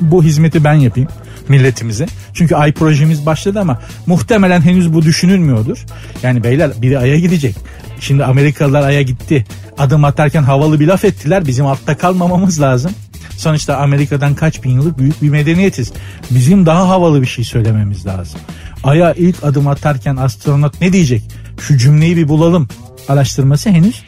bu 0.00 0.22
hizmeti 0.22 0.64
ben 0.64 0.74
yapayım 0.74 1.08
milletimize. 1.48 2.06
Çünkü 2.34 2.54
ay 2.54 2.72
projemiz 2.72 3.26
başladı 3.26 3.60
ama 3.60 3.80
muhtemelen 4.06 4.60
henüz 4.60 4.94
bu 4.94 5.02
düşünülmüyordur. 5.02 5.84
Yani 6.22 6.44
beyler 6.44 6.70
biri 6.82 6.98
aya 6.98 7.18
gidecek. 7.18 7.56
Şimdi 8.00 8.24
Amerikalılar 8.24 8.82
aya 8.82 9.02
gitti. 9.02 9.44
Adım 9.78 10.04
atarken 10.04 10.42
havalı 10.42 10.80
bir 10.80 10.86
laf 10.86 11.04
ettiler. 11.04 11.46
Bizim 11.46 11.66
altta 11.66 11.96
kalmamamız 11.96 12.60
lazım. 12.60 12.92
Sonuçta 13.36 13.76
Amerika'dan 13.76 14.34
kaç 14.34 14.64
bin 14.64 14.70
yıllık 14.70 14.98
büyük 14.98 15.22
bir 15.22 15.30
medeniyetiz. 15.30 15.92
Bizim 16.30 16.66
daha 16.66 16.88
havalı 16.88 17.22
bir 17.22 17.26
şey 17.26 17.44
söylememiz 17.44 18.06
lazım. 18.06 18.40
Aya 18.84 19.14
ilk 19.14 19.44
adım 19.44 19.68
atarken 19.68 20.16
astronot 20.16 20.80
ne 20.80 20.92
diyecek? 20.92 21.22
Şu 21.60 21.78
cümleyi 21.78 22.16
bir 22.16 22.28
bulalım. 22.28 22.68
Araştırması 23.08 23.70
henüz 23.70 24.02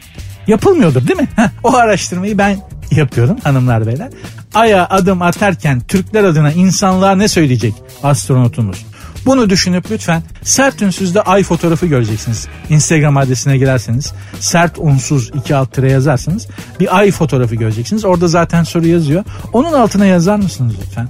yapılmıyordur 0.47 1.07
değil 1.07 1.19
mi? 1.19 1.27
Heh, 1.35 1.49
o 1.63 1.75
araştırmayı 1.75 2.37
ben 2.37 2.57
yapıyorum 2.91 3.37
hanımlar 3.43 3.87
beyler. 3.87 4.09
Ay'a 4.53 4.87
adım 4.89 5.21
atarken 5.21 5.79
Türkler 5.79 6.23
adına 6.23 6.51
insanlığa 6.51 7.15
ne 7.15 7.27
söyleyecek 7.27 7.73
astronotumuz? 8.03 8.85
Bunu 9.25 9.49
düşünüp 9.49 9.91
lütfen 9.91 10.23
sert 10.43 10.81
ünsüzde 10.81 11.21
ay 11.21 11.43
fotoğrafı 11.43 11.85
göreceksiniz. 11.85 12.47
Instagram 12.69 13.17
adresine 13.17 13.57
girerseniz 13.57 14.13
sert 14.39 14.79
unsuz 14.79 15.31
iki 15.35 15.55
alt 15.55 15.73
tire 15.73 15.91
yazarsanız 15.91 16.47
bir 16.79 16.97
ay 16.97 17.11
fotoğrafı 17.11 17.55
göreceksiniz. 17.55 18.05
Orada 18.05 18.27
zaten 18.27 18.63
soru 18.63 18.87
yazıyor. 18.87 19.23
Onun 19.53 19.73
altına 19.73 20.05
yazar 20.05 20.35
mısınız 20.35 20.75
lütfen? 20.81 21.07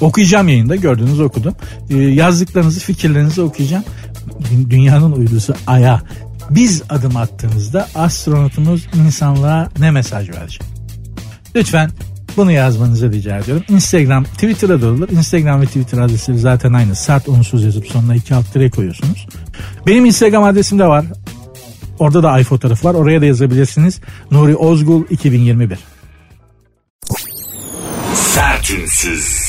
Okuyacağım 0.00 0.48
yayında 0.48 0.76
gördüğünüz 0.76 1.20
okudum. 1.20 1.54
Ee, 1.90 1.96
yazdıklarınızı 1.96 2.80
fikirlerinizi 2.80 3.42
okuyacağım. 3.42 3.84
Dünyanın 4.70 5.12
uydusu 5.12 5.54
Ay'a 5.66 6.02
biz 6.50 6.82
adım 6.88 7.16
attığımızda 7.16 7.88
astronotumuz 7.94 8.86
insanlığa 9.06 9.68
ne 9.78 9.90
mesaj 9.90 10.30
verecek? 10.30 10.62
Lütfen 11.56 11.90
bunu 12.36 12.52
yazmanızı 12.52 13.12
rica 13.12 13.38
ediyorum. 13.38 13.64
Instagram, 13.68 14.24
Twitter'a 14.24 14.82
da 14.82 14.86
olur. 14.86 15.08
Instagram 15.08 15.60
ve 15.60 15.66
Twitter 15.66 15.98
adresleri 15.98 16.38
zaten 16.38 16.72
aynı. 16.72 16.94
Sert 16.94 17.28
unsuz 17.28 17.64
yazıp 17.64 17.86
sonuna 17.86 18.14
iki 18.14 18.34
alt 18.34 18.54
dire 18.54 18.70
koyuyorsunuz. 18.70 19.26
Benim 19.86 20.04
Instagram 20.04 20.42
adresim 20.42 20.78
de 20.78 20.84
var. 20.84 21.04
Orada 21.98 22.22
da 22.22 22.30
ay 22.30 22.44
fotoğrafı 22.44 22.88
var. 22.88 22.94
Oraya 22.94 23.20
da 23.20 23.26
yazabilirsiniz. 23.26 24.00
Nuri 24.30 24.56
Ozgul 24.56 25.04
2021. 25.10 25.78
Sertünsüz. 28.14 29.46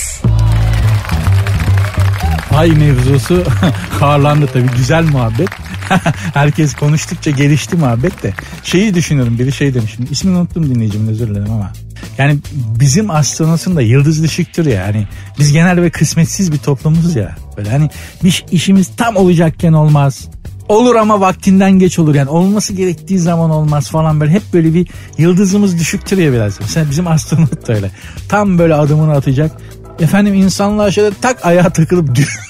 Ay 2.51 2.71
mevzusu 2.71 3.43
harlandı 3.99 4.47
tabii. 4.53 4.69
Güzel 4.77 5.03
muhabbet. 5.03 5.49
Herkes 6.33 6.75
konuştukça 6.75 7.31
gelişti 7.31 7.75
muhabbet 7.75 8.23
de. 8.23 8.33
Şeyi 8.63 8.93
düşünüyorum 8.93 9.39
biri 9.39 9.51
şey 9.51 9.73
demişim. 9.73 10.07
İsmini 10.11 10.37
unuttum 10.37 10.75
dinleyicimin 10.75 11.07
özür 11.07 11.27
dilerim 11.27 11.51
ama. 11.51 11.71
Yani 12.17 12.37
bizim 12.79 13.11
astronotun 13.11 13.75
da 13.75 13.81
yıldız 13.81 14.23
düşüktür 14.23 14.65
ya. 14.65 14.87
Hani 14.87 15.07
biz 15.39 15.51
genel 15.51 15.81
ve 15.81 15.89
kısmetsiz 15.89 16.51
bir 16.51 16.57
toplumuz 16.57 17.15
ya. 17.15 17.35
Böyle 17.57 17.69
hani 17.69 17.89
bir 18.23 18.45
işimiz 18.51 18.89
tam 18.97 19.15
olacakken 19.15 19.73
olmaz. 19.73 20.27
Olur 20.69 20.95
ama 20.95 21.21
vaktinden 21.21 21.71
geç 21.71 21.99
olur 21.99 22.15
yani 22.15 22.29
olması 22.29 22.73
gerektiği 22.73 23.19
zaman 23.19 23.49
olmaz 23.49 23.89
falan 23.89 24.19
böyle 24.19 24.31
hep 24.31 24.43
böyle 24.53 24.73
bir 24.73 24.87
yıldızımız 25.17 25.79
düşüktür 25.79 26.17
ya 26.17 26.33
biraz. 26.33 26.59
Mesela 26.59 26.89
bizim 26.89 27.07
astronot 27.07 27.67
da 27.67 27.73
öyle. 27.73 27.91
Tam 28.29 28.59
böyle 28.59 28.75
adımını 28.75 29.13
atacak 29.13 29.51
efendim 29.99 30.33
insanlığa 30.33 30.91
şöyle 30.91 31.15
tak 31.21 31.45
ayağa 31.45 31.69
takılıp 31.69 32.15
düş, 32.15 32.39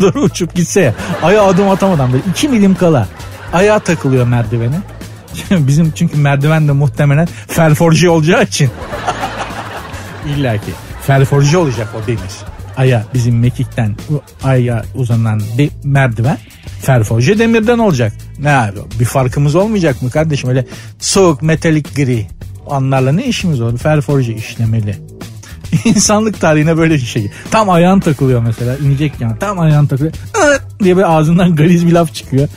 doğru 0.00 0.22
uçup 0.22 0.54
gitse 0.54 0.80
ya. 0.80 0.94
Aya 1.22 1.42
adım 1.42 1.68
atamadan 1.68 2.12
böyle 2.12 2.24
iki 2.30 2.48
milim 2.48 2.74
kala 2.74 3.08
ayağa 3.52 3.78
takılıyor 3.78 4.26
merdivene. 4.26 4.80
Bizim 5.50 5.92
çünkü 5.94 6.16
merdiven 6.16 6.68
de 6.68 6.72
muhtemelen 6.72 7.28
ferforje 7.48 8.10
olacağı 8.10 8.42
için. 8.42 8.70
İlla 10.26 10.56
ki 10.56 10.70
ferforje 11.02 11.58
olacak 11.58 11.88
o 12.02 12.06
demir. 12.06 12.20
Aya 12.76 13.04
bizim 13.14 13.38
mekikten 13.38 13.96
aya 14.42 14.84
uzanan 14.94 15.42
bir 15.58 15.70
merdiven 15.84 16.38
ferforje 16.82 17.38
demirden 17.38 17.78
olacak. 17.78 18.12
Ne 18.38 18.50
abi 18.50 18.78
bir 19.00 19.04
farkımız 19.04 19.54
olmayacak 19.54 20.02
mı 20.02 20.10
kardeşim 20.10 20.50
öyle 20.50 20.66
soğuk 20.98 21.42
metalik 21.42 21.96
gri 21.96 22.26
onlarla 22.66 23.12
ne 23.12 23.26
işimiz 23.26 23.60
olur 23.60 23.78
ferforje 23.78 24.34
işlemeli. 24.34 24.96
İnsanlık 25.84 26.40
tarihine 26.40 26.76
böyle 26.76 26.94
bir 26.94 26.98
şey. 26.98 27.30
Tam 27.50 27.70
ayağın 27.70 28.00
takılıyor 28.00 28.42
mesela 28.42 28.76
inecek 28.76 29.12
yani 29.20 29.38
tam 29.38 29.60
ayağın 29.60 29.86
takılıyor 29.86 30.14
diye 30.82 30.96
bir 30.96 31.12
ağzından 31.16 31.56
gariz 31.56 31.86
bir 31.86 31.92
laf 31.92 32.14
çıkıyor. 32.14 32.48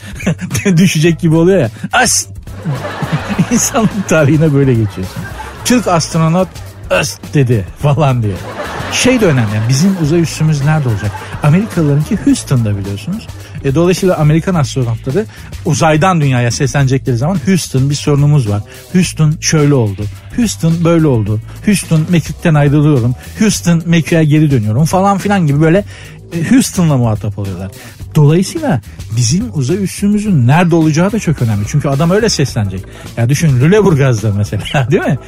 Düşecek 0.76 1.20
gibi 1.20 1.34
oluyor 1.34 1.58
ya. 1.58 1.70
As 1.92 2.26
İnsanlık 3.52 4.08
tarihine 4.08 4.54
böyle 4.54 4.74
geçiyorsun. 4.74 5.22
Türk 5.64 5.88
astronot 5.88 6.48
öst 6.90 7.20
dedi 7.34 7.66
falan 7.82 8.22
diye. 8.22 8.34
Şey 8.92 9.20
de 9.20 9.26
önemli. 9.26 9.54
Yani 9.54 9.68
bizim 9.68 9.96
uzay 10.02 10.20
üssümüz 10.20 10.64
nerede 10.64 10.88
olacak? 10.88 11.10
Amerikalılarınki 11.42 12.16
Houston'da 12.24 12.78
biliyorsunuz. 12.78 13.26
E, 13.64 13.74
dolayısıyla 13.74 14.16
Amerikan 14.16 14.54
astronotları 14.54 15.26
uzaydan 15.64 16.20
dünyaya 16.20 16.50
seslenecekleri 16.50 17.16
zaman 17.16 17.40
Houston 17.46 17.90
bir 17.90 17.94
sorunumuz 17.94 18.48
var. 18.48 18.62
Houston 18.92 19.34
şöyle 19.40 19.74
oldu. 19.74 20.04
Houston 20.36 20.84
böyle 20.84 21.06
oldu. 21.06 21.40
Houston 21.66 22.06
mekikten 22.08 22.54
ayrılıyorum. 22.54 23.14
Houston 23.38 23.82
meküye 23.86 24.24
geri 24.24 24.50
dönüyorum 24.50 24.84
falan 24.84 25.18
filan 25.18 25.46
gibi 25.46 25.60
böyle 25.60 25.84
e, 26.32 26.50
Houston'la 26.50 26.96
muhatap 26.96 27.38
oluyorlar. 27.38 27.70
Dolayısıyla 28.16 28.80
bizim 29.16 29.44
uzay 29.54 29.84
üssümüzün 29.84 30.46
nerede 30.46 30.74
olacağı 30.74 31.12
da 31.12 31.18
çok 31.18 31.42
önemli. 31.42 31.64
Çünkü 31.68 31.88
adam 31.88 32.10
öyle 32.10 32.28
seslenecek. 32.28 32.84
Ya 33.16 33.28
düşün 33.28 33.60
Lüleburgaz'da 33.60 34.32
mesela 34.32 34.62
değil 34.90 35.02
mi? 35.02 35.18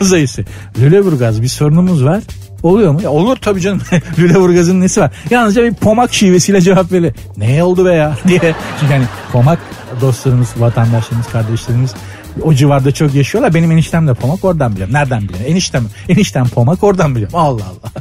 uzay 0.00 0.22
üssü. 0.22 0.44
Lüleburgaz 0.78 1.42
bir 1.42 1.48
sorunumuz 1.48 2.04
var. 2.04 2.22
Oluyor 2.62 2.92
mu? 2.92 3.02
Ya 3.02 3.10
olur 3.10 3.36
tabii 3.36 3.60
canım. 3.60 3.80
Lüleburgaz'ın 4.18 4.80
nesi 4.80 5.00
var? 5.00 5.10
Yalnızca 5.30 5.62
bir 5.62 5.74
pomak 5.74 6.14
şivesiyle 6.14 6.60
cevap 6.60 6.92
veriyor. 6.92 7.12
Ne 7.36 7.62
oldu 7.64 7.84
be 7.86 7.92
ya 7.94 8.16
diye. 8.28 8.54
Çünkü 8.80 8.92
hani 8.92 9.04
pomak 9.32 9.58
dostlarımız, 10.00 10.48
vatandaşlarımız, 10.56 11.26
kardeşlerimiz 11.28 11.94
o 12.42 12.54
civarda 12.54 12.92
çok 12.92 13.14
yaşıyorlar. 13.14 13.54
Benim 13.54 13.72
eniştem 13.72 14.08
de 14.08 14.14
pomak 14.14 14.44
oradan 14.44 14.72
biliyorum. 14.72 14.94
Nereden 14.94 15.22
biliyorum? 15.22 15.46
Eniştem, 15.48 15.84
eniştem 16.08 16.48
pomak 16.48 16.84
oradan 16.84 17.14
biliyorum. 17.14 17.38
Allah 17.38 17.62
Allah. 17.64 17.92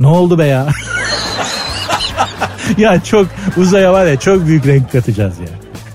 ne 0.00 0.06
oldu 0.06 0.38
be 0.38 0.46
ya? 0.46 0.68
Ya 2.78 3.04
çok 3.04 3.26
uzaya 3.56 3.92
var 3.92 4.06
ya 4.06 4.16
çok 4.16 4.46
büyük 4.46 4.66
renk 4.66 4.92
katacağız 4.92 5.38
ya. 5.38 5.48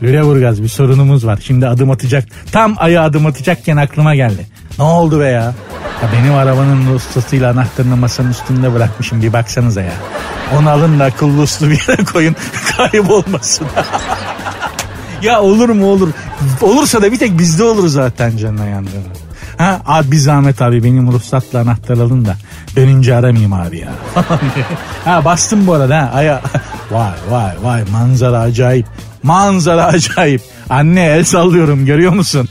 Lüleburgaz 0.04 0.64
bir 0.64 0.68
sorunumuz 0.68 1.26
var. 1.26 1.40
Şimdi 1.44 1.68
adım 1.68 1.92
atacak. 1.92 2.26
Tam 2.52 2.76
aya 2.78 3.04
adım 3.04 3.26
atacakken 3.26 3.78
aklıma 3.78 4.16
geldi. 4.16 4.46
Ne 4.78 4.84
oldu 4.84 5.20
be 5.20 5.26
ya? 5.26 5.54
ya 6.04 6.10
benim 6.14 6.34
arabanın 6.34 6.96
ustasıyla 6.96 7.52
anahtarını 7.52 7.98
masanın 7.98 8.32
üstünde 8.32 8.74
bırakmışım. 8.74 9.22
Bir 9.22 9.34
baksanıza 9.34 9.82
ya. 9.82 9.94
Onu 10.58 10.70
alın 10.70 11.00
da 11.00 11.06
akıllı 11.06 11.42
uslu 11.42 11.70
bir 11.70 11.86
yere 11.88 12.04
koyun. 12.04 12.36
Kaybolmasın. 12.78 13.68
ya 15.22 15.42
olur 15.42 15.70
mu 15.70 15.86
olur. 15.86 16.10
Olursa 16.62 17.02
da 17.02 17.12
bir 17.12 17.20
tek 17.20 17.40
bizde 17.40 17.64
olur 17.64 17.88
zaten 17.88 18.38
canına 18.38 18.66
yandığını. 18.66 19.27
Ha 19.58 19.82
abi 19.86 20.12
bir 20.12 20.18
zahmet 20.18 20.62
abi 20.62 20.84
benim 20.84 21.12
ruhsatla 21.12 21.60
anahtar 21.60 21.98
alın 21.98 22.26
da 22.26 22.36
dönünce 22.76 23.16
aramayayım 23.16 23.54
abi 23.54 23.78
ya. 23.78 23.90
ha 25.06 25.26
bastım 25.26 25.68
bu 25.68 25.74
arada 25.74 25.98
ha. 25.98 26.12
Aya. 26.14 26.42
Vay 26.92 27.12
vay 27.30 27.54
vay 27.64 27.84
manzara 27.92 28.40
acayip. 28.40 28.86
Manzara 29.24 29.86
acayip. 29.86 30.42
Anne 30.70 31.06
el 31.06 31.24
sallıyorum 31.24 31.86
görüyor 31.86 32.14
musun? 32.14 32.50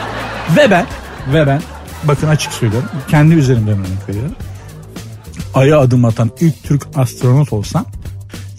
ve 0.56 0.70
ben 0.70 0.86
ve 1.32 1.46
ben 1.46 1.62
bakın 2.04 2.28
açık 2.28 2.52
söylüyorum. 2.52 2.88
Kendi 3.08 3.34
üzerimden 3.34 3.78
örnek 3.78 4.08
veriyorum. 4.08 4.34
Ay'a 5.54 5.80
adım 5.80 6.04
atan 6.04 6.30
ilk 6.40 6.64
Türk 6.64 6.86
astronot 6.96 7.52
olsam 7.52 7.86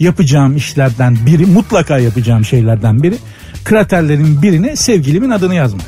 yapacağım 0.00 0.56
işlerden 0.56 1.18
biri 1.26 1.46
mutlaka 1.46 1.98
yapacağım 1.98 2.44
şeylerden 2.44 3.02
biri 3.02 3.16
kraterlerin 3.64 4.42
birine 4.42 4.76
sevgilimin 4.76 5.30
adını 5.30 5.54
yazmak. 5.54 5.86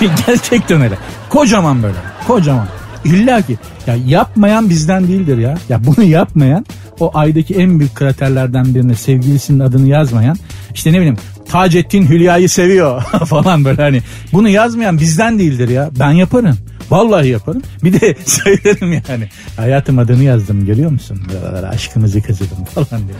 Gerçekten 0.26 0.80
öyle. 0.80 0.94
Kocaman 1.28 1.82
böyle. 1.82 1.96
Kocaman. 2.26 2.68
İlla 3.04 3.42
ki 3.42 3.58
ya 3.86 3.96
yapmayan 4.06 4.70
bizden 4.70 5.08
değildir 5.08 5.38
ya. 5.38 5.58
Ya 5.68 5.80
bunu 5.84 6.04
yapmayan 6.04 6.66
o 7.00 7.10
aydaki 7.14 7.54
en 7.54 7.78
büyük 7.78 7.94
kraterlerden 7.94 8.74
birine 8.74 8.94
sevgilisinin 8.94 9.60
adını 9.60 9.88
yazmayan 9.88 10.36
işte 10.74 10.92
ne 10.92 10.96
bileyim 10.96 11.16
Taceddin 11.48 12.08
Hülya'yı 12.08 12.48
seviyor 12.48 13.02
falan 13.26 13.64
böyle 13.64 13.82
hani 13.82 14.02
bunu 14.32 14.48
yazmayan 14.48 14.98
bizden 14.98 15.38
değildir 15.38 15.68
ya. 15.68 15.90
Ben 15.98 16.10
yaparım. 16.10 16.58
Vallahi 16.90 17.28
yaparım. 17.28 17.62
Bir 17.84 18.00
de 18.00 18.16
söylerim 18.24 18.92
yani. 19.08 19.28
Hayatım 19.56 19.98
adını 19.98 20.22
yazdım 20.22 20.66
görüyor 20.66 20.90
musun? 20.90 21.20
Buralara 21.28 21.68
aşkımızı 21.68 22.22
kazıdım 22.22 22.64
falan 22.64 23.02
diye. 23.02 23.18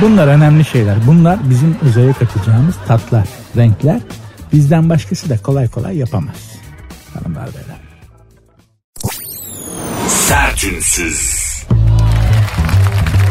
Bunlar 0.00 0.28
önemli 0.28 0.64
şeyler. 0.64 0.96
Bunlar 1.06 1.38
bizim 1.50 1.76
uzaya 1.88 2.12
katacağımız 2.12 2.74
tatlar, 2.88 3.28
renkler. 3.56 4.00
Bizden 4.52 4.90
başkası 4.90 5.28
da 5.28 5.38
kolay 5.38 5.68
kolay 5.68 5.96
yapamaz. 5.96 6.36
Hanımlar 7.14 7.48
beyler. 7.54 7.76
Sertünsüz. 10.08 11.46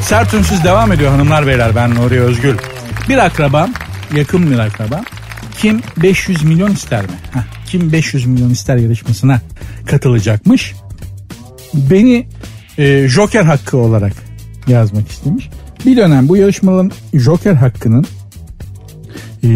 Sertünsüz 0.01 0.63
devam 0.63 0.91
ediyor 0.91 1.11
hanımlar 1.11 1.47
beyler. 1.47 1.75
Ben 1.75 1.95
Nuri 1.95 2.21
Özgül. 2.21 2.57
Bir 3.09 3.17
akrabam, 3.17 3.73
yakın 4.15 4.51
bir 4.51 4.59
akrabam. 4.59 5.05
Kim 5.57 5.81
500 5.97 6.43
milyon 6.43 6.71
ister 6.71 7.01
mi? 7.01 7.15
Heh, 7.31 7.39
kim 7.65 7.91
500 7.91 8.25
milyon 8.25 8.49
ister 8.49 8.77
yarışmasına 8.77 9.41
katılacakmış. 9.85 10.75
Beni 11.73 12.27
e, 12.77 13.07
Joker 13.07 13.43
hakkı 13.43 13.77
olarak 13.77 14.13
yazmak 14.67 15.09
istemiş. 15.09 15.49
Bir 15.85 15.97
dönem 15.97 16.27
bu 16.27 16.37
yarışmaların 16.37 16.91
Joker 17.13 17.53
hakkının 17.53 18.05
e, 19.45 19.47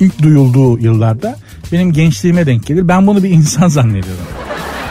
ilk 0.00 0.22
duyulduğu 0.22 0.78
yıllarda 0.78 1.36
benim 1.72 1.92
gençliğime 1.92 2.46
denk 2.46 2.66
gelir. 2.66 2.88
Ben 2.88 3.06
bunu 3.06 3.22
bir 3.22 3.30
insan 3.30 3.68
zannediyorum. 3.68 4.24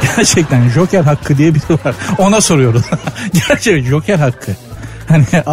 Gerçekten 0.18 0.70
Joker 0.70 1.04
hakkı 1.04 1.38
diye 1.38 1.56
biri 1.56 1.74
var. 1.86 1.96
Ona 2.18 2.42
soruyoruz. 2.42 2.82
Gerçekten 3.34 3.90
Joker 3.90 4.20
hakkı. 4.20 4.52
Hani 5.08 5.26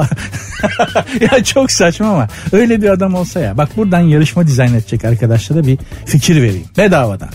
ya 1.21 1.45
çok 1.45 1.71
saçma 1.71 2.07
ama 2.07 2.29
öyle 2.53 2.83
bir 2.83 2.89
adam 2.89 3.15
olsa 3.15 3.41
ya. 3.41 3.59
Bak 3.59 3.77
buradan 3.77 4.01
yarışma 4.01 4.47
dizayn 4.47 4.75
edecek 4.75 5.05
arkadaşlara 5.05 5.67
bir 5.67 5.79
fikir 6.07 6.37
vereyim. 6.37 6.67
Bedavadan. 6.79 7.29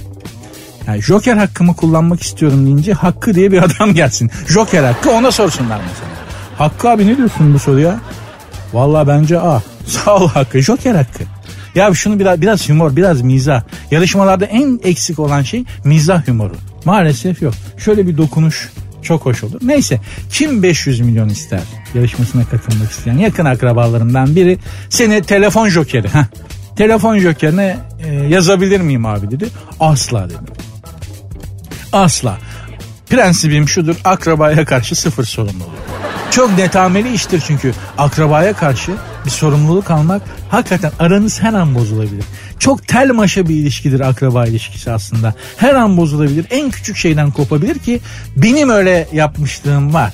Yani 0.88 1.02
Joker 1.02 1.38
hakkımı 1.38 1.76
kullanmak 1.76 2.22
istiyorum 2.22 2.66
deyince 2.66 2.94
Hakkı 2.94 3.36
diye 3.36 3.52
bir 3.52 3.64
adam 3.64 3.94
gelsin. 3.94 4.32
Joker 4.48 4.84
hakkı 4.84 5.12
ona 5.12 5.32
sorsunlar 5.32 5.80
mesela. 5.88 6.12
Hakkı 6.58 6.90
abi 6.90 7.08
ne 7.08 7.18
diyorsun 7.18 7.54
bu 7.54 7.60
soruya? 7.60 8.00
Valla 8.74 9.08
bence 9.08 9.40
A. 9.40 9.62
Sağ 9.86 10.16
ol 10.16 10.30
Hakkı. 10.30 10.62
Joker 10.62 10.96
hakkı. 10.96 11.37
Ya 11.78 11.94
şunu 11.94 12.20
biraz 12.20 12.42
biraz 12.42 12.70
humor, 12.70 12.96
biraz 12.96 13.22
mizah. 13.22 13.62
Yarışmalarda 13.92 14.46
en 14.46 14.80
eksik 14.84 15.20
olan 15.20 15.42
şey 15.42 15.64
mizah 15.84 16.28
humoru. 16.28 16.56
Maalesef 16.86 17.42
yok. 17.42 17.54
Şöyle 17.78 18.08
bir 18.08 18.18
dokunuş 18.18 18.70
çok 19.02 19.26
hoş 19.26 19.44
olur. 19.44 19.60
Neyse 19.62 20.00
kim 20.32 20.64
500 20.64 21.00
milyon 21.00 21.30
ister 21.30 21.60
yarışmasına 21.94 22.46
katılmak 22.46 22.92
isteyen 22.92 23.18
yakın 23.18 23.46
akrabalarından 23.46 24.36
biri 24.36 24.58
seni 24.90 25.22
telefon 25.22 25.70
jokeri. 25.70 26.08
Heh, 26.08 26.26
telefon 26.76 27.20
jokerine 27.20 27.78
e, 28.06 28.14
yazabilir 28.14 28.82
miyim 28.82 29.06
abi 29.06 29.32
dedi. 29.32 29.48
Asla 29.80 30.30
dedim. 30.30 30.54
Asla. 31.94 32.38
Prensibim 33.10 33.70
şudur 33.70 33.96
akrabaya 34.04 34.66
karşı 34.66 34.96
sıfır 34.96 35.24
sorumluluk. 35.24 35.88
Çok 36.32 36.58
netameli 36.58 37.14
iştir 37.14 37.44
çünkü 37.48 37.74
akrabaya 37.98 38.54
karşı 38.54 38.92
bir 39.26 39.30
sorumluluk 39.30 39.92
almak 39.92 40.22
hakikaten 40.50 40.92
aranız 41.00 41.42
her 41.42 41.54
an 41.54 41.76
bozulabilir. 41.76 42.26
Çok 42.60 42.88
tel 42.88 43.12
maşa 43.12 43.50
bir 43.50 43.56
ilişkidir 43.56 44.00
akraba 44.00 44.46
ilişkisi 44.48 44.92
aslında. 44.92 45.36
Her 45.58 45.74
an 45.74 45.98
bozulabilir. 45.98 46.46
En 46.50 46.72
küçük 46.72 46.98
şeyden 46.98 47.32
kopabilir 47.32 47.80
ki 47.80 48.00
benim 48.36 48.70
öyle 48.70 49.08
yapmışlığım 49.14 49.94
var. 49.94 50.14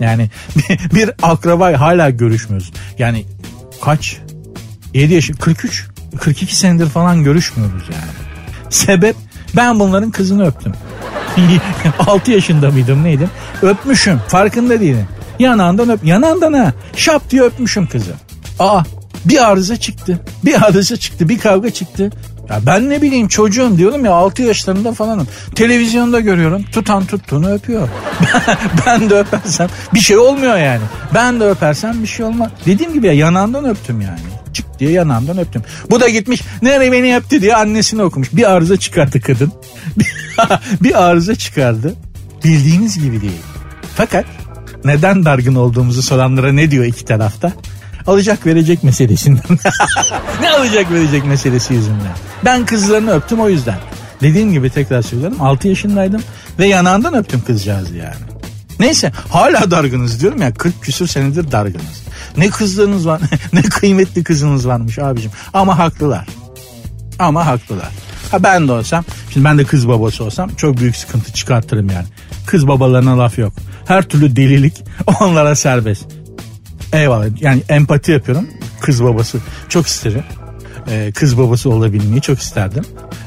Yani 0.00 0.30
bir 0.94 1.10
akraba 1.22 1.80
hala 1.80 2.10
görüşmüyoruz. 2.10 2.72
Yani 2.98 3.24
kaç? 3.80 4.18
7 4.94 5.14
yaşı 5.14 5.32
43 5.32 5.86
42 6.20 6.56
senedir 6.56 6.86
falan 6.86 7.24
görüşmüyoruz 7.24 7.82
yani. 7.82 8.12
Sebep 8.70 9.16
ben 9.56 9.80
bunların 9.80 10.10
kızını 10.10 10.46
öptüm. 10.46 10.72
6 11.98 12.30
yaşında 12.30 12.70
mıydım 12.70 13.04
neydim? 13.04 13.30
Öpmüşüm 13.62 14.18
farkında 14.28 14.80
değilim. 14.80 15.08
Yanağından 15.38 15.90
öp. 15.90 16.04
Yanağından 16.04 16.52
ha. 16.52 16.72
Şap 16.96 17.30
diye 17.30 17.42
öpmüşüm 17.42 17.86
kızı. 17.86 18.12
Aa 18.58 18.82
bir 19.24 19.48
arıza 19.50 19.76
çıktı. 19.76 20.20
Bir 20.44 20.66
arıza 20.66 20.96
çıktı. 20.96 21.28
Bir 21.28 21.38
kavga 21.38 21.70
çıktı. 21.70 22.10
Ya 22.50 22.60
ben 22.66 22.90
ne 22.90 23.02
bileyim 23.02 23.28
çocuğum 23.28 23.78
diyorum 23.78 24.04
ya 24.04 24.12
6 24.12 24.42
yaşlarında 24.42 24.92
falanım. 24.92 25.28
Televizyonda 25.54 26.20
görüyorum 26.20 26.62
tutan 26.72 27.06
tuttuğunu 27.06 27.50
öpüyor. 27.50 27.88
ben 28.86 29.10
de 29.10 29.14
öpersem 29.14 29.68
bir 29.94 30.00
şey 30.00 30.18
olmuyor 30.18 30.56
yani. 30.56 30.82
Ben 31.14 31.40
de 31.40 31.44
öpersem 31.44 32.02
bir 32.02 32.06
şey 32.06 32.26
olmaz. 32.26 32.50
Dediğim 32.66 32.92
gibi 32.92 33.06
ya 33.06 33.12
yanağından 33.12 33.64
öptüm 33.64 34.00
yani. 34.00 34.18
Çık 34.52 34.78
diye 34.78 34.90
yanağından 34.90 35.38
öptüm. 35.38 35.62
Bu 35.90 36.00
da 36.00 36.08
gitmiş 36.08 36.42
nereye 36.62 36.92
beni 36.92 37.16
öptü 37.16 37.42
diye 37.42 37.54
annesini 37.54 38.02
okumuş. 38.02 38.28
Bir 38.32 38.50
arıza 38.50 38.76
çıkardı 38.76 39.20
kadın. 39.20 39.52
bir 40.82 41.04
arıza 41.04 41.34
çıkardı. 41.34 41.94
Bildiğiniz 42.44 43.02
gibi 43.02 43.20
değil. 43.20 43.42
Fakat 43.96 44.24
neden 44.84 45.24
dargın 45.24 45.54
olduğumuzu 45.54 46.02
soranlara 46.02 46.52
ne 46.52 46.70
diyor 46.70 46.84
iki 46.84 47.04
tarafta? 47.04 47.52
Alacak 48.06 48.46
verecek 48.46 48.84
meselesinden. 48.84 49.42
ne 50.40 50.50
alacak 50.50 50.92
verecek 50.92 51.24
meselesi 51.24 51.74
yüzünden. 51.74 52.16
Ben 52.44 52.66
kızlarını 52.66 53.12
öptüm 53.12 53.40
o 53.40 53.48
yüzden. 53.48 53.78
Dediğim 54.20 54.52
gibi 54.52 54.70
tekrar 54.70 55.02
söylüyorum 55.02 55.36
6 55.40 55.68
yaşındaydım 55.68 56.22
ve 56.58 56.66
yanağından 56.66 57.14
öptüm 57.14 57.42
kızcağızı 57.46 57.96
yani. 57.96 58.16
Neyse 58.80 59.12
hala 59.28 59.70
dargınız 59.70 60.20
diyorum 60.20 60.42
ya 60.42 60.54
40 60.54 60.82
küsür 60.82 61.06
senedir 61.06 61.52
dargınız. 61.52 62.02
Ne 62.36 62.50
kızlarınız 62.50 63.06
var 63.06 63.20
ne 63.52 63.62
kıymetli 63.62 64.24
kızınız 64.24 64.68
varmış 64.68 64.98
abicim 64.98 65.30
ama 65.54 65.78
haklılar. 65.78 66.26
Ama 67.18 67.46
haklılar. 67.46 67.90
Ha 68.30 68.42
ben 68.42 68.68
de 68.68 68.72
olsam 68.72 69.04
şimdi 69.30 69.44
ben 69.44 69.58
de 69.58 69.64
kız 69.64 69.88
babası 69.88 70.24
olsam 70.24 70.50
çok 70.54 70.76
büyük 70.76 70.96
sıkıntı 70.96 71.32
çıkartırım 71.32 71.90
yani. 71.90 72.06
Kız 72.46 72.68
babalarına 72.68 73.18
laf 73.18 73.38
yok. 73.38 73.52
Her 73.86 74.02
türlü 74.02 74.36
delilik 74.36 74.84
onlara 75.20 75.54
serbest. 75.54 76.06
Eyvallah 76.92 77.40
yani 77.40 77.62
empati 77.68 78.12
yapıyorum. 78.12 78.48
Kız 78.80 79.04
babası 79.04 79.38
çok 79.68 79.86
isterim. 79.86 80.24
Ee, 80.90 81.12
kız 81.14 81.38
babası 81.38 81.70
olabilmeyi 81.70 82.20
çok 82.20 82.38
isterdim. 82.38 82.84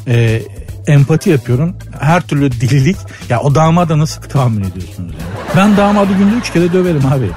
Ee, 0.08 0.42
empati 0.88 1.30
yapıyorum. 1.30 1.76
Her 2.00 2.22
türlü 2.22 2.52
delilik. 2.52 2.98
Ya 3.30 3.40
o 3.42 3.56
damada 3.56 4.00
nasıl 4.00 4.22
tahammül 4.22 4.62
ediyorsunuz 4.62 5.14
yani? 5.14 5.56
Ben 5.58 5.78
damadı 5.78 6.14
günde 6.18 6.36
üç 6.36 6.54
kere 6.54 6.74
döverim 6.74 7.02
abi. 7.06 7.30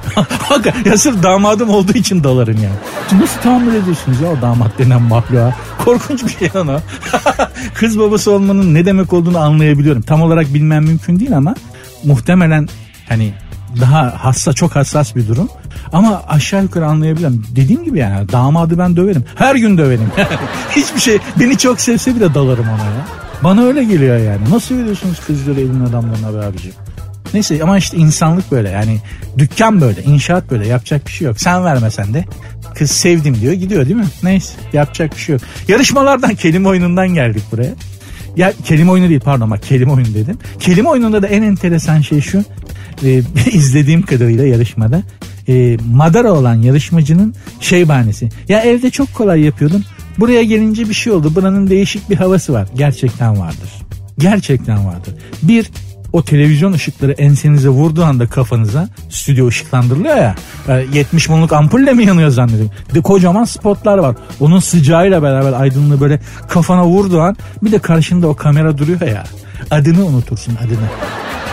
ya 0.89 0.99
sırf 0.99 1.23
damadım 1.23 1.71
olduğu 1.71 1.93
için 1.93 2.25
dalarım 2.25 2.57
yani. 2.63 3.23
Nasıl 3.23 3.41
tahammül 3.41 3.75
ediyorsunuz 3.75 4.21
ya 4.21 4.29
o 4.29 4.43
damat 4.43 4.79
denen 4.79 5.03
mahluğa? 5.03 5.55
Korkunç 5.85 6.25
bir 6.25 6.31
şey 6.31 6.61
ama. 6.61 6.83
Kız 7.75 7.99
babası 7.99 8.31
olmanın 8.31 8.75
ne 8.75 8.87
demek 8.87 9.13
olduğunu 9.13 9.39
anlayabiliyorum. 9.39 10.03
Tam 10.03 10.23
olarak 10.23 10.55
bilmem 10.55 10.85
mümkün 10.85 11.21
değil 11.21 11.37
ama 11.37 11.55
muhtemelen 12.05 12.69
hani 13.09 13.35
daha 13.81 14.25
hassa 14.25 14.53
çok 14.53 14.77
hassas 14.77 15.17
bir 15.17 15.29
durum. 15.29 15.49
Ama 15.93 16.23
aşağı 16.29 16.63
yukarı 16.63 16.87
anlayabilirim. 16.87 17.47
Dediğim 17.57 17.85
gibi 17.85 17.99
yani 17.99 18.29
damadı 18.29 18.79
ben 18.79 18.97
döverim. 18.97 19.25
Her 19.35 19.55
gün 19.55 19.79
döverim. 19.79 20.13
Hiçbir 20.71 21.01
şey 21.01 21.19
beni 21.41 21.59
çok 21.59 21.81
sevse 21.81 22.17
bile 22.17 22.35
dalarım 22.35 22.65
ona 22.69 22.85
ya. 22.85 23.24
Bana 23.45 23.63
öyle 23.63 23.85
geliyor 23.85 24.19
yani. 24.19 24.51
Nasıl 24.51 24.79
veriyorsunuz 24.79 25.21
kızları 25.27 25.61
elin 25.61 25.85
adamlarına 25.85 26.35
be 26.35 26.47
abicim? 26.47 26.73
Neyse 27.35 27.61
ama 27.63 27.79
işte 27.79 27.97
insanlık 27.97 28.53
böyle 28.53 28.69
yani 28.69 28.99
dükkan 29.39 29.81
böyle 29.81 30.03
inşaat 30.03 30.51
böyle 30.51 30.67
yapacak 30.67 31.07
bir 31.07 31.13
şey 31.13 31.27
yok. 31.27 31.41
Sen 31.41 31.65
vermesen 31.65 32.15
de 32.15 32.25
kız 32.75 32.91
sevdim 32.91 33.41
diyor 33.41 33.53
gidiyor 33.53 33.85
değil 33.85 33.97
mi? 33.97 34.07
Neyse 34.23 34.53
yapacak 34.73 35.13
bir 35.13 35.21
şey 35.21 35.33
yok. 35.33 35.43
Yarışmalardan 35.69 36.35
kelime 36.35 36.69
oyunundan 36.69 37.09
geldik 37.09 37.43
buraya. 37.53 37.73
Ya 38.37 38.53
kelime 38.65 38.91
oyunu 38.91 39.09
değil 39.09 39.21
pardon 39.21 39.51
bak 39.51 39.63
kelime 39.63 39.93
oyunu 39.93 40.15
dedim. 40.15 40.39
Kelime 40.61 40.89
oyununda 40.89 41.23
da 41.23 41.27
en 41.27 41.43
enteresan 41.43 42.01
şey 42.01 42.21
şu. 42.21 42.45
E, 43.05 43.23
izlediğim 43.53 44.03
kadarıyla 44.03 44.45
yarışmada 44.45 45.03
e, 45.49 45.77
Madara 45.93 46.33
olan 46.33 46.55
yarışmacının 46.55 47.35
şey 47.61 47.89
bahanesi. 47.89 48.29
Ya 48.49 48.61
evde 48.61 48.91
çok 48.91 49.15
kolay 49.15 49.41
yapıyordum. 49.41 49.85
Buraya 50.19 50.43
gelince 50.43 50.89
bir 50.89 50.95
şey 50.95 51.13
oldu. 51.13 51.35
Buranın 51.35 51.71
değişik 51.71 52.11
bir 52.11 52.17
havası 52.17 52.53
var. 52.53 52.69
Gerçekten 52.75 53.41
vardır. 53.41 53.71
Gerçekten 54.19 54.87
vardır. 54.87 55.15
Bir 55.43 55.71
o 56.15 56.23
televizyon 56.23 56.73
ışıkları 56.73 57.13
ensenize 57.13 57.69
vurduğu 57.69 58.05
anda 58.05 58.27
kafanıza 58.27 58.89
stüdyo 59.11 59.47
ışıklandırılıyor 59.47 60.17
ya 60.17 60.35
70 60.93 61.29
e, 61.29 61.33
mumluk 61.33 61.53
ampulle 61.53 61.93
mi 61.93 62.05
yanıyor 62.05 62.31
zannediyorum. 62.31 62.71
De 62.95 63.01
kocaman 63.01 63.45
spotlar 63.45 63.99
var. 63.99 64.17
Onun 64.41 64.59
sıcağıyla 64.59 65.23
beraber 65.23 65.53
aydınlığı 65.53 66.01
böyle 66.01 66.21
kafana 66.49 66.87
vurduğu 66.87 67.21
an 67.21 67.37
bir 67.63 67.73
de 67.73 67.79
karşında 67.79 68.29
o 68.29 68.37
kamera 68.37 68.79
duruyor 68.79 69.01
ya. 69.01 69.25
Adını 69.71 70.07
unutursun 70.07 70.57
adını. 70.57 70.89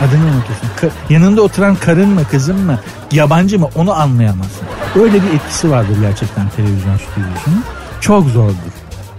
Adını 0.01 0.23
unutursun. 0.23 0.97
Yanında 1.09 1.41
oturan 1.41 1.75
karın 1.75 2.09
mı 2.09 2.21
kızın 2.31 2.59
mı 2.59 2.79
yabancı 3.11 3.59
mı 3.59 3.69
onu 3.75 3.93
anlayamazsın. 3.93 4.67
Öyle 4.95 5.13
bir 5.13 5.33
etkisi 5.35 5.71
vardır 5.71 5.95
gerçekten 6.01 6.49
televizyon 6.49 6.97
stüdyosunun. 6.97 7.63
Çok 8.01 8.29
zordur. 8.29 8.73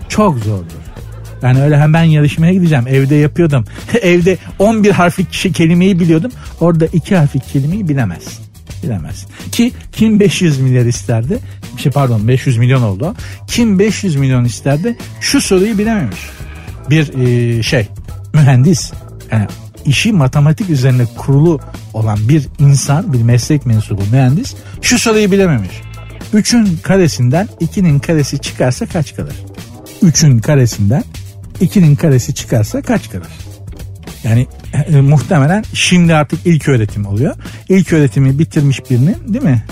Çok 0.08 0.38
zordur. 0.38 0.82
Yani 1.42 1.62
öyle 1.62 1.78
hemen 1.78 2.02
yarışmaya 2.02 2.52
gideceğim. 2.52 2.84
Evde 2.88 3.14
yapıyordum. 3.14 3.64
Evde 4.02 4.38
11 4.58 4.90
harflik 4.90 5.54
kelimeyi 5.54 6.00
biliyordum. 6.00 6.32
Orada 6.60 6.86
2 6.86 7.16
harflik 7.16 7.48
kelimeyi 7.48 7.88
bilemez. 7.88 8.40
Bilemez. 8.82 9.26
Ki 9.52 9.72
kim 9.92 10.20
500 10.20 10.60
milyar 10.60 10.84
isterdi? 10.84 11.38
Şey 11.76 11.92
pardon 11.92 12.28
500 12.28 12.58
milyon 12.58 12.82
oldu. 12.82 13.14
Kim 13.46 13.78
500 13.78 14.16
milyon 14.16 14.44
isterdi? 14.44 14.96
Şu 15.20 15.40
soruyu 15.40 15.78
bilememiş. 15.78 16.20
Bir 16.90 17.18
e, 17.18 17.62
şey 17.62 17.88
mühendis 18.34 18.92
yani 19.32 19.46
işi 19.84 20.12
matematik 20.12 20.70
üzerine 20.70 21.06
kurulu 21.16 21.60
olan 21.94 22.18
bir 22.28 22.48
insan, 22.58 23.12
bir 23.12 23.22
meslek 23.22 23.66
mensubu 23.66 24.02
mühendis 24.12 24.54
şu 24.82 24.98
soruyu 24.98 25.30
bilememiş. 25.30 25.70
3'ün 26.34 26.78
karesinden 26.82 27.48
2'nin 27.60 27.98
karesi 27.98 28.38
çıkarsa 28.38 28.86
kaç 28.86 29.16
kalır? 29.16 29.34
3'ün 30.02 30.38
karesinden 30.38 31.04
2'nin 31.60 31.96
karesi 31.96 32.34
çıkarsa 32.34 32.82
kaç 32.82 33.10
kalır? 33.10 33.28
Yani 34.24 34.46
e, 34.88 35.00
muhtemelen 35.00 35.64
şimdi 35.74 36.14
artık 36.14 36.46
ilk 36.46 36.68
öğretim 36.68 37.06
oluyor. 37.06 37.34
İlk 37.68 37.92
öğretimi 37.92 38.38
bitirmiş 38.38 38.90
birinin 38.90 39.16
değil 39.28 39.44
mi? 39.44 39.64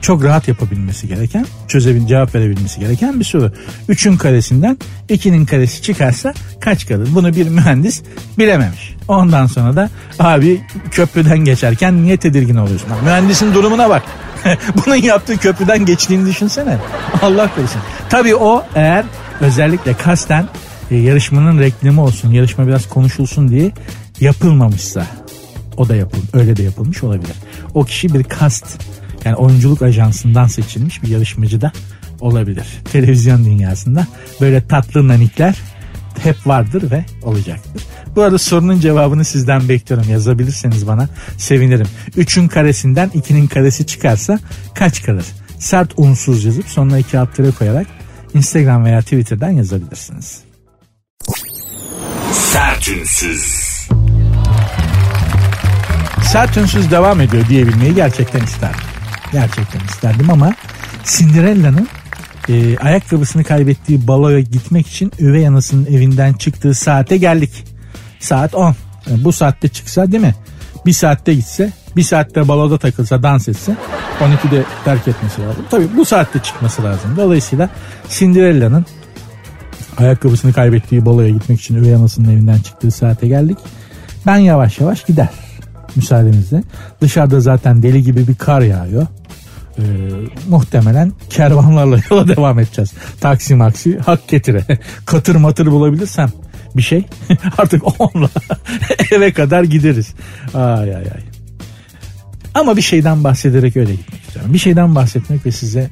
Çok 0.00 0.24
rahat 0.24 0.48
yapabilmesi 0.48 1.08
gereken, 1.08 1.46
çözebil, 1.68 2.06
cevap 2.06 2.34
verebilmesi 2.34 2.80
gereken 2.80 3.20
bir 3.20 3.24
soru. 3.24 3.52
3'ün 3.88 4.16
karesinden 4.16 4.78
2'nin 5.10 5.44
karesi 5.44 5.82
çıkarsa 5.82 6.34
kaç 6.60 6.88
kalır? 6.88 7.08
Bunu 7.14 7.36
bir 7.36 7.48
mühendis 7.48 8.02
bilememiş. 8.38 8.94
Ondan 9.08 9.46
sonra 9.46 9.76
da 9.76 9.90
abi 10.18 10.60
köprüden 10.90 11.38
geçerken 11.38 12.02
niye 12.02 12.16
tedirgin 12.16 12.56
oluyorsun? 12.56 12.88
Mühendisin 13.04 13.54
durumuna 13.54 13.90
bak. 13.90 14.02
Bunun 14.86 14.96
yaptığı 14.96 15.36
köprüden 15.36 15.84
geçtiğini 15.84 16.26
düşünsene. 16.26 16.78
Allah 17.22 17.54
korusun. 17.54 17.80
Tabii 18.08 18.34
o 18.34 18.64
eğer 18.74 19.04
özellikle 19.40 19.94
kasten 19.94 20.48
e, 20.90 20.96
yarışmanın 20.96 21.60
reklamı 21.60 22.02
olsun, 22.02 22.30
yarışma 22.30 22.66
biraz 22.66 22.88
konuşulsun 22.88 23.48
diye 23.48 23.70
yapılmamışsa 24.20 25.06
o 25.76 25.88
da 25.88 25.96
yapıl, 25.96 26.18
öyle 26.32 26.56
de 26.56 26.62
yapılmış 26.62 27.02
olabilir. 27.02 27.36
O 27.74 27.84
kişi 27.84 28.14
bir 28.14 28.24
kast 28.24 28.82
yani 29.24 29.36
oyunculuk 29.36 29.82
ajansından 29.82 30.46
seçilmiş 30.46 31.02
bir 31.02 31.08
yarışmacı 31.08 31.60
da 31.60 31.72
olabilir. 32.20 32.66
Televizyon 32.92 33.44
dünyasında 33.44 34.06
böyle 34.40 34.66
tatlı 34.66 35.08
nanikler 35.08 35.56
hep 36.18 36.46
vardır 36.46 36.90
ve 36.90 37.04
olacaktır. 37.22 37.82
Bu 38.16 38.22
arada 38.22 38.38
sorunun 38.38 38.80
cevabını 38.80 39.24
sizden 39.24 39.68
bekliyorum. 39.68 40.10
Yazabilirseniz 40.10 40.86
bana 40.86 41.08
sevinirim. 41.38 41.86
3'ün 42.16 42.48
karesinden 42.48 43.08
2'nin 43.08 43.46
karesi 43.46 43.86
çıkarsa 43.86 44.38
kaç 44.74 45.02
kalır? 45.02 45.26
Sert 45.58 45.92
unsuz 45.96 46.44
yazıp 46.44 46.68
sonuna 46.68 46.98
iki 46.98 47.18
alt 47.18 47.28
koyarak 47.58 47.86
Instagram 48.34 48.84
veya 48.84 49.00
Twitter'dan 49.00 49.50
yazabilirsiniz. 49.50 50.40
Sertünsüz. 52.32 53.72
Sertünsüz 56.32 56.90
devam 56.90 57.20
ediyor 57.20 57.48
diyebilmeyi 57.48 57.94
gerçekten 57.94 58.40
isterdim. 58.40 58.80
Gerçekten 59.32 59.80
isterdim 59.80 60.30
ama 60.30 60.54
Cinderella'nın 61.04 61.88
e, 62.48 62.78
ayakkabısını 62.78 63.44
kaybettiği 63.44 64.06
baloya 64.08 64.40
gitmek 64.40 64.86
için 64.86 65.12
üvey 65.18 65.48
anasının 65.48 65.86
evinden 65.86 66.32
çıktığı 66.32 66.74
saate 66.74 67.16
geldik. 67.16 67.64
Saat 68.20 68.54
10. 68.54 68.76
Yani 69.10 69.24
bu 69.24 69.32
saatte 69.32 69.68
çıksa 69.68 70.12
değil 70.12 70.22
mi? 70.22 70.34
Bir 70.86 70.92
saatte 70.92 71.34
gitse, 71.34 71.72
bir 71.96 72.02
saatte 72.02 72.48
baloda 72.48 72.78
takılsa, 72.78 73.22
dans 73.22 73.48
etse 73.48 73.76
12'de 74.20 74.64
terk 74.84 75.08
etmesi 75.08 75.42
lazım. 75.42 75.64
Tabii 75.70 75.86
bu 75.96 76.04
saatte 76.04 76.38
çıkması 76.38 76.84
lazım. 76.84 77.16
Dolayısıyla 77.16 77.68
Cinderella'nın 78.08 78.86
ayakkabısını 79.96 80.52
kaybettiği 80.52 81.06
baloya 81.06 81.28
gitmek 81.28 81.60
için 81.60 81.74
üvey 81.74 81.94
anasının 81.94 82.28
evinden 82.32 82.58
çıktığı 82.58 82.90
saate 82.90 83.28
geldik. 83.28 83.58
Ben 84.26 84.36
yavaş 84.36 84.80
yavaş 84.80 85.04
gider 85.04 85.28
müsaadenizle. 85.96 86.62
Dışarıda 87.00 87.40
zaten 87.40 87.82
deli 87.82 88.02
gibi 88.02 88.28
bir 88.28 88.34
kar 88.34 88.60
yağıyor. 88.60 89.06
Ee, 89.78 89.82
muhtemelen 90.48 91.12
kervanlarla 91.30 91.98
yola 92.10 92.28
devam 92.28 92.58
edeceğiz. 92.58 92.92
Taksi 93.20 93.54
maksi 93.54 93.98
hak 93.98 94.28
getire. 94.28 94.64
Katır 95.06 95.36
matır 95.36 95.66
bulabilirsem 95.66 96.28
bir 96.76 96.82
şey 96.82 97.04
artık 97.58 98.00
onunla 98.00 98.28
eve 99.10 99.32
kadar 99.32 99.64
gideriz. 99.64 100.14
Ay 100.54 100.96
ay 100.96 101.02
ay. 101.02 101.22
Ama 102.54 102.76
bir 102.76 102.82
şeyden 102.82 103.24
bahsederek 103.24 103.76
öyle 103.76 103.94
gitmek 103.94 104.22
istiyorum. 104.22 104.54
Bir 104.54 104.58
şeyden 104.58 104.94
bahsetmek 104.94 105.46
ve 105.46 105.52
size 105.52 105.90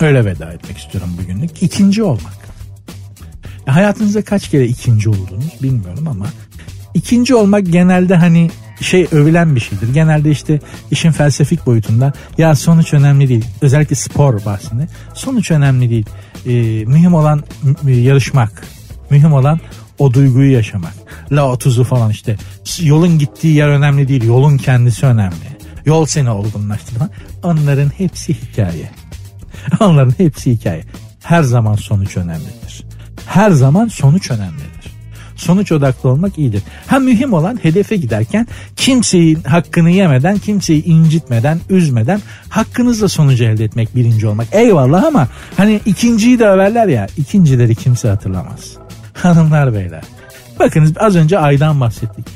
öyle 0.00 0.24
veda 0.24 0.52
etmek 0.52 0.78
istiyorum 0.78 1.10
bugünlük. 1.22 1.62
İkinci 1.62 2.02
olmak. 2.02 2.44
Hayatınızda 3.66 4.22
kaç 4.22 4.48
kere 4.50 4.66
ikinci 4.66 5.08
oldunuz 5.08 5.62
bilmiyorum 5.62 6.08
ama 6.08 6.26
ikinci 6.94 7.34
olmak 7.34 7.66
genelde 7.66 8.16
hani 8.16 8.50
şey 8.80 9.06
övülen 9.12 9.54
bir 9.54 9.60
şeydir. 9.60 9.94
Genelde 9.94 10.30
işte 10.30 10.60
işin 10.90 11.10
felsefik 11.12 11.66
boyutunda 11.66 12.12
ya 12.38 12.54
sonuç 12.54 12.94
önemli 12.94 13.28
değil. 13.28 13.44
Özellikle 13.60 13.96
spor 13.96 14.44
bahsinde. 14.44 14.88
Sonuç 15.14 15.50
önemli 15.50 15.90
değil. 15.90 16.06
Ee, 16.46 16.84
mühim 16.84 17.14
olan 17.14 17.42
yarışmak. 17.86 18.62
Mühim 19.10 19.32
olan 19.32 19.60
o 19.98 20.12
duyguyu 20.14 20.52
yaşamak. 20.52 20.94
La 21.32 21.40
30'u 21.40 21.84
falan 21.84 22.10
işte. 22.10 22.36
Yolun 22.80 23.18
gittiği 23.18 23.54
yer 23.54 23.68
önemli 23.68 24.08
değil. 24.08 24.24
Yolun 24.24 24.56
kendisi 24.56 25.06
önemli. 25.06 25.54
Yol 25.86 26.06
seni 26.06 26.30
olgunlaştırma. 26.30 27.08
Onların 27.42 27.88
hepsi 27.88 28.34
hikaye. 28.34 28.90
Onların 29.80 30.14
hepsi 30.18 30.50
hikaye. 30.50 30.84
Her 31.22 31.42
zaman 31.42 31.74
sonuç 31.74 32.16
önemlidir. 32.16 32.84
Her 33.26 33.50
zaman 33.50 33.88
sonuç 33.88 34.30
önemlidir. 34.30 34.73
Sonuç 35.36 35.72
odaklı 35.72 36.08
olmak 36.08 36.38
iyidir. 36.38 36.62
Ha 36.86 36.98
mühim 36.98 37.32
olan 37.32 37.58
hedefe 37.62 37.96
giderken 37.96 38.46
kimseyi 38.76 39.36
hakkını 39.36 39.90
yemeden, 39.90 40.38
kimseyi 40.38 40.84
incitmeden, 40.84 41.60
üzmeden 41.70 42.20
hakkınızla 42.48 43.08
sonucu 43.08 43.44
elde 43.44 43.64
etmek 43.64 43.96
birinci 43.96 44.26
olmak. 44.26 44.46
Eyvallah 44.52 45.04
ama 45.04 45.28
hani 45.56 45.80
ikinciyi 45.86 46.38
de 46.38 46.46
överler 46.46 46.88
ya 46.88 47.06
ikincileri 47.16 47.74
kimse 47.74 48.08
hatırlamaz. 48.08 48.76
Hanımlar 49.14 49.74
beyler. 49.74 50.02
Bakınız 50.60 50.92
az 50.96 51.16
önce 51.16 51.38
aydan 51.38 51.80
bahsettik. 51.80 52.26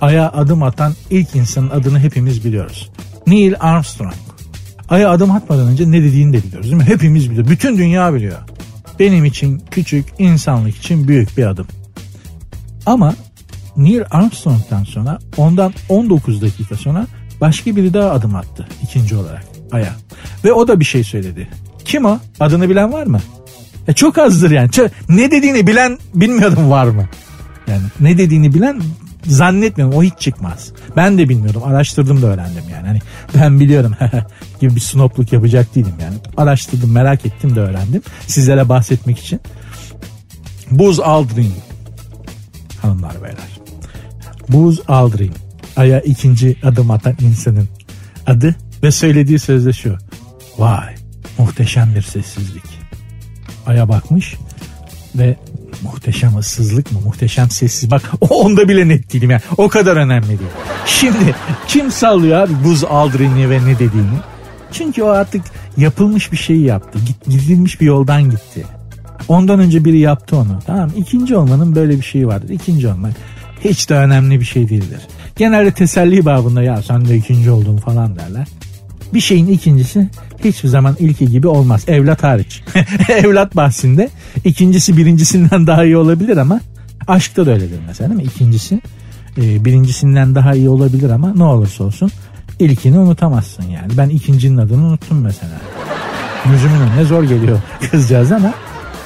Ay'a 0.00 0.32
adım 0.32 0.62
atan 0.62 0.94
ilk 1.10 1.36
insanın 1.36 1.70
adını 1.70 1.98
hepimiz 1.98 2.44
biliyoruz. 2.44 2.90
Neil 3.26 3.54
Armstrong. 3.60 4.14
Ay'a 4.88 5.10
adım 5.10 5.30
atmadan 5.30 5.68
önce 5.68 5.90
ne 5.90 6.02
dediğini 6.02 6.32
de 6.32 6.42
biliyoruz 6.42 6.66
değil 6.70 6.76
mi? 6.76 6.84
Hepimiz 6.84 7.30
biliyor. 7.30 7.48
Bütün 7.48 7.78
dünya 7.78 8.14
biliyor. 8.14 8.38
Benim 8.98 9.24
için 9.24 9.62
küçük, 9.70 10.06
insanlık 10.18 10.76
için 10.76 11.08
büyük 11.08 11.38
bir 11.38 11.46
adım. 11.46 11.66
Ama 12.86 13.14
Neil 13.76 14.02
Armstrong'dan 14.10 14.84
sonra 14.84 15.18
ondan 15.36 15.74
19 15.88 16.42
dakika 16.42 16.76
sonra 16.76 17.06
başka 17.40 17.76
biri 17.76 17.94
daha 17.94 18.10
adım 18.10 18.36
attı 18.36 18.68
ikinci 18.82 19.16
olarak 19.16 19.44
Ay'a. 19.72 19.92
Ve 20.44 20.52
o 20.52 20.68
da 20.68 20.80
bir 20.80 20.84
şey 20.84 21.04
söyledi. 21.04 21.48
Kim 21.84 22.04
o? 22.04 22.18
Adını 22.40 22.68
bilen 22.68 22.92
var 22.92 23.06
mı? 23.06 23.20
E 23.88 23.92
çok 23.92 24.18
azdır 24.18 24.50
yani. 24.50 24.70
Ne 25.08 25.30
dediğini 25.30 25.66
bilen 25.66 25.98
bilmiyordum 26.14 26.70
var 26.70 26.86
mı? 26.86 27.08
Yani 27.66 27.82
ne 28.00 28.18
dediğini 28.18 28.54
bilen 28.54 28.82
zannetmiyorum 29.28 29.98
o 29.98 30.02
hiç 30.02 30.12
çıkmaz. 30.18 30.72
Ben 30.96 31.18
de 31.18 31.28
bilmiyordum 31.28 31.62
araştırdım 31.64 32.22
da 32.22 32.26
öğrendim 32.26 32.64
yani. 32.72 32.86
Hani 32.86 32.98
ben 33.34 33.60
biliyorum 33.60 33.94
gibi 34.60 34.74
bir 34.74 34.80
snopluk 34.80 35.32
yapacak 35.32 35.74
değilim 35.74 35.94
yani. 36.02 36.14
Araştırdım 36.36 36.92
merak 36.92 37.26
ettim 37.26 37.56
de 37.56 37.60
öğrendim. 37.60 38.02
Sizlere 38.26 38.68
bahsetmek 38.68 39.18
için. 39.18 39.40
Buzz 40.70 41.00
Aldrin 41.00 41.54
hanımlar 42.82 43.22
beyler. 43.22 43.58
Buzz 44.48 44.80
Aldrin 44.88 45.32
aya 45.76 46.00
ikinci 46.00 46.56
adım 46.64 46.90
atan 46.90 47.14
insanın 47.20 47.68
adı 48.26 48.54
ve 48.82 48.90
söylediği 48.90 49.38
sözde 49.38 49.72
şu. 49.72 49.96
Vay 50.58 50.94
muhteşem 51.38 51.94
bir 51.94 52.02
sessizlik. 52.02 52.64
Aya 53.66 53.88
bakmış 53.88 54.36
ve 55.14 55.36
muhteşem 55.82 56.36
ıssızlık 56.36 56.92
mı 56.92 56.98
muhteşem 57.04 57.50
sessiz 57.50 57.90
bak 57.90 58.02
onda 58.30 58.68
bile 58.68 58.88
net 58.88 59.12
değilim 59.12 59.30
yani 59.30 59.42
o 59.56 59.68
kadar 59.68 59.96
önemli 59.96 60.28
değil. 60.28 60.40
Şimdi 60.86 61.34
kim 61.68 61.90
sallıyor 61.90 62.38
abi 62.38 62.52
buz 62.64 62.84
aldırını 62.84 63.50
ve 63.50 63.58
ne 63.66 63.74
dediğini? 63.74 64.18
Çünkü 64.72 65.02
o 65.02 65.08
artık 65.08 65.42
yapılmış 65.76 66.32
bir 66.32 66.36
şeyi 66.36 66.64
yaptı. 66.64 66.98
Gidilmiş 67.28 67.80
bir 67.80 67.86
yoldan 67.86 68.30
gitti. 68.30 68.64
Ondan 69.28 69.60
önce 69.60 69.84
biri 69.84 69.98
yaptı 69.98 70.36
onu. 70.36 70.58
Tamam 70.66 70.90
ikinci 70.96 71.36
olmanın 71.36 71.74
böyle 71.74 71.96
bir 71.96 72.02
şeyi 72.02 72.26
vardır. 72.26 72.48
İkinci 72.48 72.88
olmak 72.88 73.12
hiç 73.64 73.90
de 73.90 73.94
önemli 73.94 74.40
bir 74.40 74.44
şey 74.44 74.68
değildir. 74.68 75.00
Genelde 75.36 75.70
teselli 75.70 76.24
babında 76.24 76.62
ya 76.62 76.82
sen 76.82 77.08
de 77.08 77.16
ikinci 77.16 77.50
oldun 77.50 77.76
falan 77.76 78.16
derler. 78.16 78.48
Bir 79.14 79.20
şeyin 79.20 79.46
ikincisi 79.46 80.08
hiçbir 80.44 80.68
zaman 80.68 80.96
ilki 80.98 81.28
gibi 81.28 81.48
olmaz. 81.48 81.84
Evlat 81.88 82.22
hariç. 82.22 82.62
Evlat 83.08 83.56
bahsinde 83.56 84.10
ikincisi 84.44 84.96
birincisinden 84.96 85.66
daha 85.66 85.84
iyi 85.84 85.96
olabilir 85.96 86.36
ama 86.36 86.60
aşkta 87.06 87.46
da 87.46 87.50
öyledir 87.50 87.78
mesela 87.86 88.10
değil 88.10 88.20
mi? 88.22 88.26
İkincisi 88.26 88.80
e, 89.38 89.64
birincisinden 89.64 90.34
daha 90.34 90.54
iyi 90.54 90.68
olabilir 90.68 91.10
ama 91.10 91.34
ne 91.34 91.44
olursa 91.44 91.84
olsun 91.84 92.10
ilkini 92.58 92.98
unutamazsın 92.98 93.62
yani. 93.62 93.92
Ben 93.96 94.08
ikincinin 94.08 94.56
adını 94.56 94.86
unuttum 94.86 95.20
mesela. 95.20 95.52
Yüzümün 96.52 96.80
önüne 96.80 97.04
zor 97.04 97.22
geliyor 97.22 97.60
kızcağız 97.90 98.32
ama 98.32 98.54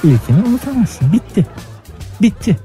ilkini 0.03 0.43
unutamazsın. 0.47 1.13
Bitti. 1.13 1.45
Bitti. 2.21 2.57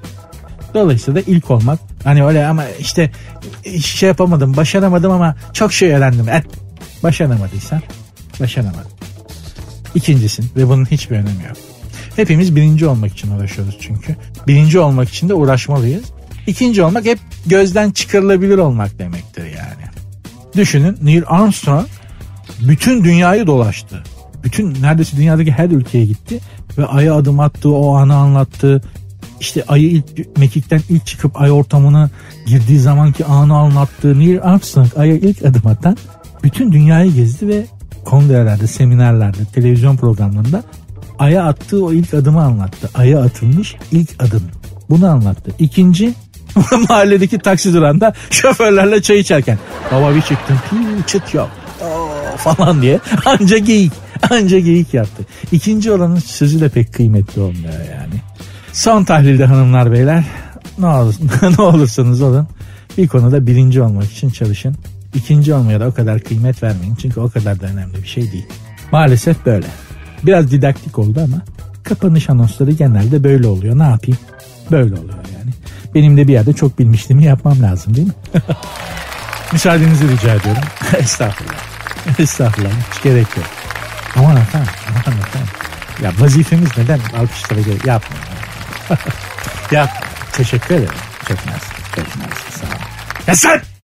Dolayısıyla 0.75 1.21
da 1.21 1.31
ilk 1.31 1.51
olmak 1.51 1.79
hani 2.05 2.25
öyle 2.25 2.47
ama 2.47 2.65
işte 2.79 3.11
şey 3.81 4.09
yapamadım 4.09 4.57
başaramadım 4.57 5.13
ama 5.13 5.37
çok 5.53 5.73
şey 5.73 5.93
öğrendim. 5.93 6.29
Et, 6.29 6.45
başaramadıysan 7.03 7.83
başaramadın. 8.41 8.91
İkincisin 9.95 10.51
ve 10.57 10.69
bunun 10.69 10.85
hiçbir 10.85 11.17
önemi 11.17 11.45
yok. 11.49 11.57
Hepimiz 12.17 12.57
birinci 12.57 12.87
olmak 12.87 13.13
için 13.13 13.31
uğraşıyoruz 13.31 13.77
çünkü. 13.81 14.17
Birinci 14.47 14.79
olmak 14.79 15.09
için 15.09 15.29
de 15.29 15.35
uğraşmalıyız. 15.35 16.05
İkinci 16.47 16.83
olmak 16.83 17.05
hep 17.05 17.19
gözden 17.47 17.91
çıkarılabilir 17.91 18.59
olmak 18.59 18.99
demektir 18.99 19.45
yani. 19.45 19.89
Düşünün 20.57 20.99
Neil 21.03 21.23
Armstrong 21.27 21.87
bütün 22.61 23.05
dünyayı 23.05 23.47
dolaştı. 23.47 24.05
Bütün 24.45 24.83
neredeyse 24.83 25.17
dünyadaki 25.17 25.53
her 25.53 25.71
ülkeye 25.71 26.05
gitti 26.05 26.41
ve 26.79 26.87
aya 26.87 27.15
adım 27.15 27.41
attı, 27.41 27.75
o 27.75 27.95
anı 27.95 28.17
anlattı. 28.17 28.83
İşte 29.41 29.65
ayı 29.69 29.91
ilk 29.91 30.37
mekikten 30.39 30.81
ilk 30.89 31.07
çıkıp 31.07 31.41
ay 31.41 31.51
ortamına 31.51 32.11
girdiği 32.47 32.79
zamanki 32.79 33.25
anı 33.25 33.57
anlattı. 33.57 34.19
Neil 34.19 34.43
Armstrong 34.43 34.89
aya 34.97 35.15
ilk 35.17 35.45
adım 35.45 35.67
atan 35.67 35.97
bütün 36.43 36.73
dünyayı 36.73 37.13
gezdi 37.15 37.49
ve 37.49 37.67
kongrelerde, 38.09 38.67
seminerlerde, 38.67 39.39
televizyon 39.53 39.97
programlarında 39.97 40.63
Ay'a 41.19 41.45
attığı 41.45 41.85
o 41.85 41.93
ilk 41.93 42.15
adımı 42.15 42.43
anlattı. 42.43 42.91
Ay'a 42.95 43.23
atılmış 43.23 43.77
ilk 43.93 44.23
adım. 44.23 44.43
Bunu 44.91 45.09
anlattı. 45.09 45.51
İkinci 45.59 46.15
mahalledeki 46.89 47.39
taksi 47.39 47.75
durağında 47.75 48.13
şoförlerle 48.31 49.03
çay 49.03 49.19
içerken 49.19 49.59
baba 49.93 50.15
bir 50.15 50.23
çıktım 50.23 50.59
çıt 51.07 51.35
yok 51.35 51.51
Oo, 51.83 52.37
falan 52.37 52.83
diye 52.83 53.01
anca 53.27 53.59
geyik 53.59 53.93
anca 54.31 54.59
geyik 54.59 54.95
yaptı. 54.95 55.23
İkinci 55.53 55.93
olanın 55.93 56.19
sözü 56.19 56.61
de 56.61 56.69
pek 56.69 56.95
kıymetli 56.95 57.41
olmuyor 57.41 57.73
yani. 57.73 58.23
Son 58.73 59.05
tahlilde 59.05 59.45
hanımlar 59.45 59.93
beyler 59.93 60.25
ne, 60.79 60.87
olur, 60.87 61.15
ne 61.59 61.63
olursanız 61.63 62.23
olun 62.23 62.49
bir 62.99 63.09
konuda 63.09 63.47
birinci 63.47 63.83
olmak 63.83 64.13
için 64.13 64.31
çalışın. 64.31 64.77
İkinci 65.19 65.55
olmaya 65.55 65.81
da 65.81 65.87
o 65.87 65.95
kadar 65.95 66.21
kıymet 66.21 66.63
vermeyin. 66.63 66.95
Çünkü 66.95 67.21
o 67.21 67.31
kadar 67.31 67.61
da 67.61 67.67
önemli 67.67 68.03
bir 68.03 68.09
şey 68.09 68.33
değil. 68.33 68.47
Maalesef 68.93 69.47
böyle. 69.47 69.67
Biraz 70.23 70.51
didaktik 70.51 70.99
oldu 70.99 71.21
ama 71.25 71.43
kapanış 71.83 72.31
anonsları 72.31 72.71
genelde 72.71 73.25
böyle 73.25 73.47
oluyor. 73.47 73.79
Ne 73.79 73.83
yapayım? 73.83 74.19
Böyle 74.71 74.95
oluyor 74.95 75.25
yani. 75.39 75.53
Benim 75.95 76.17
de 76.17 76.29
bir 76.29 76.33
yerde 76.33 76.53
çok 76.53 76.79
bilmişliğimi 76.79 77.25
yapmam 77.25 77.63
lazım 77.63 77.97
değil 77.97 78.07
mi? 78.07 78.13
Müsaadenizi 79.53 80.09
rica 80.09 80.35
ediyorum. 80.35 80.63
Estağfurullah. 80.99 81.65
Estağfurullah. 82.19 82.71
Hiç 82.93 83.03
gerek 83.03 83.37
yok. 83.37 83.47
Aman 84.17 84.37
efendim. 84.37 84.73
Aman 84.91 85.19
efendim. 85.19 85.49
Ya 86.03 86.13
vazifemiz 86.19 86.79
neden 86.79 87.01
alkışlara 87.17 87.61
gerek 87.61 87.87
yapma. 87.87 88.17
ya 89.71 89.89
teşekkür 90.33 90.75
ederim. 90.75 90.95
Çok 91.29 91.47
nazik. 91.47 91.95
Çok 91.97 92.07
nazik. 92.07 92.53
Sağ 92.61 92.67
olun. 92.67 92.77
Ya 93.27 93.35
sen! 93.37 93.78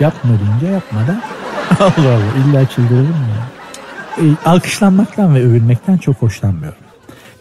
Yapma 0.00 0.30
deyince 0.30 0.66
yapmadan 0.66 1.22
Allah 1.80 2.14
Allah 2.14 2.48
illa 2.48 2.68
çıldırırım 2.68 3.06
ya. 3.08 3.54
E, 4.18 4.24
alkışlanmaktan 4.44 5.34
ve 5.34 5.42
övülmekten 5.42 5.98
çok 5.98 6.16
hoşlanmıyorum. 6.16 6.78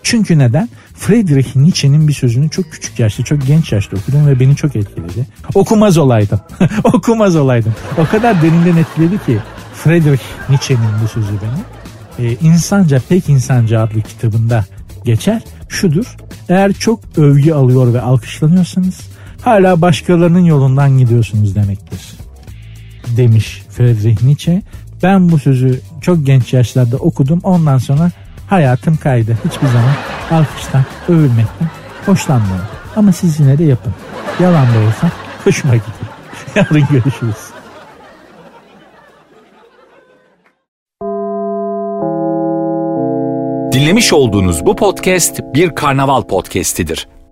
Çünkü 0.03 0.39
neden? 0.39 0.69
Friedrich 0.95 1.55
Nietzsche'nin 1.55 2.07
bir 2.07 2.13
sözünü 2.13 2.49
çok 2.49 2.71
küçük 2.71 2.99
yaşta, 2.99 3.23
çok 3.23 3.47
genç 3.47 3.71
yaşta 3.71 3.97
okudum 3.97 4.27
ve 4.27 4.39
beni 4.39 4.55
çok 4.55 4.75
etkiledi. 4.75 5.27
Okumaz 5.55 5.97
olaydım. 5.97 6.39
Okumaz 6.83 7.35
olaydım. 7.35 7.73
O 7.97 8.05
kadar 8.05 8.41
derinden 8.41 8.77
etkiledi 8.77 9.25
ki 9.25 9.39
Friedrich 9.73 10.23
Nietzsche'nin 10.49 10.89
bu 11.03 11.07
sözü 11.07 11.29
beni. 11.29 11.63
Ee, 12.27 12.37
İnsanca 12.41 13.01
Pek 13.09 13.29
İnsanca 13.29 13.81
adlı 13.81 14.01
kitabında 14.01 14.65
geçer. 15.05 15.41
Şudur. 15.69 16.17
Eğer 16.49 16.73
çok 16.73 16.99
övgü 17.17 17.53
alıyor 17.53 17.93
ve 17.93 18.01
alkışlanıyorsanız 18.01 18.99
hala 19.41 19.81
başkalarının 19.81 20.43
yolundan 20.45 20.97
gidiyorsunuz 20.97 21.55
demektir 21.55 22.22
demiş 23.17 23.63
Friedrich 23.69 24.23
Nietzsche. 24.23 24.61
Ben 25.03 25.31
bu 25.31 25.39
sözü 25.39 25.79
çok 26.01 26.25
genç 26.25 26.53
yaşlarda 26.53 26.97
okudum. 26.97 27.39
Ondan 27.43 27.77
sonra 27.77 28.11
hayatım 28.47 28.97
kaydı. 28.97 29.37
Hiçbir 29.45 29.67
zaman 29.67 29.93
alkıştan, 30.31 30.85
övülmekten 31.07 31.69
hoşlanmıyorum. 32.05 32.65
Ama 32.95 33.11
siz 33.11 33.39
yine 33.39 33.57
de 33.57 33.63
yapın. 33.63 33.93
Yalan 34.39 34.67
da 34.67 34.87
olsa 34.87 35.11
hoşuma 35.43 35.75
gidiyor. 35.75 35.93
Yarın 36.55 36.87
görüşürüz. 36.91 37.53
Dinlemiş 43.73 44.13
olduğunuz 44.13 44.65
bu 44.65 44.75
podcast 44.75 45.39
bir 45.53 45.75
karnaval 45.75 46.21
podcastidir. 46.21 47.07